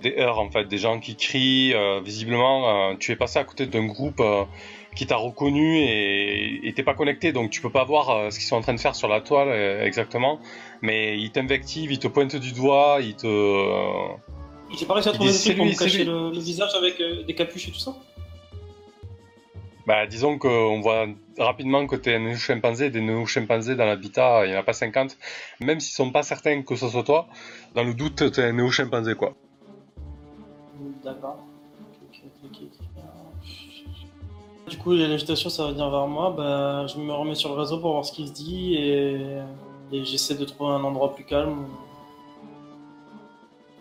des 0.02 0.16
heurts 0.18 0.40
en 0.40 0.50
fait, 0.50 0.66
des 0.66 0.78
gens 0.78 1.00
qui 1.00 1.16
crient. 1.16 1.74
euh, 1.74 2.02
visiblement, 2.02 2.92
euh, 2.92 2.96
tu 3.00 3.12
es 3.12 3.16
passé 3.16 3.40
à 3.40 3.44
côté 3.44 3.66
d'un 3.66 3.86
groupe 3.86 4.20
euh, 4.20 4.44
qui 4.96 5.06
t'a 5.06 5.16
reconnu 5.16 5.80
et 5.80 6.74
t'es 6.76 6.84
pas 6.84 6.94
connecté, 6.94 7.32
donc 7.32 7.50
tu 7.50 7.62
peux 7.62 7.70
pas 7.70 7.86
voir 7.86 8.32
ce 8.32 8.38
qu'ils 8.38 8.48
sont 8.48 8.58
en 8.58 8.62
train 8.62 8.74
de 8.74 8.80
faire 8.80 8.96
sur 8.96 9.08
la 9.08 9.22
toile 9.22 9.50
exactement. 9.86 10.40
Mais 10.82 11.18
ils 11.18 11.32
t'invectivent, 11.32 11.92
ils 11.92 12.00
te 12.00 12.08
pointent 12.08 12.36
du 12.36 12.52
doigt, 12.52 12.98
ils 13.02 13.16
te. 13.16 13.28
J'ai 14.78 14.86
pas 14.86 14.96
réussi 14.96 15.10
à 15.10 15.14
trouver 15.14 15.32
des 15.32 15.40
trucs 15.40 15.58
pour 15.58 15.66
me 15.66 15.78
cacher 15.78 16.04
le, 16.04 16.32
le, 16.32 16.40
visage 16.40 16.76
avec 16.76 17.02
des 17.26 17.36
capuches 17.36 17.70
et 17.70 17.72
tout 17.72 17.80
ça? 17.80 17.96
Bah, 19.88 20.06
disons 20.06 20.38
qu'on 20.38 20.80
voit 20.80 21.08
rapidement 21.38 21.88
que 21.88 21.96
tu 21.96 22.10
es 22.10 22.16
un 22.16 22.36
chimpanzé, 22.36 22.90
des 22.90 23.02
néo-chimpanzés 23.02 23.76
dans 23.76 23.86
l'habitat, 23.86 24.46
il 24.46 24.52
n'y 24.52 24.56
en 24.56 24.60
a 24.60 24.64
pas 24.64 24.74
50. 24.74 25.18
Même 25.60 25.80
s'ils 25.80 25.96
sont 25.96 26.12
pas 26.12 26.24
certains 26.24 26.62
que 26.62 26.76
ce 26.76 26.88
soit 26.88 27.04
toi, 27.04 27.28
dans 27.74 27.84
le 27.84 27.94
doute, 27.94 28.32
tu 28.32 28.40
es 28.40 28.44
un 28.44 28.54
néo-chimpanzé, 28.54 29.16
quoi. 29.16 29.36
D'accord. 31.04 31.38
Du 34.70 34.78
coup, 34.78 34.94
l'agitation, 34.94 35.50
ça 35.50 35.66
va 35.66 35.72
venir 35.72 35.90
vers 35.90 36.08
moi. 36.08 36.34
Bah, 36.36 36.86
je 36.88 36.98
me 36.98 37.12
remets 37.12 37.36
sur 37.36 37.50
le 37.50 37.56
réseau 37.56 37.80
pour 37.80 37.92
voir 37.94 38.06
ce 38.06 38.12
qu'il 38.12 38.28
se 38.28 38.34
dit 38.34 38.76
et, 38.76 39.38
j'essaie 39.92 40.36
de 40.36 40.46
trouver 40.46 40.72
un 40.72 40.84
endroit 40.84 41.14
plus 41.14 41.26
calme 41.26 41.66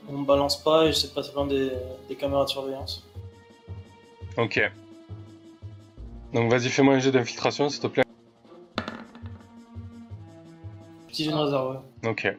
où 0.08 0.12
on 0.12 0.18
me 0.18 0.26
balance 0.26 0.62
pas 0.62 0.86
et 0.86 0.92
j'essaie 0.92 1.08
de 1.08 1.12
passer 1.12 1.32
loin 1.34 1.46
des, 1.46 1.70
des 2.08 2.16
caméras 2.16 2.44
de 2.44 2.50
surveillance. 2.50 3.06
Ok. 4.36 4.60
Donc 6.32 6.50
vas-y, 6.50 6.68
fais-moi 6.68 6.94
un 6.94 6.98
jet 6.98 7.12
d'infiltration, 7.12 7.68
s'il 7.68 7.80
te 7.80 7.86
plaît. 7.86 8.04
Petit 11.08 11.24
jet 11.24 11.30
de 11.30 11.36
réserve, 11.36 11.76
ouais. 11.76 12.10
Ok. 12.10 12.36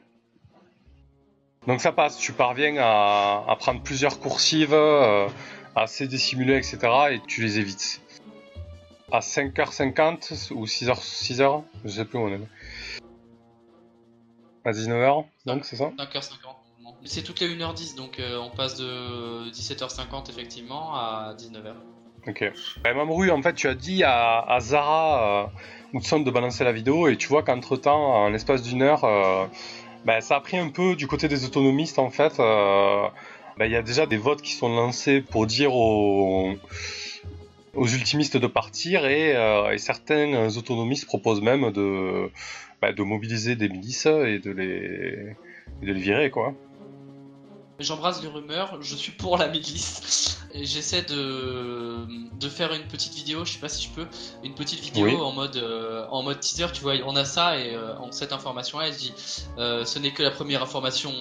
Donc 1.67 1.79
ça 1.79 1.91
passe, 1.91 2.17
tu 2.17 2.33
parviens 2.33 2.75
à, 2.79 3.55
prendre 3.59 3.83
plusieurs 3.83 4.19
coursives, 4.19 4.73
euh, 4.73 5.27
assez 5.75 6.07
dissimulées, 6.07 6.57
etc. 6.57 6.79
et 7.11 7.21
tu 7.27 7.41
les 7.41 7.59
évites. 7.59 8.01
À 9.11 9.19
5h50 9.19 10.53
ou 10.53 10.65
6h, 10.65 10.95
6h 10.95 11.63
je 11.85 11.89
sais 11.89 12.05
plus 12.05 12.17
où 12.17 12.21
on 12.21 12.29
est. 12.29 12.39
À 14.65 14.71
19h, 14.71 15.25
donc 15.45 15.65
c'est 15.65 15.75
ça 15.75 15.91
5h50. 15.97 16.55
C'est 17.05 17.23
toutes 17.23 17.39
les 17.39 17.55
1h10, 17.55 17.95
donc 17.95 18.19
euh, 18.19 18.39
on 18.39 18.49
passe 18.49 18.77
de 18.77 19.49
17h50 19.51 20.29
effectivement 20.29 20.95
à 20.95 21.35
19h. 21.37 21.73
Ok. 22.27 22.51
Bah, 22.83 22.93
Mamoru, 22.93 23.31
en 23.31 23.41
fait, 23.41 23.53
tu 23.53 23.67
as 23.67 23.73
dit 23.73 24.03
à, 24.03 24.57
Zara 24.59 25.45
euh, 25.45 25.97
Hudson 25.97 26.19
de 26.19 26.29
balancer 26.29 26.63
la 26.63 26.71
vidéo 26.71 27.07
et 27.07 27.17
tu 27.17 27.27
vois 27.27 27.41
qu'entre 27.41 27.77
temps, 27.77 28.23
en 28.23 28.29
l'espace 28.29 28.61
d'une 28.61 28.83
heure, 28.83 29.03
euh, 30.01 30.05
bah, 30.05 30.21
ça 30.21 30.37
a 30.37 30.39
pris 30.41 30.57
un 30.57 30.69
peu 30.69 30.95
du 30.95 31.07
côté 31.07 31.27
des 31.27 31.45
autonomistes 31.45 31.99
en 31.99 32.09
fait. 32.09 32.39
Euh, 32.39 33.07
bah, 33.57 33.65
il 33.65 33.71
y 33.71 33.75
a 33.75 33.81
déjà 33.81 34.05
des 34.05 34.17
votes 34.17 34.41
qui 34.41 34.53
sont 34.53 34.69
lancés 34.69 35.21
pour 35.21 35.45
dire 35.45 35.75
aux, 35.75 36.55
ultimistes 37.75 38.37
de 38.37 38.47
partir 38.47 39.05
et, 39.05 39.31
et, 39.73 39.77
certains 39.77 40.55
autonomistes 40.57 41.05
proposent 41.05 41.41
même 41.41 41.71
de, 41.71 42.29
de 42.81 43.03
mobiliser 43.03 43.55
des 43.55 43.69
milices 43.69 44.05
et 44.05 44.39
de 44.39 44.51
les, 44.51 45.35
et 45.81 45.85
de 45.85 45.93
les 45.93 46.01
virer 46.01 46.29
quoi. 46.29 46.53
J'embrasse 47.81 48.21
les 48.21 48.27
rumeurs, 48.27 48.81
je 48.81 48.95
suis 48.95 49.11
pour 49.11 49.37
la 49.37 49.47
milice. 49.47 50.39
Et 50.53 50.65
j'essaie 50.65 51.03
de, 51.03 52.05
de 52.37 52.49
faire 52.49 52.73
une 52.73 52.83
petite 52.83 53.13
vidéo, 53.13 53.45
je 53.45 53.53
sais 53.53 53.59
pas 53.59 53.69
si 53.69 53.87
je 53.87 53.89
peux, 53.91 54.07
une 54.43 54.53
petite 54.53 54.79
vidéo 54.81 55.21
en, 55.21 55.31
mode, 55.31 55.55
euh, 55.55 56.05
en 56.09 56.23
mode 56.23 56.39
teaser, 56.41 56.71
tu 56.73 56.81
vois, 56.81 56.95
on 57.05 57.15
a 57.15 57.23
ça 57.23 57.57
et 57.57 57.73
euh, 57.73 57.93
cette 58.11 58.33
information-là, 58.33 58.87
elle 58.87 58.95
dit 58.95 59.13
euh, 59.57 59.85
ce 59.85 59.99
n'est 59.99 60.11
que 60.11 60.23
la 60.23 60.31
première 60.31 60.61
information, 60.61 61.13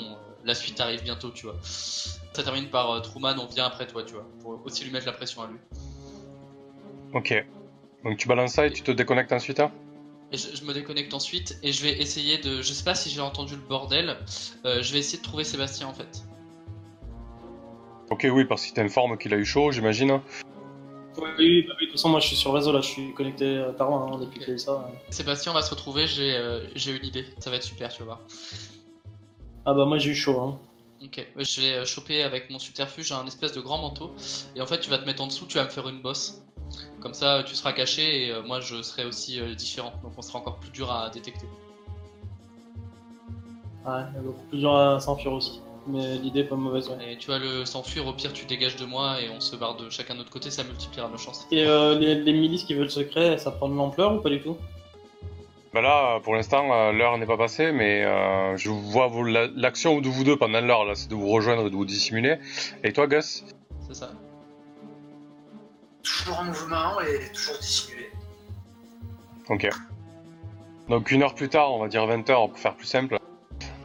la 0.44 0.54
suite 0.54 0.80
arrive 0.80 1.04
bientôt, 1.04 1.30
tu 1.30 1.46
vois. 1.46 1.56
Ça 1.62 2.42
termine 2.42 2.66
par 2.66 3.02
Truman, 3.02 3.34
on 3.38 3.46
vient 3.46 3.66
après 3.66 3.86
toi, 3.86 4.02
tu 4.02 4.14
vois, 4.14 4.26
pour 4.40 4.60
aussi 4.64 4.84
lui 4.84 4.90
mettre 4.90 5.06
la 5.06 5.12
pression 5.12 5.42
à 5.42 5.46
lui. 5.46 5.58
Ok. 7.12 7.46
Donc 8.02 8.16
tu 8.16 8.26
balances 8.26 8.54
ça 8.54 8.66
et 8.66 8.72
tu 8.72 8.82
te 8.82 8.90
déconnectes 8.90 9.32
ensuite 9.32 9.60
hein 9.60 9.70
et 10.32 10.36
je, 10.36 10.64
me 10.64 10.72
déconnecte 10.72 11.12
ensuite 11.12 11.58
et 11.64 11.72
je 11.72 11.82
vais 11.82 12.00
essayer 12.00 12.38
de. 12.38 12.62
Je 12.62 12.72
sais 12.72 12.84
pas 12.84 12.94
si 12.94 13.10
j'ai 13.10 13.20
entendu 13.20 13.56
le 13.56 13.62
bordel. 13.62 14.16
je 14.64 14.92
vais 14.92 15.00
essayer 15.00 15.18
de 15.18 15.24
trouver 15.24 15.42
Sébastien 15.42 15.88
en 15.88 15.92
fait. 15.92 16.22
Ok, 18.10 18.26
oui, 18.30 18.44
parce 18.44 18.66
qu'il 18.66 18.74
t'informe 18.74 19.16
qu'il 19.16 19.32
a 19.32 19.36
eu 19.36 19.44
chaud, 19.44 19.70
j'imagine. 19.70 20.20
Oui, 21.16 21.28
oui, 21.38 21.62
bah 21.66 21.74
de 21.74 21.84
toute 21.84 21.92
façon, 21.92 22.08
moi 22.08 22.20
je 22.20 22.26
suis 22.26 22.36
sur 22.36 22.52
réseau 22.52 22.72
là, 22.72 22.80
je 22.80 22.88
suis 22.88 23.12
connecté 23.14 23.58
à 23.58 23.72
Tarma 23.72 23.96
hein, 23.96 24.18
depuis 24.18 24.40
que 24.40 24.56
ça. 24.56 24.90
Sébastien, 25.10 25.52
on 25.52 25.54
va 25.54 25.62
se 25.62 25.70
retrouver, 25.70 26.06
euh, 26.18 26.66
j'ai 26.74 26.96
une 26.96 27.04
idée, 27.04 27.24
ça 27.38 27.50
va 27.50 27.56
être 27.56 27.62
super, 27.62 27.88
tu 27.92 28.00
vas 28.00 28.04
voir. 28.06 28.20
Ah 29.64 29.74
bah, 29.74 29.84
moi 29.84 29.98
j'ai 29.98 30.10
eu 30.10 30.14
chaud. 30.14 30.40
Hein. 30.40 30.58
Ok, 31.04 31.26
je 31.36 31.60
vais 31.60 31.72
euh, 31.74 31.84
choper 31.84 32.22
avec 32.22 32.50
mon 32.50 32.58
subterfuge 32.58 33.12
un 33.12 33.26
espèce 33.26 33.52
de 33.52 33.60
grand 33.60 33.78
manteau, 33.78 34.12
et 34.56 34.60
en 34.60 34.66
fait, 34.66 34.80
tu 34.80 34.90
vas 34.90 34.98
te 34.98 35.06
mettre 35.06 35.22
en 35.22 35.26
dessous, 35.26 35.46
tu 35.46 35.58
vas 35.58 35.64
me 35.64 35.70
faire 35.70 35.88
une 35.88 36.00
bosse. 36.00 36.42
Comme 37.00 37.14
ça, 37.14 37.42
tu 37.44 37.54
seras 37.54 37.72
caché, 37.72 38.26
et 38.26 38.30
euh, 38.30 38.42
moi 38.42 38.60
je 38.60 38.82
serai 38.82 39.04
aussi 39.04 39.40
différent, 39.56 39.92
donc 40.02 40.12
on 40.16 40.22
sera 40.22 40.38
encore 40.38 40.58
plus 40.58 40.70
dur 40.70 40.90
à 40.90 41.10
détecter. 41.10 41.46
Ouais, 43.86 44.02
beaucoup 44.22 44.44
plus 44.48 44.58
dur 44.58 44.74
à 44.74 45.00
s'enfuir 45.00 45.32
aussi 45.32 45.60
mais 45.86 46.16
l'idée 46.16 46.44
pas 46.44 46.56
mauvaise. 46.56 46.90
Et 47.08 47.16
tu 47.16 47.28
vas 47.28 47.38
le 47.38 47.64
s'enfuir, 47.64 48.06
au 48.06 48.12
pire 48.12 48.32
tu 48.32 48.44
dégages 48.44 48.76
de 48.76 48.84
moi 48.84 49.20
et 49.20 49.28
on 49.30 49.40
se 49.40 49.56
barre 49.56 49.76
de 49.76 49.90
chacun 49.90 50.14
de 50.14 50.18
notre 50.18 50.30
côté, 50.30 50.50
ça 50.50 50.64
multipliera 50.64 51.08
nos 51.08 51.18
chances. 51.18 51.46
Et 51.50 51.64
euh, 51.64 51.98
les, 51.98 52.32
milices 52.32 52.64
qui 52.64 52.74
veulent 52.74 52.90
secret, 52.90 53.38
ça 53.38 53.50
prend 53.50 53.68
de 53.68 53.74
l'ampleur 53.74 54.14
ou 54.14 54.20
pas 54.20 54.30
du 54.30 54.40
tout? 54.40 54.56
Bah 55.72 55.80
là, 55.80 56.18
pour 56.20 56.34
l'instant, 56.34 56.72
euh, 56.72 56.92
l'heure 56.92 57.16
n'est 57.18 57.26
pas 57.26 57.36
passée, 57.36 57.70
mais 57.70 58.04
euh, 58.04 58.56
je 58.56 58.70
vois 58.70 59.08
l'action 59.54 60.00
de 60.00 60.08
vous 60.08 60.24
deux 60.24 60.36
pendant 60.36 60.60
l'heure, 60.60 60.84
là, 60.84 60.94
c'est 60.96 61.08
de 61.08 61.14
vous 61.14 61.28
rejoindre 61.28 61.66
et 61.66 61.70
de 61.70 61.76
vous 61.76 61.84
dissimuler. 61.84 62.38
Et 62.82 62.92
toi, 62.92 63.06
Gus? 63.06 63.44
C'est 63.86 63.94
ça. 63.94 64.10
Toujours 66.02 66.40
en 66.40 66.44
mouvement 66.44 67.00
et 67.02 67.30
toujours 67.32 67.58
dissimulé. 67.60 68.10
Ok. 69.48 69.68
Donc 70.88 71.12
une 71.12 71.22
heure 71.22 71.34
plus 71.36 71.48
tard, 71.48 71.72
on 71.72 71.78
va 71.78 71.86
dire 71.86 72.04
20 72.04 72.28
heures 72.30 72.48
pour 72.48 72.58
faire 72.58 72.74
plus 72.74 72.86
simple. 72.86 73.20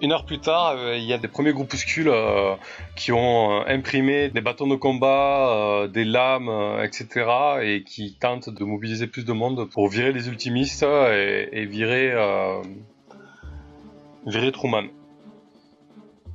Une 0.01 0.11
heure 0.11 0.25
plus 0.25 0.39
tard, 0.39 0.75
euh, 0.77 0.97
il 0.97 1.05
y 1.05 1.13
a 1.13 1.17
des 1.17 1.29
premiers 1.29 1.53
groupuscules 1.53 2.09
euh, 2.09 2.55
qui 2.95 3.13
ont 3.13 3.61
euh, 3.61 3.63
imprimé 3.67 4.29
des 4.29 4.41
bâtons 4.41 4.67
de 4.67 4.75
combat, 4.75 5.87
des 5.89 6.03
lames, 6.03 6.49
etc. 6.83 7.07
et 7.61 7.83
qui 7.83 8.15
tentent 8.15 8.49
de 8.49 8.63
mobiliser 8.65 9.07
plus 9.07 9.23
de 9.23 9.31
monde 9.31 9.69
pour 9.69 9.87
virer 9.87 10.11
les 10.11 10.27
ultimistes 10.27 10.83
et, 10.83 11.65
virer, 11.65 12.13
virer 14.25 14.51
Truman. 14.51 14.87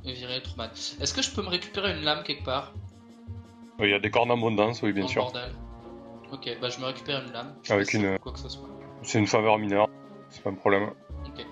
Et 0.05 0.13
virer 0.13 0.41
Truman. 0.41 0.69
Est-ce 0.99 1.13
que 1.13 1.21
je 1.21 1.29
peux 1.29 1.43
me 1.43 1.49
récupérer 1.49 1.95
une 1.95 2.03
lame 2.03 2.23
quelque 2.23 2.43
part? 2.43 2.73
Il 3.79 3.89
y 3.89 3.93
a 3.93 3.99
des 3.99 4.09
cornes 4.09 4.31
abondance, 4.31 4.81
oui, 4.81 4.91
bien 4.91 5.07
sûr. 5.07 5.23
Bordel. 5.23 5.51
Ok, 6.31 6.49
bah 6.61 6.69
je 6.69 6.79
me 6.79 6.85
récupère 6.85 7.23
une 7.25 7.33
lame. 7.33 7.53
Avec 7.69 7.93
une. 7.93 8.17
Quoi 8.19 8.31
que 8.31 8.39
ce 8.39 8.49
soit. 8.49 8.69
C'est 9.03 9.19
une 9.19 9.27
faveur 9.27 9.57
mineure, 9.57 9.89
c'est 10.29 10.43
pas 10.43 10.49
un 10.49 10.55
problème. 10.55 10.91
Ok. 11.25 11.45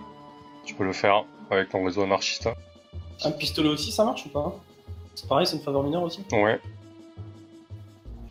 Tu 0.66 0.76
peux 0.76 0.86
le 0.86 0.94
faire 0.94 1.26
avec 1.50 1.70
ton 1.70 1.84
réseau 1.84 2.04
anarchiste. 2.04 2.50
Un 3.24 3.32
pistolet 3.32 3.70
aussi, 3.70 3.92
ça 3.92 4.06
marche 4.06 4.26
ou 4.26 4.30
pas? 4.30 4.56
C'est 5.16 5.28
pareil, 5.28 5.46
c'est 5.46 5.58
une 5.58 5.64
faveur 5.64 5.84
mineure 5.84 6.04
aussi 6.04 6.22
Ouais. 6.32 6.60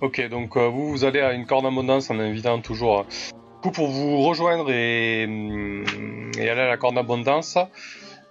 Ok, 0.01 0.29
donc 0.29 0.57
euh, 0.57 0.69
vous, 0.69 0.91
vous 0.91 1.05
allez 1.05 1.21
à 1.21 1.33
une 1.33 1.45
corne 1.45 1.67
abondance 1.67 2.11
en 2.11 2.19
invitant 2.19 2.61
toujours. 2.61 3.05
Du 3.05 3.63
coup, 3.63 3.71
pour 3.73 3.89
vous 3.89 4.23
rejoindre 4.23 4.71
et, 4.71 5.27
mm, 5.27 6.33
et, 6.39 6.49
aller 6.49 6.61
à 6.61 6.69
la 6.69 6.77
corne 6.77 6.97
abondance, 6.97 7.59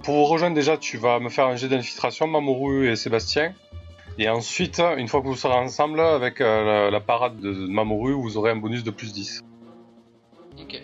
pour 0.03 0.15
vous 0.15 0.25
rejoindre 0.25 0.55
déjà, 0.55 0.77
tu 0.77 0.97
vas 0.97 1.19
me 1.19 1.29
faire 1.29 1.47
un 1.47 1.57
jet 1.57 1.67
d'infiltration, 1.67 2.27
Mamoru 2.27 2.89
et 2.89 2.95
Sébastien. 2.95 3.53
Et 4.17 4.29
ensuite, 4.29 4.81
une 4.97 5.07
fois 5.07 5.21
que 5.21 5.27
vous 5.27 5.35
serez 5.35 5.53
ensemble, 5.53 5.99
avec 5.99 6.41
euh, 6.41 6.89
la, 6.89 6.99
parade 6.99 7.39
de 7.39 7.51
Mamoru, 7.51 8.13
vous 8.13 8.37
aurez 8.37 8.51
un 8.51 8.55
bonus 8.55 8.83
de 8.83 8.89
plus 8.89 9.13
10. 9.13 9.43
Ok. 10.59 10.81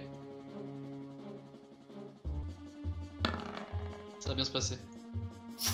Va 4.34 4.36
bien 4.36 4.46
se 4.46 4.52
passer. 4.52 4.78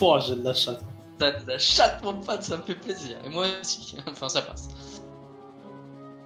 Oh, 0.02 0.18
j'ai 0.20 0.36
de 0.36 0.44
la 0.44 0.54
chatte. 0.54 0.84
T'as 1.18 1.32
de 1.32 1.48
la 1.48 1.58
chatte, 1.58 2.04
mon 2.04 2.14
pote, 2.22 2.44
ça 2.44 2.58
me 2.58 2.64
fait 2.64 2.76
plaisir. 2.76 3.18
Et 3.26 3.30
moi 3.30 3.46
aussi. 3.62 3.98
enfin, 4.08 4.30
ça 4.30 4.42
passe. 4.42 4.70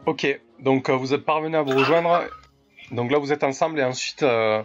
Ok, 0.05 0.41
donc 0.59 0.89
euh, 0.89 0.95
vous 0.95 1.13
êtes 1.13 1.23
parvenu 1.23 1.55
à 1.55 1.61
vous 1.61 1.77
rejoindre. 1.77 2.23
Donc 2.91 3.11
là, 3.11 3.17
vous 3.17 3.31
êtes 3.31 3.43
ensemble 3.43 3.79
et 3.79 3.83
ensuite, 3.83 4.23
euh, 4.23 4.61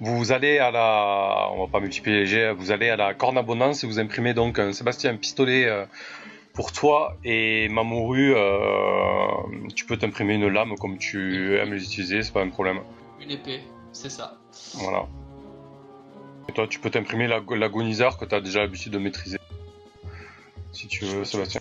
vous 0.00 0.32
allez 0.32 0.58
à 0.58 0.70
la. 0.70 1.48
On 1.52 1.66
va 1.66 1.70
pas 1.70 1.80
multiplier 1.80 2.20
les 2.20 2.26
jets, 2.26 2.52
vous 2.52 2.70
allez 2.70 2.88
à 2.88 2.96
la 2.96 3.14
corne 3.14 3.36
abondance 3.36 3.84
et 3.84 3.86
vous 3.86 3.98
imprimez 3.98 4.32
donc 4.32 4.58
un 4.58 4.72
Sébastien 4.72 5.14
pistolet 5.16 5.66
euh, 5.66 5.84
pour 6.54 6.72
toi 6.72 7.16
et 7.24 7.68
Mamoru. 7.68 8.34
tu 9.74 9.84
peux 9.84 9.96
t'imprimer 9.96 10.34
une 10.34 10.48
lame 10.48 10.76
comme 10.76 10.98
tu 10.98 11.58
aimes 11.58 11.74
les 11.74 11.84
utiliser, 11.84 12.22
c'est 12.22 12.32
pas 12.32 12.42
un 12.42 12.48
problème. 12.48 12.80
Une 13.20 13.30
épée, 13.30 13.60
c'est 13.92 14.10
ça. 14.10 14.38
Voilà. 14.74 15.06
Et 16.48 16.52
toi, 16.52 16.66
tu 16.66 16.78
peux 16.80 16.90
t'imprimer 16.90 17.26
l'agoniseur 17.26 18.16
que 18.16 18.24
tu 18.24 18.34
as 18.34 18.40
déjà 18.40 18.60
l'habitude 18.60 18.92
de 18.92 18.98
maîtriser. 18.98 19.38
Si 20.72 20.86
tu 20.86 21.04
veux, 21.04 21.24
Sébastien. 21.24 21.60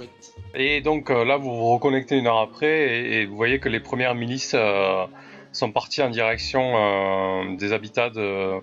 Et 0.53 0.81
donc 0.81 1.09
euh, 1.09 1.25
là, 1.25 1.37
vous 1.37 1.55
vous 1.55 1.73
reconnectez 1.73 2.17
une 2.17 2.27
heure 2.27 2.39
après 2.39 2.99
et, 2.99 3.25
vous 3.25 3.35
voyez 3.35 3.59
que 3.59 3.69
les 3.69 3.79
premières 3.79 4.15
milices 4.15 4.53
euh, 4.55 5.05
sont 5.51 5.71
parties 5.71 6.01
en 6.01 6.09
direction 6.09 6.73
euh, 6.75 7.55
des 7.55 7.73
habitats 7.73 8.09
de, 8.09 8.59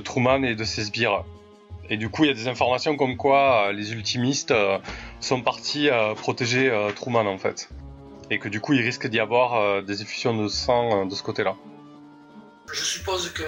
Truman 0.00 0.42
et 0.42 0.54
de 0.54 0.64
ses 0.64 0.84
sbires. 0.84 1.24
Et 1.90 1.96
du 1.96 2.08
coup, 2.08 2.24
il 2.24 2.28
y 2.28 2.30
a 2.30 2.34
des 2.34 2.48
informations 2.48 2.96
comme 2.96 3.16
quoi 3.16 3.72
les 3.72 3.92
ultimistes 3.92 4.54
sont 5.20 5.42
partis 5.42 5.88
protéger 6.16 6.70
Truman 6.94 7.26
en 7.26 7.38
fait. 7.38 7.68
et 8.32 8.38
que 8.38 8.48
du 8.48 8.60
coup 8.60 8.72
il 8.72 8.80
risque 8.80 9.06
d'y 9.08 9.20
avoir 9.20 9.54
euh, 9.54 9.82
des 9.82 10.00
effusions 10.00 10.34
de 10.34 10.48
sang 10.48 11.02
euh, 11.02 11.04
de 11.04 11.14
ce 11.14 11.22
côté-là. 11.22 11.54
Je 12.72 12.82
suppose 12.82 13.30
que 13.30 13.44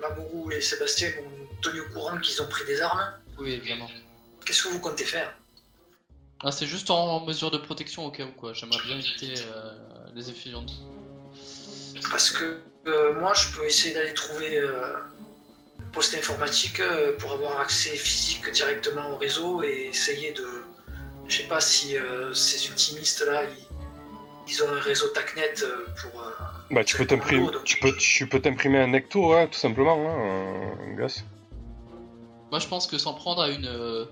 Mamoru 0.00 0.54
et 0.54 0.60
Sébastien 0.60 1.10
m'ont 1.16 1.46
tenu 1.62 1.80
au 1.80 1.88
courant 1.90 2.18
qu'ils 2.18 2.40
ont 2.42 2.48
pris 2.48 2.64
des 2.64 2.80
armes. 2.80 3.12
Oui, 3.38 3.52
évidemment. 3.52 3.90
Qu'est-ce 4.44 4.64
que 4.64 4.68
vous 4.68 4.80
comptez 4.80 5.04
faire? 5.04 5.34
Ah, 6.42 6.50
c'est 6.50 6.66
juste 6.66 6.90
en 6.90 7.24
mesure 7.26 7.50
de 7.50 7.58
protection 7.58 8.06
au 8.06 8.10
cas 8.10 8.24
où, 8.24 8.32
quoi. 8.32 8.54
J'aimerais 8.54 8.82
bien 8.86 8.98
éviter 8.98 9.34
euh, 9.38 9.72
les 10.14 10.30
effusions 10.30 10.64
Parce 12.10 12.30
que 12.30 12.60
euh, 12.86 13.20
moi, 13.20 13.34
je 13.34 13.54
peux 13.54 13.66
essayer 13.66 13.94
d'aller 13.94 14.14
trouver 14.14 14.58
euh, 14.58 14.96
un 14.96 15.90
poste 15.92 16.14
informatique 16.14 16.80
pour 17.18 17.32
avoir 17.32 17.60
accès 17.60 17.90
physique 17.90 18.50
directement 18.50 19.10
au 19.10 19.16
réseau 19.18 19.62
et 19.62 19.88
essayer 19.90 20.32
de. 20.32 20.46
Je 21.28 21.36
sais 21.36 21.48
pas 21.48 21.60
si 21.60 21.94
ces 22.34 22.66
ultimistes-là, 22.66 23.44
ils, 23.44 24.52
ils 24.52 24.62
ont 24.64 24.72
un 24.72 24.80
réseau 24.80 25.08
TACnet 25.08 25.54
pour. 26.00 26.24
Euh, 26.70 26.74
Bah 26.74 26.84
tu 26.84 26.96
peux 26.96 27.06
t'imprimer, 27.06 27.48
tu 27.64 27.78
peux, 27.78 27.96
tu 27.96 28.28
peux 28.28 28.40
t'imprimer 28.40 28.78
un 28.78 28.88
necto, 28.88 29.32
hein, 29.32 29.46
tout 29.46 29.58
simplement, 29.58 29.94
hein, 29.94 30.76
euh, 30.80 30.94
Gus. 30.96 31.24
Moi, 32.50 32.58
je 32.58 32.66
pense 32.66 32.86
que 32.86 32.98
s'en 32.98 33.14
prendre 33.14 33.42
à 33.42 33.48
une 33.48 33.66
euh, 33.66 34.06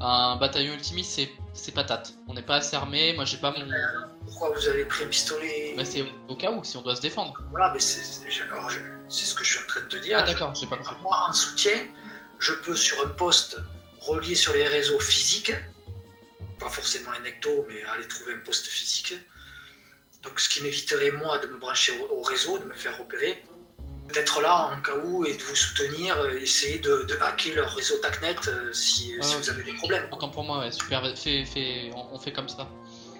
à 0.00 0.32
un 0.32 0.36
bataillon 0.36 0.72
ultimiste, 0.72 1.12
c'est 1.12 1.30
c'est 1.52 1.72
patate. 1.72 2.14
On 2.28 2.34
n'est 2.34 2.42
pas 2.42 2.56
assez 2.56 2.74
armé. 2.76 3.12
Moi, 3.14 3.24
j'ai 3.24 3.36
pas 3.36 3.50
mon. 3.52 3.64
pourquoi 4.26 4.50
vous 4.50 4.68
avez 4.68 4.84
pris 4.86 5.04
un 5.04 5.08
pistolet 5.08 5.74
Bah, 5.76 5.84
c'est 5.84 6.04
au 6.28 6.36
cas 6.36 6.50
où 6.50 6.64
si 6.64 6.76
on 6.76 6.82
doit 6.82 6.96
se 6.96 7.02
défendre. 7.02 7.34
Voilà, 7.50 7.72
mais 7.72 7.80
c'est 7.80 8.02
ce 8.02 8.20
que 9.34 9.44
je 9.44 9.50
suis 9.50 9.62
en 9.62 9.66
train 9.66 9.80
de 9.82 9.86
te 9.86 9.96
dire. 9.96 10.18
Ah, 10.20 10.22
d'accord, 10.22 10.54
j'ai 10.54 10.66
pas 10.66 10.76
compris. 10.76 10.96
Moi, 11.02 11.16
en 11.28 11.32
soutien, 11.32 11.76
je 12.38 12.52
peux 12.54 12.74
sur 12.74 13.04
un 13.06 13.10
poste 13.10 13.58
relié 14.00 14.34
sur 14.34 14.52
les 14.52 14.66
réseaux 14.66 14.98
physiques, 14.98 15.52
pas 16.58 16.68
forcément 16.68 17.10
un 17.10 17.24
ecto, 17.24 17.66
mais 17.68 17.82
aller 17.94 18.08
trouver 18.08 18.34
un 18.34 18.44
poste 18.44 18.66
physique. 18.66 19.14
Donc, 20.24 20.40
ce 20.40 20.48
qui 20.48 20.62
m'éviterait, 20.62 21.10
moi, 21.12 21.38
de 21.38 21.46
me 21.48 21.58
brancher 21.58 21.92
au, 22.00 22.14
au 22.18 22.22
réseau, 22.22 22.58
de 22.58 22.64
me 22.64 22.72
faire 22.74 22.96
repérer, 22.98 23.42
d'être 24.12 24.40
là 24.42 24.70
en 24.76 24.80
cas 24.82 24.96
où 25.04 25.24
et 25.24 25.34
de 25.34 25.42
vous 25.42 25.54
soutenir, 25.56 26.16
euh, 26.18 26.38
essayer 26.38 26.78
de, 26.78 27.04
de 27.08 27.14
hacker 27.20 27.54
leur 27.56 27.70
réseau 27.74 27.96
TACnet 28.02 28.36
euh, 28.48 28.72
si, 28.72 29.04
si 29.04 29.14
Ah, 29.22 29.26
vous 29.38 29.50
avez 29.50 29.62
des 29.62 29.72
problèmes. 29.74 30.06
Autant 30.12 30.28
pour 30.28 30.44
moi, 30.44 30.58
ouais, 30.60 30.72
super. 30.72 31.02
On, 31.04 32.06
on 32.12 32.18
fait 32.18 32.32
comme 32.32 32.48
ça. 32.48 32.68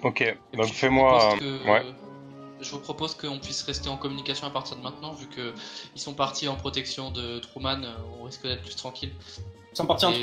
Ok, 0.03 0.21
Et 0.21 0.37
donc 0.57 0.67
fais-moi... 0.73 1.37
euh, 1.41 1.57
Ouais. 1.65 1.85
Je 2.61 2.71
vous 2.71 2.79
propose 2.79 3.15
qu'on 3.15 3.37
puisse 3.39 3.63
rester 3.63 3.89
en 3.89 3.97
communication 3.97 4.47
à 4.47 4.49
partir 4.49 4.77
de 4.77 4.81
maintenant, 4.81 5.11
vu 5.13 5.27
que 5.27 5.53
ils 5.95 6.01
sont 6.01 6.13
partis 6.13 6.47
en 6.47 6.55
protection 6.55 7.11
de 7.11 7.39
Truman, 7.39 7.83
euh, 7.83 7.93
on 8.19 8.23
risque 8.23 8.43
d'être 8.43 8.61
plus 8.63 8.75
tranquille. 8.75 9.11
Ils 9.73 9.75
sont 9.75 9.85
partis 9.85 10.05
un 10.05 10.13
peu- 10.13 10.19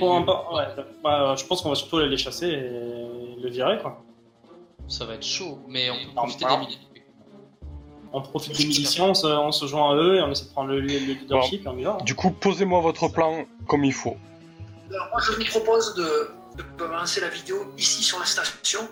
ouais, 0.56 0.64
bah, 1.04 1.34
je 1.36 1.44
pense 1.44 1.60
qu'on 1.60 1.68
va 1.68 1.74
surtout 1.74 1.98
aller 1.98 2.08
les 2.08 2.16
chasser 2.16 2.46
et 2.46 3.40
le 3.40 3.50
virer 3.50 3.78
quoi. 3.82 4.02
Ça 4.88 5.04
va 5.06 5.14
être 5.14 5.24
chaud, 5.24 5.60
mais 5.68 5.90
on 5.90 5.94
peut 5.94 6.14
profiter 6.14 6.44
des 6.44 6.56
militaires. 6.58 6.88
On 8.14 8.20
profite 8.20 8.56
des 8.58 8.64
miliciens, 8.66 9.04
on 9.06 9.14
se, 9.14 9.26
on 9.26 9.52
se 9.52 9.66
joint 9.66 9.92
à 9.92 9.94
eux 9.96 10.16
et 10.16 10.20
on 10.22 10.30
essaie 10.30 10.44
de 10.44 10.50
prendre 10.50 10.68
le, 10.70 10.80
le 10.80 10.86
leadership 10.86 11.64
et 11.64 11.68
on 11.68 11.78
y 11.78 11.84
va. 11.84 11.92
hein. 11.92 12.04
Du 12.04 12.14
coup, 12.14 12.30
posez-moi 12.30 12.80
votre 12.80 13.08
plan 13.08 13.46
comme 13.66 13.84
il 13.84 13.94
faut. 13.94 14.16
Alors, 14.90 15.08
moi, 15.12 15.20
je 15.24 15.32
vous 15.32 15.44
propose 15.46 15.94
de, 15.94 16.30
de 16.56 16.62
commencer 16.76 17.22
la 17.22 17.28
vidéo 17.30 17.72
ici 17.78 18.02
sur 18.02 18.18
la 18.18 18.26
station, 18.26 18.86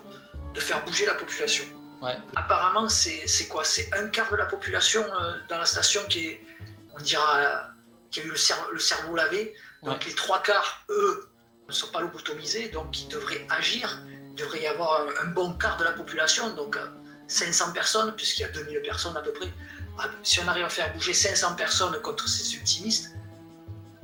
de 0.55 0.59
faire 0.59 0.83
bouger 0.85 1.05
la 1.05 1.13
population. 1.13 1.63
Ouais. 2.01 2.15
Apparemment, 2.35 2.89
c'est 2.89 3.47
quoi? 3.47 3.63
C'est 3.63 3.93
un 3.93 4.07
quart 4.07 4.31
de 4.31 4.37
la 4.37 4.45
population 4.47 5.01
euh, 5.03 5.33
dans 5.49 5.59
la 5.59 5.65
station 5.65 6.01
qui 6.09 6.25
est, 6.25 6.41
on 6.97 7.03
dira, 7.03 7.67
qui 8.09 8.21
a 8.21 8.23
eu 8.23 8.29
le, 8.29 8.35
cerveau, 8.35 8.71
le 8.71 8.79
cerveau 8.79 9.15
lavé. 9.15 9.53
Donc 9.83 10.03
les 10.07 10.15
trois 10.15 10.41
quarts, 10.41 10.83
eux, 10.89 11.29
ne 11.67 11.73
sont 11.73 11.91
pas 11.91 12.01
lobotomisés, 12.01 12.69
donc 12.69 12.99
ils 13.01 13.07
devraient 13.07 13.45
agir. 13.51 14.01
Il 14.41 14.45
devrait 14.45 14.63
y 14.63 14.67
avoir 14.67 15.01
un, 15.01 15.27
un 15.27 15.31
bon 15.31 15.53
quart 15.53 15.77
de 15.77 15.83
la 15.83 15.91
population, 15.91 16.55
donc 16.55 16.75
euh, 16.75 16.85
500 17.27 17.73
personnes, 17.73 18.13
puisqu'il 18.15 18.41
y 18.41 18.45
a 18.45 18.49
2000 18.49 18.81
personnes 18.81 19.15
à 19.15 19.21
peu 19.21 19.31
près. 19.33 19.47
Ah, 19.99 20.05
Si 20.23 20.39
on 20.43 20.47
arrive 20.47 20.65
à 20.65 20.69
faire 20.69 20.91
bouger 20.93 21.13
500 21.13 21.55
personnes 21.55 21.95
contre 22.01 22.27
ces 22.27 22.55
ultimistes, 22.55 23.15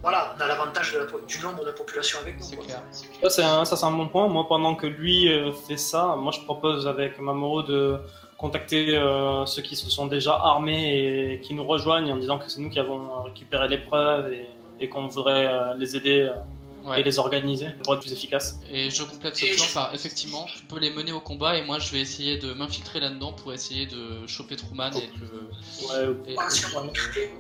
voilà, 0.04 0.36
on 0.38 0.42
a 0.42 0.48
l'avantage 0.48 0.96
la 0.96 1.06
du 1.06 1.40
nombre 1.40 1.66
de 1.66 1.72
population 1.72 2.20
avec 2.20 2.38
nous. 2.38 2.46
C'est 2.46 2.58
clair. 2.58 2.82
Ça, 3.24 3.30
c'est 3.30 3.44
un, 3.44 3.66
ça, 3.66 3.76
c'est 3.76 3.86
un 3.86 3.92
bon 3.92 4.08
point. 4.08 4.28
Moi, 4.28 4.48
pendant 4.48 4.76
que 4.76 4.86
lui 4.86 5.28
euh, 5.28 5.52
fait 5.52 5.78
ça, 5.78 6.16
moi, 6.16 6.32
je 6.32 6.42
propose 6.42 6.88
avec 6.88 7.20
Mamoru 7.20 7.64
de 7.64 7.98
contacter 8.38 8.96
euh, 8.96 9.44
ceux 9.48 9.64
qui 9.64 9.76
se 9.76 9.90
sont 9.90 10.06
déjà 10.06 10.34
armés 10.36 11.34
et 11.34 11.40
qui 11.42 11.56
nous 11.56 11.66
rejoignent 11.66 12.14
en 12.14 12.18
disant 12.18 12.38
que 12.38 12.48
c'est 12.48 12.62
nous 12.62 12.70
qui 12.70 12.80
avons 12.80 13.24
récupéré 13.24 13.68
les 13.68 13.80
preuves 13.80 14.32
et, 14.32 14.48
et 14.80 14.88
qu'on 14.88 15.08
voudrait 15.08 15.48
euh, 15.48 15.74
les 15.74 15.96
aider 15.96 16.22
euh, 16.22 16.36
Ouais. 16.84 17.02
et 17.02 17.04
les 17.04 17.20
organiser 17.20 17.68
pour 17.84 17.96
être 17.96 18.02
plus 18.02 18.14
efficaces. 18.14 18.60
Et 18.72 18.90
je 18.90 19.04
complète 19.04 19.36
ce 19.36 19.46
Et 19.46 19.56
plan 19.56 19.66
je- 19.66 19.74
par 19.74 19.94
effectivement, 19.94 20.46
tu 20.46 20.64
peux 20.66 20.80
les 20.80 20.90
mener 20.92 21.12
au 21.12 21.20
combat 21.20 21.58
et 21.58 21.64
moi 21.66 21.80
je 21.80 21.92
vais 21.92 22.00
essayer 22.00 22.38
de 22.38 22.54
m'infiltrer 22.54 23.00
là-dedans 23.00 23.34
pour 23.34 23.52
essayer 23.54 23.86
de 23.88 24.26
choper 24.28 24.56
Truman 24.56 24.92
et 24.92 25.08
de 25.08 25.22
le. 25.22 25.50
Ouais, 26.16 26.18
et- 26.32 26.34
Voilà, 26.36 26.50
si 26.50 26.66
on 26.76 26.80
recrutait, 26.82 27.32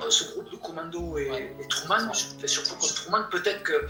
euh, 0.00 0.10
ce 0.10 0.24
groupe 0.32 0.50
de 0.50 0.56
commando 0.56 1.16
et, 1.18 1.30
Ouais. 1.30 1.56
et 1.62 1.68
Truman, 1.68 2.12
surtout 2.12 2.74
contre 2.74 2.94
Truman, 2.94 3.24
peut-être 3.30 3.62
que 3.62 3.86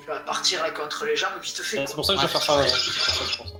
il 0.00 0.06
va 0.06 0.20
partir 0.20 0.62
là 0.62 0.70
contre 0.70 1.04
les 1.04 1.16
jambes 1.16 1.30
vite 1.42 1.56
fait. 1.62 1.84
c'est 1.86 1.94
pour 1.94 2.04
ça 2.04 2.14
que 2.14 2.20
je 2.20 2.26
vais 2.26 2.32
faire 2.32 2.42
ça. 2.42 2.56
ouais. 2.58 2.68
Je 2.68 2.72
vais 2.72 2.98
faire 2.98 3.14
ça, 3.14 3.24
je 3.32 3.36
pense. 3.38 3.54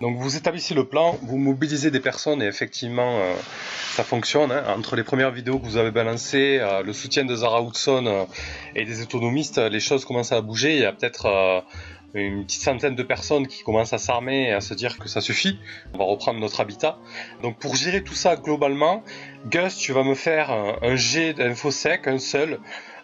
Donc 0.00 0.16
vous 0.16 0.36
établissez 0.36 0.74
le 0.74 0.86
plan, 0.86 1.18
vous 1.22 1.36
mobilisez 1.36 1.90
des 1.90 2.00
personnes 2.00 2.40
et 2.42 2.46
effectivement 2.46 3.18
euh, 3.18 3.34
ça 3.92 4.02
fonctionne. 4.02 4.50
hein. 4.50 4.64
Entre 4.78 4.96
les 4.96 5.04
premières 5.04 5.30
vidéos 5.30 5.58
que 5.58 5.66
vous 5.66 5.76
avez 5.76 5.90
balancées, 5.90 6.58
euh, 6.60 6.82
le 6.82 6.92
soutien 6.94 7.24
de 7.26 7.34
Zara 7.36 7.60
Hudson 7.62 8.06
euh, 8.06 8.24
et 8.74 8.84
des 8.86 9.02
autonomistes, 9.02 9.58
euh, 9.58 9.68
les 9.68 9.80
choses 9.80 10.06
commencent 10.06 10.32
à 10.32 10.40
bouger. 10.40 10.74
Il 10.76 10.80
y 10.80 10.86
a 10.86 10.92
peut-être 10.92 11.62
une 12.14 12.44
petite 12.44 12.62
centaine 12.62 12.96
de 12.96 13.02
personnes 13.02 13.46
qui 13.46 13.62
commencent 13.62 13.92
à 13.92 13.98
s'armer 13.98 14.48
et 14.48 14.52
à 14.52 14.60
se 14.62 14.72
dire 14.74 14.98
que 14.98 15.08
ça 15.08 15.20
suffit. 15.20 15.58
On 15.94 15.98
va 15.98 16.04
reprendre 16.04 16.40
notre 16.40 16.60
habitat. 16.60 16.98
Donc 17.42 17.58
pour 17.58 17.76
gérer 17.76 18.02
tout 18.02 18.14
ça 18.14 18.36
globalement, 18.36 19.04
Gus, 19.50 19.76
tu 19.76 19.92
vas 19.92 20.02
me 20.02 20.14
faire 20.14 20.50
un, 20.50 20.76
un 20.82 20.96
jet 20.96 21.34
d'infosec, 21.34 22.08
un 22.08 22.18
seul, 22.18 22.58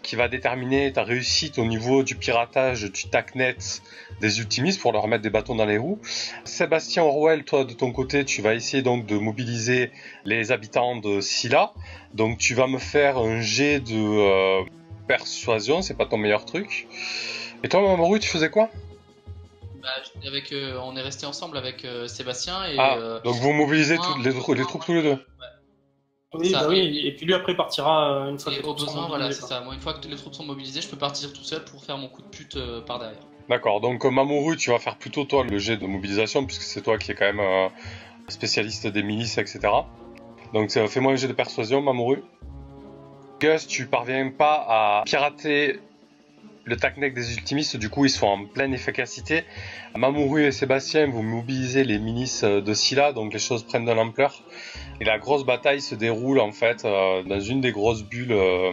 qui 0.06 0.14
va 0.14 0.28
déterminer 0.28 0.92
ta 0.92 1.02
réussite 1.02 1.58
au 1.58 1.64
niveau 1.64 2.04
du 2.04 2.14
piratage 2.14 2.84
du 2.84 3.08
TACnet 3.08 3.56
des 4.20 4.38
ultimistes 4.38 4.80
pour 4.80 4.92
leur 4.92 5.08
mettre 5.08 5.22
des 5.22 5.30
bâtons 5.30 5.56
dans 5.56 5.66
les 5.66 5.78
roues. 5.78 5.98
Sébastien 6.44 7.02
Orwell, 7.02 7.44
toi 7.44 7.64
de 7.64 7.72
ton 7.72 7.90
côté, 7.90 8.24
tu 8.24 8.40
vas 8.40 8.54
essayer 8.54 8.82
donc 8.82 9.04
de 9.06 9.18
mobiliser 9.18 9.90
les 10.24 10.52
habitants 10.52 10.96
de 10.96 11.20
Scylla. 11.20 11.72
Donc 12.14 12.38
tu 12.38 12.54
vas 12.54 12.68
me 12.68 12.78
faire 12.78 13.18
un 13.18 13.40
jet 13.40 13.80
de 13.80 13.96
euh, 13.96 14.62
persuasion, 15.08 15.82
c'est 15.82 15.94
pas 15.94 16.06
ton 16.06 16.18
meilleur 16.18 16.44
truc. 16.44 16.86
Et 17.64 17.68
toi, 17.68 17.82
Mamoru, 17.82 18.20
tu 18.20 18.28
faisais 18.28 18.48
quoi? 18.48 18.70
Bah, 19.82 19.88
avec, 20.24 20.52
euh, 20.52 20.78
on 20.84 20.96
est 20.96 21.02
resté 21.02 21.26
ensemble 21.26 21.58
avec 21.58 21.84
euh, 21.84 22.06
Sébastien 22.06 22.64
et. 22.64 22.76
Ah, 22.78 22.96
euh, 22.96 23.20
donc 23.22 23.34
vous 23.36 23.52
mobilisez 23.52 23.96
moi, 23.96 24.16
les, 24.22 24.32
les 24.32 24.64
troupes 24.64 24.84
tous 24.84 24.94
les 24.94 25.02
deux. 25.02 25.18
Oui, 26.38 26.50
Ça, 26.50 26.60
bah 26.62 26.66
oui, 26.68 27.02
et- 27.04 27.12
puis 27.12 27.26
lui 27.26 27.34
après 27.34 27.52
il 27.52 27.56
partira 27.56 28.12
euh, 28.26 28.30
une 28.30 28.38
fois 28.38 28.52
Et 28.52 28.56
que 28.56 28.60
les 28.60 28.62
troupes 28.64 28.78
besoin, 28.80 29.06
voilà, 29.06 29.24
mobilisées, 29.24 29.32
c'est 29.40 29.46
quoi. 29.46 29.48
ça. 29.58 29.60
Moi, 29.64 29.74
une 29.74 29.80
fois 29.80 29.94
que 29.94 30.08
les 30.08 30.16
troupes 30.16 30.34
sont 30.34 30.44
mobilisées, 30.44 30.80
je 30.80 30.88
peux 30.88 30.96
partir 30.96 31.32
tout 31.32 31.42
seul 31.44 31.64
pour 31.64 31.82
faire 31.84 31.98
mon 31.98 32.08
coup 32.08 32.22
de 32.22 32.28
pute 32.28 32.56
euh, 32.56 32.80
par 32.80 32.98
derrière. 32.98 33.18
D'accord, 33.48 33.80
donc 33.80 34.04
euh, 34.04 34.10
Mamoru, 34.10 34.56
tu 34.56 34.70
vas 34.70 34.78
faire 34.78 34.96
plutôt 34.96 35.24
toi 35.24 35.44
le 35.44 35.58
jet 35.58 35.76
de 35.76 35.86
mobilisation, 35.86 36.44
puisque 36.46 36.62
c'est 36.62 36.82
toi 36.82 36.98
qui 36.98 37.12
es 37.12 37.14
quand 37.14 37.26
même 37.26 37.40
euh, 37.40 37.68
spécialiste 38.28 38.86
des 38.88 39.02
milices, 39.02 39.38
etc. 39.38 39.60
Donc 40.52 40.76
euh, 40.76 40.86
fais-moi 40.88 41.12
un 41.12 41.16
jet 41.16 41.28
de 41.28 41.32
persuasion, 41.32 41.80
Mamoru. 41.80 42.22
Gus, 43.40 43.66
tu 43.66 43.86
parviens 43.86 44.30
pas 44.30 44.64
à 44.68 45.02
pirater 45.04 45.80
le 46.64 46.76
TACNEC 46.76 47.14
des 47.14 47.34
ultimistes, 47.34 47.76
du 47.76 47.90
coup 47.90 48.04
ils 48.06 48.10
sont 48.10 48.26
en 48.26 48.44
pleine 48.46 48.74
efficacité. 48.74 49.44
Mamoru 49.94 50.44
et 50.44 50.50
Sébastien, 50.52 51.06
vous 51.06 51.22
mobilisez 51.22 51.84
les 51.84 51.98
milices 51.98 52.42
de 52.42 52.74
Scylla, 52.74 53.12
donc 53.12 53.32
les 53.32 53.38
choses 53.38 53.62
prennent 53.62 53.84
de 53.84 53.92
l'ampleur. 53.92 54.42
Et 55.00 55.04
la 55.04 55.18
grosse 55.18 55.44
bataille 55.44 55.80
se 55.80 55.94
déroule 55.94 56.40
en 56.40 56.52
fait 56.52 56.84
euh, 56.84 57.22
dans 57.22 57.40
une 57.40 57.60
des 57.60 57.72
grosses 57.72 58.02
bulles 58.02 58.32
euh, 58.32 58.72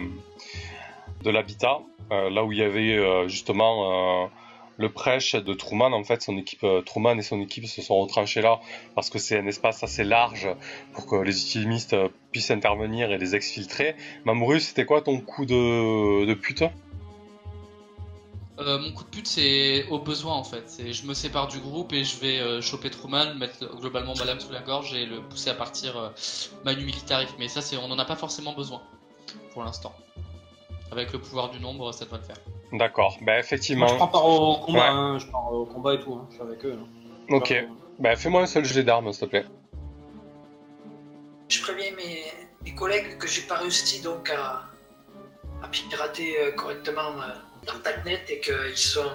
de 1.22 1.30
l'habitat, 1.30 1.80
euh, 2.12 2.30
là 2.30 2.44
où 2.44 2.52
il 2.52 2.58
y 2.58 2.62
avait 2.62 3.28
justement 3.28 4.30
le 4.76 4.88
prêche 4.88 5.34
de 5.34 5.54
Truman. 5.54 5.92
En 5.92 6.04
fait, 6.04 6.22
son 6.22 6.36
équipe, 6.36 6.66
Truman 6.84 7.16
et 7.18 7.22
son 7.22 7.40
équipe 7.40 7.66
se 7.66 7.82
sont 7.82 8.00
retranchés 8.00 8.40
là 8.40 8.60
parce 8.94 9.10
que 9.10 9.18
c'est 9.18 9.38
un 9.38 9.46
espace 9.46 9.82
assez 9.82 10.04
large 10.04 10.48
pour 10.92 11.06
que 11.06 11.16
les 11.16 11.40
ultimistes 11.40 11.94
euh, 11.94 12.08
puissent 12.32 12.50
intervenir 12.50 13.12
et 13.12 13.18
les 13.18 13.36
exfiltrer. 13.36 13.94
Mamoru, 14.24 14.60
c'était 14.60 14.84
quoi 14.84 15.02
ton 15.02 15.20
coup 15.20 15.46
de, 15.46 16.24
de 16.24 16.34
pute? 16.34 16.64
Euh, 18.60 18.78
mon 18.78 18.92
coup 18.92 19.02
de 19.02 19.08
pute, 19.08 19.26
c'est 19.26 19.84
au 19.88 19.98
besoin 19.98 20.34
en 20.34 20.44
fait. 20.44 20.62
C'est 20.66 20.92
je 20.92 21.06
me 21.06 21.14
sépare 21.14 21.48
du 21.48 21.58
groupe 21.58 21.92
et 21.92 22.04
je 22.04 22.16
vais 22.20 22.38
euh, 22.38 22.60
choper 22.60 22.88
Truman, 22.88 23.34
mettre 23.34 23.64
globalement 23.80 24.14
ma 24.16 24.24
lame 24.24 24.38
sous 24.38 24.52
la 24.52 24.60
gorge 24.60 24.94
et 24.94 25.06
le 25.06 25.20
pousser 25.22 25.50
à 25.50 25.54
partir 25.54 25.96
euh, 25.96 26.08
manu 26.64 26.84
militaire. 26.84 27.26
Mais 27.38 27.48
ça, 27.48 27.60
c'est 27.62 27.76
on 27.76 27.86
en 27.90 27.98
a 27.98 28.04
pas 28.04 28.14
forcément 28.16 28.52
besoin 28.52 28.80
pour 29.52 29.64
l'instant. 29.64 29.92
Avec 30.92 31.12
le 31.12 31.18
pouvoir 31.20 31.50
du 31.50 31.58
nombre, 31.58 31.90
ça 31.92 32.04
devrait 32.04 32.18
le 32.20 32.24
faire. 32.24 32.36
D'accord, 32.72 33.16
bah 33.22 33.32
Moi, 33.32 33.38
effectivement. 33.40 33.88
je 33.88 33.94
prends 33.96 34.06
part 34.08 34.24
au 34.26 34.56
combat, 34.58 34.78
Ouais. 34.78 34.86
hein, 34.88 35.18
je 35.18 35.26
pars 35.26 35.52
au 35.52 35.64
combat 35.66 35.94
et 35.94 36.00
tout, 36.00 36.14
hein, 36.14 36.26
je 36.30 36.34
suis 36.34 36.42
avec 36.42 36.64
eux. 36.64 36.78
hein. 36.80 37.34
Ok, 37.34 37.66
bah 37.98 38.14
fais-moi 38.14 38.42
un 38.42 38.46
seul 38.46 38.64
jet 38.64 38.84
d'armes, 38.84 39.12
s'il 39.12 39.22
te 39.22 39.30
plaît. 39.30 39.44
Je 41.48 41.60
préviens 41.60 41.90
mes, 41.96 42.22
mes 42.64 42.74
collègues 42.74 43.18
que 43.18 43.26
j'ai 43.26 43.42
pas 43.42 43.56
réussi 43.56 44.00
donc 44.02 44.30
à, 44.30 44.62
à 45.62 45.68
pirater 45.68 46.38
euh, 46.40 46.52
correctement 46.52 47.12
TACnet 47.64 48.24
et 48.28 48.40
qu'ils 48.40 48.76
sont. 48.76 49.10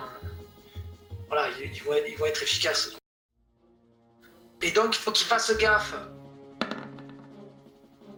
Voilà, 1.27 1.47
ils, 1.61 1.83
vont 1.83 1.93
être, 1.93 2.09
ils 2.09 2.17
vont 2.17 2.25
être 2.25 2.41
efficaces. 2.41 2.95
Et 4.61 4.71
donc, 4.71 4.95
il 4.95 4.99
faut 4.99 5.11
qu'il 5.11 5.27
fasse 5.27 5.55
gaffe. 5.57 5.95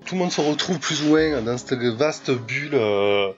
Tout 0.05 0.15
le 0.15 0.19
monde 0.19 0.32
se 0.32 0.41
retrouve 0.41 0.79
plus 0.79 1.03
ou 1.03 1.09
moins 1.09 1.41
dans 1.41 1.57
cette 1.57 1.73
vaste 1.73 2.32
bulle 2.32 2.73
euh, 2.73 3.32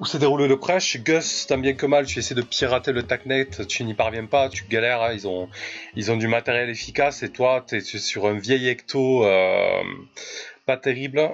où 0.00 0.06
s'est 0.06 0.18
déroulé 0.18 0.48
le 0.48 0.58
prêche. 0.58 0.96
Gus, 1.02 1.46
tant 1.46 1.58
bien 1.58 1.74
que 1.74 1.86
mal, 1.86 2.06
tu 2.06 2.18
essaies 2.18 2.34
de 2.34 2.42
pirater 2.42 2.92
le 2.92 3.02
TACnet, 3.02 3.66
tu 3.68 3.84
n'y 3.84 3.94
parviens 3.94 4.26
pas, 4.26 4.48
tu 4.48 4.64
galères, 4.64 5.02
hein, 5.02 5.12
ils, 5.12 5.28
ont, 5.28 5.48
ils 5.94 6.10
ont 6.10 6.16
du 6.16 6.28
matériel 6.28 6.70
efficace 6.70 7.22
et 7.22 7.30
toi, 7.30 7.64
tu 7.66 7.76
es 7.76 7.80
sur 7.80 8.26
un 8.26 8.38
vieil 8.38 8.68
ecto 8.68 9.24
euh, 9.24 9.82
pas 10.66 10.76
terrible. 10.76 11.30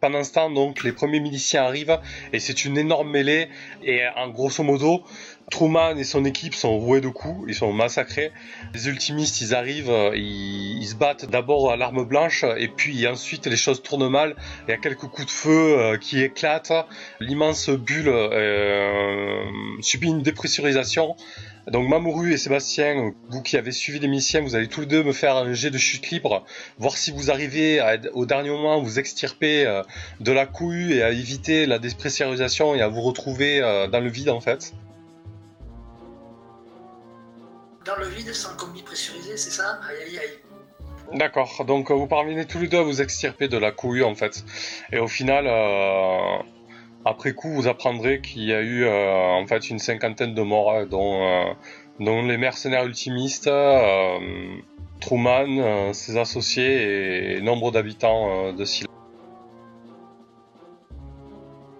Pendant 0.00 0.24
ce 0.24 0.32
temps, 0.32 0.50
donc, 0.50 0.82
les 0.82 0.92
premiers 0.92 1.20
miliciens 1.20 1.64
arrivent 1.64 1.98
et 2.32 2.40
c'est 2.40 2.64
une 2.64 2.78
énorme 2.78 3.10
mêlée. 3.10 3.48
Et 3.82 4.00
en 4.16 4.30
grosso 4.30 4.62
modo, 4.62 5.04
Truman 5.50 5.98
et 5.98 6.04
son 6.04 6.24
équipe 6.24 6.54
sont 6.54 6.78
roués 6.78 7.00
de 7.00 7.08
coups, 7.08 7.44
ils 7.48 7.54
sont 7.54 7.72
massacrés. 7.72 8.30
Les 8.72 8.88
ultimistes, 8.88 9.40
ils 9.40 9.54
arrivent, 9.54 9.90
euh, 9.90 10.16
ils, 10.16 10.86
se 10.86 10.94
battent 10.94 11.28
d'abord 11.28 11.70
à 11.70 11.76
l'arme 11.76 12.04
blanche, 12.04 12.44
et 12.56 12.68
puis 12.68 13.06
ensuite 13.06 13.46
les 13.46 13.56
choses 13.56 13.82
tournent 13.82 14.08
mal. 14.08 14.36
Il 14.66 14.70
y 14.70 14.74
a 14.74 14.78
quelques 14.78 15.00
coups 15.00 15.26
de 15.26 15.30
feu 15.30 15.78
euh, 15.78 15.98
qui 15.98 16.22
éclatent. 16.22 16.72
L'immense 17.18 17.68
bulle 17.68 18.08
euh, 18.08 19.44
subit 19.82 20.08
une 20.08 20.22
dépressurisation. 20.22 21.16
Donc 21.70 21.88
Mamoru 21.88 22.32
et 22.32 22.36
Sébastien, 22.36 23.12
vous 23.28 23.42
qui 23.42 23.56
avez 23.56 23.70
suivi 23.70 24.00
l'émission, 24.00 24.42
vous 24.42 24.56
allez 24.56 24.66
tous 24.66 24.80
les 24.80 24.86
deux 24.86 25.04
me 25.04 25.12
faire 25.12 25.36
un 25.36 25.52
jet 25.54 25.70
de 25.70 25.78
chute 25.78 26.10
libre, 26.10 26.44
voir 26.78 26.96
si 26.96 27.12
vous 27.12 27.30
arrivez 27.30 27.78
à, 27.78 27.96
au 28.14 28.26
dernier 28.26 28.50
moment 28.50 28.74
à 28.74 28.82
vous 28.82 28.98
extirper 28.98 29.64
euh, 29.66 29.84
de 30.18 30.32
la 30.32 30.46
couille 30.46 30.94
et 30.94 31.02
à 31.04 31.10
éviter 31.10 31.66
la 31.66 31.78
dépressurisation 31.78 32.74
et 32.74 32.82
à 32.82 32.88
vous 32.88 33.02
retrouver 33.02 33.62
euh, 33.62 33.86
dans 33.86 34.00
le 34.00 34.10
vide 34.10 34.30
en 34.30 34.40
fait. 34.40 34.74
Dans 37.84 37.96
le 37.96 38.08
vide, 38.08 38.34
sans 38.34 38.56
combi 38.56 38.82
pressurisé, 38.82 39.36
c'est 39.36 39.50
ça? 39.50 39.78
Aïe 39.88 40.08
aïe 40.08 40.18
aïe. 40.18 41.18
D'accord, 41.18 41.64
donc 41.64 41.90
vous 41.92 42.06
parvenez 42.08 42.46
tous 42.46 42.58
les 42.58 42.68
deux 42.68 42.78
à 42.78 42.82
vous 42.82 43.00
extirper 43.00 43.46
de 43.46 43.58
la 43.58 43.70
couille 43.70 44.02
en 44.02 44.16
fait. 44.16 44.44
Et 44.92 44.98
au 44.98 45.08
final, 45.08 45.46
euh, 45.46 46.42
après 47.04 47.32
coup, 47.32 47.48
vous 47.50 47.66
apprendrez 47.68 48.20
qu'il 48.20 48.44
y 48.44 48.52
a 48.52 48.60
eu 48.60 48.84
euh, 48.84 49.32
en 49.32 49.46
fait 49.46 49.70
une 49.70 49.78
cinquantaine 49.78 50.34
de 50.34 50.42
morts, 50.42 50.70
euh, 50.72 50.86
dont, 50.86 51.22
euh, 51.22 51.52
dont 51.98 52.22
les 52.22 52.36
mercenaires 52.36 52.84
ultimistes, 52.84 53.46
euh, 53.46 54.18
Truman, 55.00 55.46
euh, 55.58 55.92
ses 55.92 56.18
associés 56.18 57.36
et 57.36 57.40
nombre 57.40 57.70
d'habitants 57.72 58.52
de 58.52 58.64
Silla. 58.64 58.86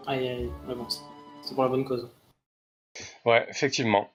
Aïe 0.07 0.29
aïe, 0.29 0.51
bon, 0.67 0.89
c'est- 0.89 1.03
c'est 1.43 1.55
pour 1.55 1.65
la 1.65 1.69
bonne 1.69 1.85
cause. 1.85 2.11
Ouais, 3.25 3.47
effectivement. 3.49 4.09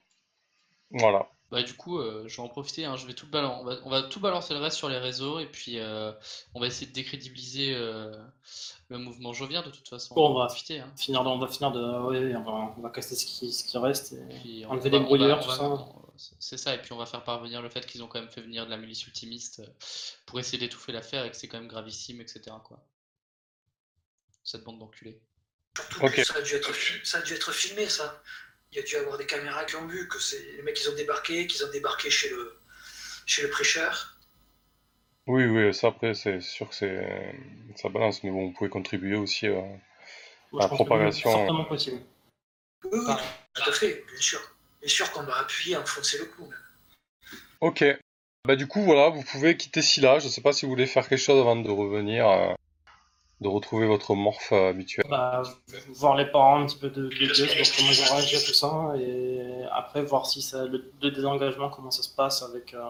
Voilà. 0.90 1.28
Bah 1.52 1.62
du 1.62 1.74
coup, 1.74 2.00
euh, 2.00 2.24
je 2.26 2.36
vais 2.36 2.42
en 2.42 2.48
profiter, 2.48 2.84
hein, 2.86 2.96
je 2.96 3.06
vais 3.06 3.14
tout 3.14 3.28
balancer, 3.28 3.60
on 3.60 3.64
va, 3.64 3.76
on 3.84 3.90
va 3.90 4.02
tout 4.02 4.18
balancer 4.18 4.52
le 4.52 4.58
reste 4.58 4.76
sur 4.76 4.88
les 4.88 4.98
réseaux 4.98 5.38
et 5.38 5.46
puis 5.46 5.78
euh, 5.78 6.12
on 6.54 6.60
va 6.60 6.66
essayer 6.66 6.88
de 6.88 6.92
décrédibiliser 6.92 7.72
euh, 7.72 8.12
le 8.88 8.98
mouvement 8.98 9.32
Jovien 9.32 9.62
de 9.62 9.70
toute 9.70 9.88
façon. 9.88 10.16
Bon, 10.16 10.30
on 10.30 10.38
va 10.38 10.46
profiter. 10.46 10.80
Hein. 10.80 10.92
Finir 10.96 11.22
de- 11.22 11.28
on 11.28 11.38
va 11.38 11.46
finir 11.46 11.70
de. 11.70 11.80
Oui, 11.80 12.34
on 12.34 12.42
va, 12.42 12.74
on 12.76 12.80
va 12.80 12.90
casser 12.90 13.14
ce 13.14 13.24
qui, 13.24 13.52
ce 13.52 13.62
qui 13.62 13.78
reste. 13.78 14.12
et- 14.12 14.40
Puis 14.40 14.64
Enlever 14.66 14.90
va- 14.90 14.98
les 14.98 15.04
brouilleurs, 15.04 15.40
tout 15.40 15.48
va- 15.48 15.56
ça. 15.56 15.62
on- 15.70 16.02
C'est 16.40 16.56
ça, 16.56 16.74
et 16.74 16.80
puis 16.80 16.94
on 16.94 16.96
va 16.96 17.04
faire 17.04 17.22
parvenir 17.22 17.60
le 17.60 17.68
fait 17.68 17.84
qu'ils 17.86 18.02
ont 18.02 18.08
quand 18.08 18.18
même 18.18 18.30
fait 18.30 18.40
venir 18.40 18.64
de 18.64 18.70
la 18.70 18.78
milice 18.78 19.06
ultimiste 19.06 19.60
euh, 19.60 19.66
pour 20.24 20.40
essayer 20.40 20.56
d'étouffer 20.58 20.90
l'affaire 20.90 21.26
et 21.26 21.30
que 21.30 21.36
c'est 21.36 21.46
quand 21.46 21.58
même 21.58 21.68
gravissime, 21.68 22.22
etc. 22.22 22.40
Quoi. 22.64 22.80
Cette 24.42 24.64
bande 24.64 24.78
d'enculés. 24.78 25.20
Surtout 25.76 26.06
Ok. 26.06 26.14
que 26.14 26.24
ça 26.24 26.36
a, 26.36 26.40
dû 26.42 26.54
être, 26.54 26.72
fi- 26.72 27.06
ça 27.06 27.18
a 27.18 27.22
dû 27.22 27.34
être 27.34 27.52
filmé, 27.52 27.86
ça. 27.88 28.22
Il 28.76 28.80
y 28.80 28.82
a 28.82 28.84
dû 28.84 28.92
y 28.92 28.96
avoir 28.98 29.16
des 29.16 29.24
caméras 29.24 29.64
qui 29.64 29.74
ont 29.76 29.86
vu 29.86 30.06
que 30.06 30.20
c'est 30.20 30.52
les 30.54 30.62
mecs 30.62 30.78
ils 30.78 30.90
ont 30.90 30.94
débarqué, 30.94 31.46
qu'ils 31.46 31.64
ont 31.64 31.70
débarqué 31.70 32.10
chez 32.10 32.28
le, 32.28 32.58
chez 33.24 33.40
le 33.40 33.48
prêcheur. 33.48 34.18
Oui, 35.26 35.46
oui, 35.46 35.72
ça 35.72 35.88
après, 35.88 36.12
c'est 36.12 36.42
sûr 36.42 36.68
que 36.68 36.74
c'est 36.74 37.34
ça 37.76 37.88
balance, 37.88 38.22
mais 38.22 38.30
bon, 38.30 38.48
vous 38.48 38.52
pouvez 38.52 38.68
contribuer 38.68 39.16
aussi. 39.16 39.46
euh, 39.46 39.62
Moi, 40.52 40.60
La 40.60 40.68
propagation, 40.68 41.30
c'est 41.30 41.36
Certainement 41.38 41.64
possible. 41.64 42.02
Oui, 42.84 42.98
oui, 43.08 43.14
tout 43.54 43.62
à 43.70 43.72
fait, 43.72 44.04
bien 44.12 44.20
sûr. 44.20 44.40
Bien 44.82 44.90
sûr 44.90 45.10
qu'on 45.10 45.22
va 45.22 45.38
appuyer, 45.38 45.78
enfoncer 45.78 46.18
le 46.18 46.26
clou. 46.26 46.44
même. 46.46 46.58
Ok. 47.62 47.82
Bah 48.44 48.56
du 48.56 48.66
coup, 48.68 48.82
voilà, 48.82 49.08
vous 49.08 49.22
pouvez 49.22 49.56
quitter 49.56 49.80
Scylla. 49.80 50.18
Je 50.18 50.28
sais 50.28 50.42
pas 50.42 50.52
si 50.52 50.66
vous 50.66 50.70
voulez 50.70 50.86
faire 50.86 51.08
quelque 51.08 51.18
chose 51.18 51.40
avant 51.40 51.56
de 51.56 51.70
revenir, 51.70 52.28
euh, 52.28 52.52
de 53.40 53.48
retrouver 53.48 53.86
votre 53.86 54.14
morphe 54.14 54.52
euh, 54.52 54.70
habituel. 54.70 55.06
Bah, 55.10 55.42
voir 55.90 56.16
les 56.16 56.26
parents 56.26 56.62
un 56.62 56.66
petit 56.66 56.78
peu 56.78 56.88
de, 56.90 57.04
de 57.04 57.08
Gus, 57.10 57.40
voir 57.40 57.66
comment 57.76 57.90
ils 57.90 58.00
ont 58.02 58.14
réagi 58.14 58.36
à 58.36 58.40
tout 58.40 58.54
ça, 58.54 58.92
et 58.98 59.40
après 59.72 60.02
voir 60.02 60.26
si 60.26 60.40
ça, 60.42 60.64
le, 60.64 60.90
le 61.02 61.10
désengagement, 61.10 61.68
comment 61.68 61.90
ça 61.90 62.02
se 62.02 62.14
passe 62.14 62.42
avec, 62.42 62.72
euh, 62.72 62.80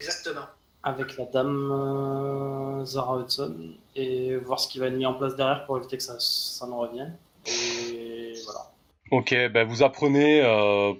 Exactement. 0.00 0.46
avec 0.82 1.16
la 1.18 1.26
dame 1.26 1.70
euh, 1.72 2.84
Zara 2.84 3.18
Hudson, 3.20 3.54
et 3.94 4.34
voir 4.36 4.58
ce 4.60 4.68
qui 4.68 4.78
va 4.78 4.86
être 4.86 4.94
mis 4.94 5.06
en 5.06 5.14
place 5.14 5.36
derrière 5.36 5.66
pour 5.66 5.76
éviter 5.78 5.96
que 5.98 6.02
ça, 6.02 6.16
ça 6.18 6.66
ne 6.66 6.72
revienne. 6.72 7.16
Et 7.46 8.32
voilà. 8.44 8.70
Ok, 9.10 9.34
ben 9.52 9.68
vous 9.68 9.82
apprenez 9.82 10.40
euh, 10.42 10.94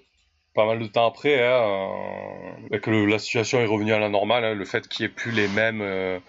pas 0.54 0.66
mal 0.66 0.78
de 0.78 0.86
temps 0.86 1.06
après 1.06 1.42
hein, 1.42 1.88
euh, 2.70 2.78
que 2.78 2.90
le- 2.90 3.06
la 3.06 3.18
situation 3.18 3.58
est 3.60 3.66
revenue 3.66 3.94
à 3.94 3.98
la 3.98 4.10
normale, 4.10 4.44
hein, 4.44 4.54
le 4.54 4.64
fait 4.66 4.86
qu'il 4.86 5.06
n'y 5.06 5.10
ait 5.10 5.14
plus 5.14 5.32
les 5.32 5.48
mêmes 5.48 5.80
euh, 5.80 6.20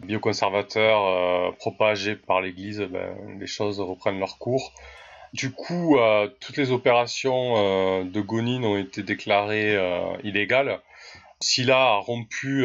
bioconservateurs 0.00 1.04
euh, 1.04 1.52
propagés 1.52 2.16
par 2.16 2.40
l'Église, 2.40 2.80
ben, 2.80 3.16
les 3.38 3.46
choses 3.46 3.80
reprennent 3.80 4.18
leur 4.18 4.38
cours. 4.38 4.72
Du 5.32 5.50
coup, 5.52 5.98
euh, 5.98 6.28
toutes 6.40 6.56
les 6.56 6.70
opérations 6.70 7.54
euh, 7.56 8.04
de 8.04 8.20
Gonin 8.20 8.62
ont 8.62 8.78
été 8.78 9.02
déclarées 9.02 9.76
illégales. 10.22 10.80
Scylla 11.40 11.94
a 11.94 11.96
rompu 11.96 12.64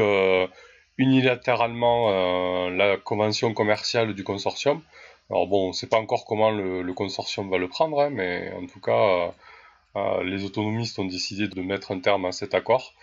unilatéralement 0.98 2.70
la 2.70 2.98
convention 2.98 3.54
commerciale 3.54 4.14
du 4.14 4.24
consortium. 4.24 4.82
Alors 5.30 5.48
bon, 5.48 5.66
on 5.66 5.68
ne 5.70 5.74
sait 5.74 5.88
pas 5.88 5.98
encore 5.98 6.26
comment 6.26 6.52
le, 6.52 6.94
consortium 6.94 7.50
va 7.50 7.58
le 7.58 7.68
prendre, 7.68 8.00
hein, 8.00 8.10
mais 8.10 8.54
en 8.54 8.66
tout 8.68 8.80
cas, 8.80 9.34
les 10.24 10.46
autonomistes 10.46 10.98
ont 11.00 11.06
décidé 11.06 11.48
de 11.48 11.62
mettre 11.62 11.92
un 11.92 12.00
terme 12.00 12.26
à 12.26 12.32
cet 12.32 12.54
accord, 12.54 12.94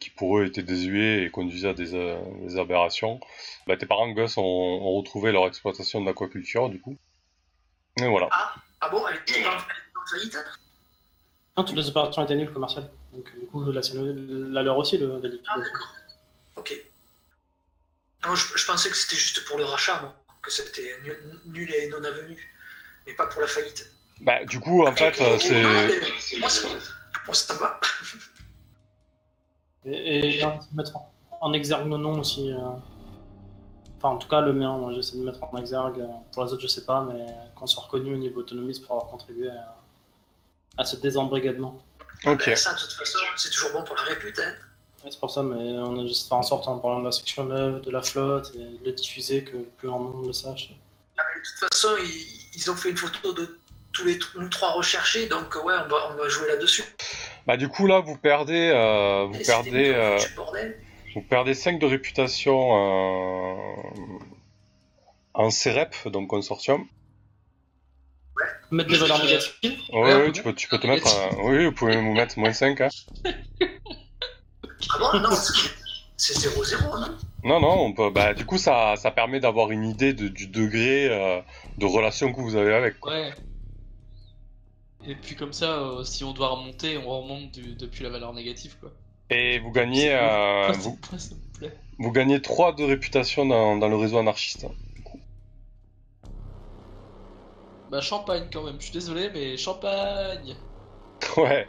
qui 0.00 0.10
pour 0.10 0.38
eux 0.38 0.46
était 0.46 0.62
désuet 0.62 1.24
et 1.24 1.30
conduisait 1.30 1.68
à 1.68 1.74
des, 1.74 1.94
euh, 1.94 2.18
des 2.42 2.58
aberrations. 2.58 3.20
Bah, 3.66 3.76
tes 3.76 3.86
parents, 3.86 4.10
Gus, 4.10 4.36
ont, 4.38 4.42
ont 4.42 4.96
retrouvé 4.96 5.32
leur 5.32 5.46
exploitation 5.46 6.00
d'aquaculture, 6.02 6.68
du 6.68 6.80
coup. 6.80 6.96
Et 8.00 8.06
voilà. 8.06 8.28
Ah 8.80 8.88
bon, 8.88 9.06
elle 9.08 9.16
était 9.16 9.46
en, 9.46 9.58
faillite? 10.10 10.38
Non, 11.56 11.64
toutes 11.64 11.76
les 11.76 11.88
opérations 11.88 12.24
étaient 12.24 12.34
nulles 12.36 12.52
commerciales. 12.52 12.90
Donc, 13.12 13.38
du 13.38 13.46
coup, 13.46 13.62
la, 13.70 13.80
la 13.94 14.62
leur 14.62 14.78
aussi, 14.78 14.98
le, 14.98 15.20
la 15.22 15.28
Ah 15.48 15.58
d'accord. 15.58 15.94
Ok. 16.56 16.74
Non, 18.24 18.34
je, 18.34 18.56
je 18.56 18.66
pensais 18.66 18.88
que 18.88 18.96
c'était 18.96 19.16
juste 19.16 19.44
pour 19.46 19.58
le 19.58 19.64
rachat, 19.64 20.00
moi. 20.00 20.16
Que 20.42 20.50
c'était 20.50 20.96
nul, 21.04 21.40
nul 21.46 21.74
et 21.74 21.88
non 21.88 22.02
avenu. 22.02 22.36
Mais 23.06 23.14
pas 23.14 23.26
pour 23.26 23.40
la 23.40 23.46
faillite. 23.46 23.90
Bah, 24.20 24.44
du 24.44 24.60
coup, 24.60 24.86
en 24.86 24.94
fait, 24.94 25.20
euh, 25.20 25.38
c'est... 25.38 25.62
Ah, 25.62 26.38
Moi, 26.38 26.48
ça, 26.48 26.68
moi, 27.26 27.34
ça 27.34 27.54
me 27.54 27.58
va. 27.58 27.80
Et, 29.84 30.38
et 30.38 30.42
hein, 30.44 30.58
mettre 30.74 30.92
en, 31.40 31.52
exergue 31.52 31.86
nos 31.86 31.98
noms 31.98 32.20
aussi. 32.20 32.52
euh. 32.52 32.56
Enfin, 33.98 34.10
en 34.14 34.18
tout 34.18 34.28
cas, 34.28 34.40
le 34.40 34.52
mien, 34.52 34.90
j'essaie 34.94 35.16
de 35.16 35.22
mettre 35.22 35.42
en 35.42 35.56
exergue. 35.58 36.00
euh, 36.00 36.06
Pour 36.32 36.44
les 36.44 36.52
autres, 36.52 36.62
je 36.62 36.66
sais 36.68 36.84
pas, 36.84 37.02
mais 37.02 37.26
qu'on 37.54 37.66
soit 37.66 37.84
reconnu 37.84 38.14
au 38.14 38.18
niveau 38.18 38.40
autonomiste 38.40 38.84
pour 38.84 38.96
avoir 38.96 39.10
contribué 39.10 39.48
à, 39.50 39.76
à 40.78 40.84
ce 40.84 40.96
désembrigadement. 40.96 41.80
Ok. 42.26 42.46
Ben, 42.46 42.56
ça, 42.56 42.74
de 42.74 42.78
toute 42.80 42.92
façon, 42.92 43.18
c'est 43.36 43.50
toujours 43.50 43.72
bon 43.72 43.82
pour 43.84 43.96
la 43.96 44.02
répute. 44.02 44.38
Hein. 44.38 44.52
Et 45.04 45.10
C'est 45.10 45.18
pour 45.18 45.30
ça, 45.30 45.42
mais 45.42 45.56
on 45.78 45.98
a 46.00 46.06
juste 46.06 46.28
fait 46.28 46.34
en 46.34 46.42
sorte, 46.42 46.68
en 46.68 46.78
parlant 46.78 47.00
de 47.00 47.04
la 47.06 47.12
section 47.12 47.44
9, 47.44 47.82
de 47.82 47.90
la 47.90 48.02
flotte, 48.02 48.52
et 48.54 48.58
de 48.78 48.84
le 48.84 48.92
diffuser, 48.92 49.42
que 49.44 49.56
plus 49.56 49.88
grand 49.88 49.98
monde 49.98 50.26
le 50.26 50.32
sache. 50.32 50.70
Ah, 51.18 51.22
mais 51.34 51.40
de 51.40 51.44
toute 51.46 51.68
façon, 51.72 51.88
ils, 52.00 52.50
ils 52.54 52.70
ont 52.70 52.76
fait 52.76 52.90
une 52.90 52.96
photo 52.96 53.32
de 53.32 53.58
tous 53.92 54.04
les 54.04 54.18
nous 54.36 54.48
trois 54.48 54.72
recherchés, 54.72 55.26
donc 55.26 55.54
ouais, 55.56 55.74
on 55.84 55.88
va, 55.88 55.96
on 56.12 56.14
va 56.16 56.28
jouer 56.28 56.48
là-dessus. 56.48 56.84
Bah, 57.46 57.56
du 57.56 57.68
coup, 57.68 57.86
là, 57.86 58.00
vous 58.00 58.16
perdez, 58.16 58.70
euh, 58.74 59.26
vous 59.26 59.38
Et 59.38 59.42
perdez, 59.42 59.92
euh, 59.94 60.18
vous 61.14 61.22
perdez 61.22 61.54
5 61.54 61.78
de 61.78 61.86
réputation 61.86 62.56
euh, 62.76 63.74
en 65.34 65.50
CEREP, 65.50 66.08
donc 66.08 66.28
consortium. 66.28 66.86
Mettre 68.70 68.90
des 68.90 68.96
valeurs 68.96 69.22
négatives. 69.24 69.52
Ouais, 69.92 70.00
Ouais, 70.00 70.14
ouais, 70.22 70.32
tu 70.32 70.42
peux, 70.42 70.54
tu 70.54 70.68
peux 70.68 70.78
te 70.78 70.86
mettre, 70.86 71.06
euh, 71.08 71.28
oui, 71.44 71.66
vous 71.66 71.72
pouvez 71.72 71.96
vous 72.00 72.12
mettre 72.14 72.38
moins 72.38 72.52
5, 72.52 72.80
hein. 72.80 72.88
Ah 74.94 74.98
bon, 74.98 75.20
non, 75.20 75.30
c'est 76.16 76.34
0-0, 76.34 77.00
non? 77.00 77.16
Non, 77.44 77.60
non, 77.60 77.80
on 77.86 77.92
peut. 77.92 78.10
Bah, 78.10 78.34
du 78.34 78.44
coup, 78.46 78.58
ça, 78.58 78.94
ça 78.96 79.10
permet 79.10 79.40
d'avoir 79.40 79.70
une 79.70 79.84
idée 79.84 80.12
de- 80.12 80.28
du 80.28 80.46
degré 80.46 81.08
euh, 81.08 81.40
de 81.78 81.86
relation 81.86 82.32
que 82.32 82.40
vous 82.40 82.56
avez 82.56 82.74
avec. 82.74 83.00
quoi. 83.00 83.12
Ouais. 83.12 83.30
Et 85.02 85.14
puis 85.16 85.36
comme 85.36 85.52
ça, 85.52 85.80
euh, 85.80 86.02
si 86.02 86.24
on 86.24 86.32
doit 86.32 86.48
remonter, 86.48 86.96
on 86.96 87.06
remonte 87.22 87.52
du- 87.52 87.76
depuis 87.76 88.02
la 88.04 88.10
valeur 88.10 88.32
négative, 88.32 88.78
quoi. 88.80 88.92
Et 89.30 89.58
vous 89.58 89.72
gagnez, 89.72 90.14
euh, 90.14 90.70
Ah, 90.70 90.72
vous, 90.78 91.00
c'est- 91.00 91.12
ouais, 91.12 91.18
ça 91.18 91.34
me 91.34 91.40
plaît. 91.52 91.78
vous 91.98 92.12
gagnez 92.12 92.42
3 92.42 92.74
de 92.74 92.84
réputation 92.84 93.46
dans, 93.46 93.76
dans 93.78 93.88
le 93.88 93.96
réseau 93.96 94.18
anarchiste. 94.18 94.66
Bah 97.88 98.00
champagne 98.00 98.48
quand 98.52 98.64
même, 98.64 98.80
je 98.80 98.86
suis 98.86 98.92
désolé, 98.92 99.30
mais 99.30 99.56
champagne 99.56 100.56
Ouais. 101.36 101.68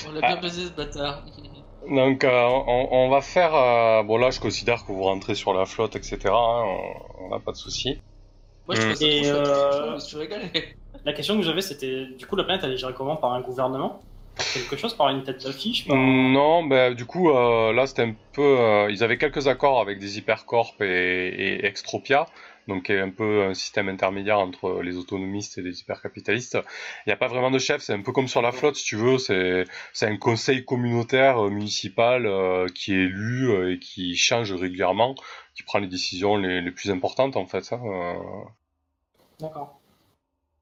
On 0.00 0.10
l'a 0.10 0.22
Ah. 0.22 0.36
bien 0.36 0.38
baisé 0.38 0.64
ce 0.68 0.70
bâtard. 0.72 1.26
Donc, 1.88 2.24
euh, 2.24 2.42
on, 2.66 2.88
on 2.90 3.08
va 3.10 3.20
faire. 3.22 3.54
euh, 3.54 4.02
bon, 4.02 4.16
là, 4.18 4.30
je 4.30 4.40
considère 4.40 4.84
que 4.84 4.92
vous 4.92 5.02
rentrez 5.04 5.34
sur 5.34 5.52
la 5.54 5.66
flotte, 5.66 5.96
etc. 5.96 6.36
hein, 6.36 6.64
on 7.18 7.28
n'a 7.28 7.40
pas 7.40 7.52
de 7.52 7.56
souci. 7.56 8.02
Moi, 8.66 8.74
je 8.76 8.80
trouvais 8.80 8.96
ça 8.96 9.08
Et, 9.08 9.08
trop 9.08 9.24
chouette, 9.24 9.48
euh, 9.48 9.54
franchement, 9.70 9.88
je 9.88 9.94
me 9.94 9.98
suis 10.00 10.16
régalé. 10.18 10.78
La 11.06 11.12
question 11.12 11.36
que 11.36 11.42
j'avais, 11.42 11.60
c'était 11.62 12.06
du 12.18 12.26
coup, 12.26 12.34
la 12.34 12.42
planète, 12.42 12.64
elle 12.64 12.72
est 12.72 12.76
gérée 12.78 12.92
comment 12.92 13.16
Par 13.16 13.32
un 13.32 13.40
gouvernement? 13.40 14.02
Par 14.36 14.44
quelque 14.52 14.76
chose 14.76 14.92
Par 14.94 15.08
une 15.08 15.22
tête 15.22 15.44
d'affiche 15.44 15.86
par- 15.86 15.96
Non, 15.96 16.64
ben 16.64 16.94
du 16.94 17.06
coup, 17.06 17.30
euh, 17.30 17.72
là, 17.72 17.86
c'était 17.86 18.02
un 18.02 18.14
peu. 18.34 18.42
euh, 18.42 18.90
ils 18.90 19.04
avaient 19.04 19.16
quelques 19.16 19.46
accords 19.46 19.80
avec 19.80 20.00
des 20.00 20.18
hypercorps 20.18 20.74
et, 20.80 21.28
et 21.28 21.64
Extropia, 21.64 22.26
donc 22.66 22.86
qui 22.86 22.92
est 22.92 23.00
un 23.00 23.10
peu 23.10 23.44
un 23.44 23.54
système 23.54 23.88
intermédiaire 23.88 24.40
entre 24.40 24.82
les 24.82 24.96
autonomistes 24.96 25.58
et 25.58 25.62
les 25.62 25.78
hypercapitalistes. 25.80 26.58
Il 27.06 27.10
n'y 27.10 27.12
a 27.12 27.16
pas 27.16 27.28
vraiment 27.28 27.52
de 27.52 27.58
chef, 27.60 27.82
c'est 27.82 27.94
un 27.94 28.02
peu 28.02 28.10
comme 28.10 28.26
sur 28.26 28.42
la 28.42 28.50
flotte, 28.50 28.74
si 28.74 28.84
tu 28.84 28.96
veux. 28.96 29.18
C'est 29.18 29.64
c'est 29.92 30.06
un 30.06 30.16
conseil 30.16 30.64
communautaire 30.64 31.38
euh, 31.46 31.50
municipal 31.50 32.26
qui 32.74 32.92
est 32.94 33.04
élu 33.04 33.72
et 33.72 33.78
qui 33.78 34.16
change 34.16 34.52
régulièrement, 34.52 35.14
qui 35.54 35.62
prend 35.62 35.78
les 35.78 35.86
décisions 35.86 36.36
les, 36.36 36.60
les 36.62 36.72
plus 36.72 36.90
importantes, 36.90 37.36
en 37.36 37.46
fait. 37.46 37.72
hein. 37.72 38.16
D'accord. 39.38 39.75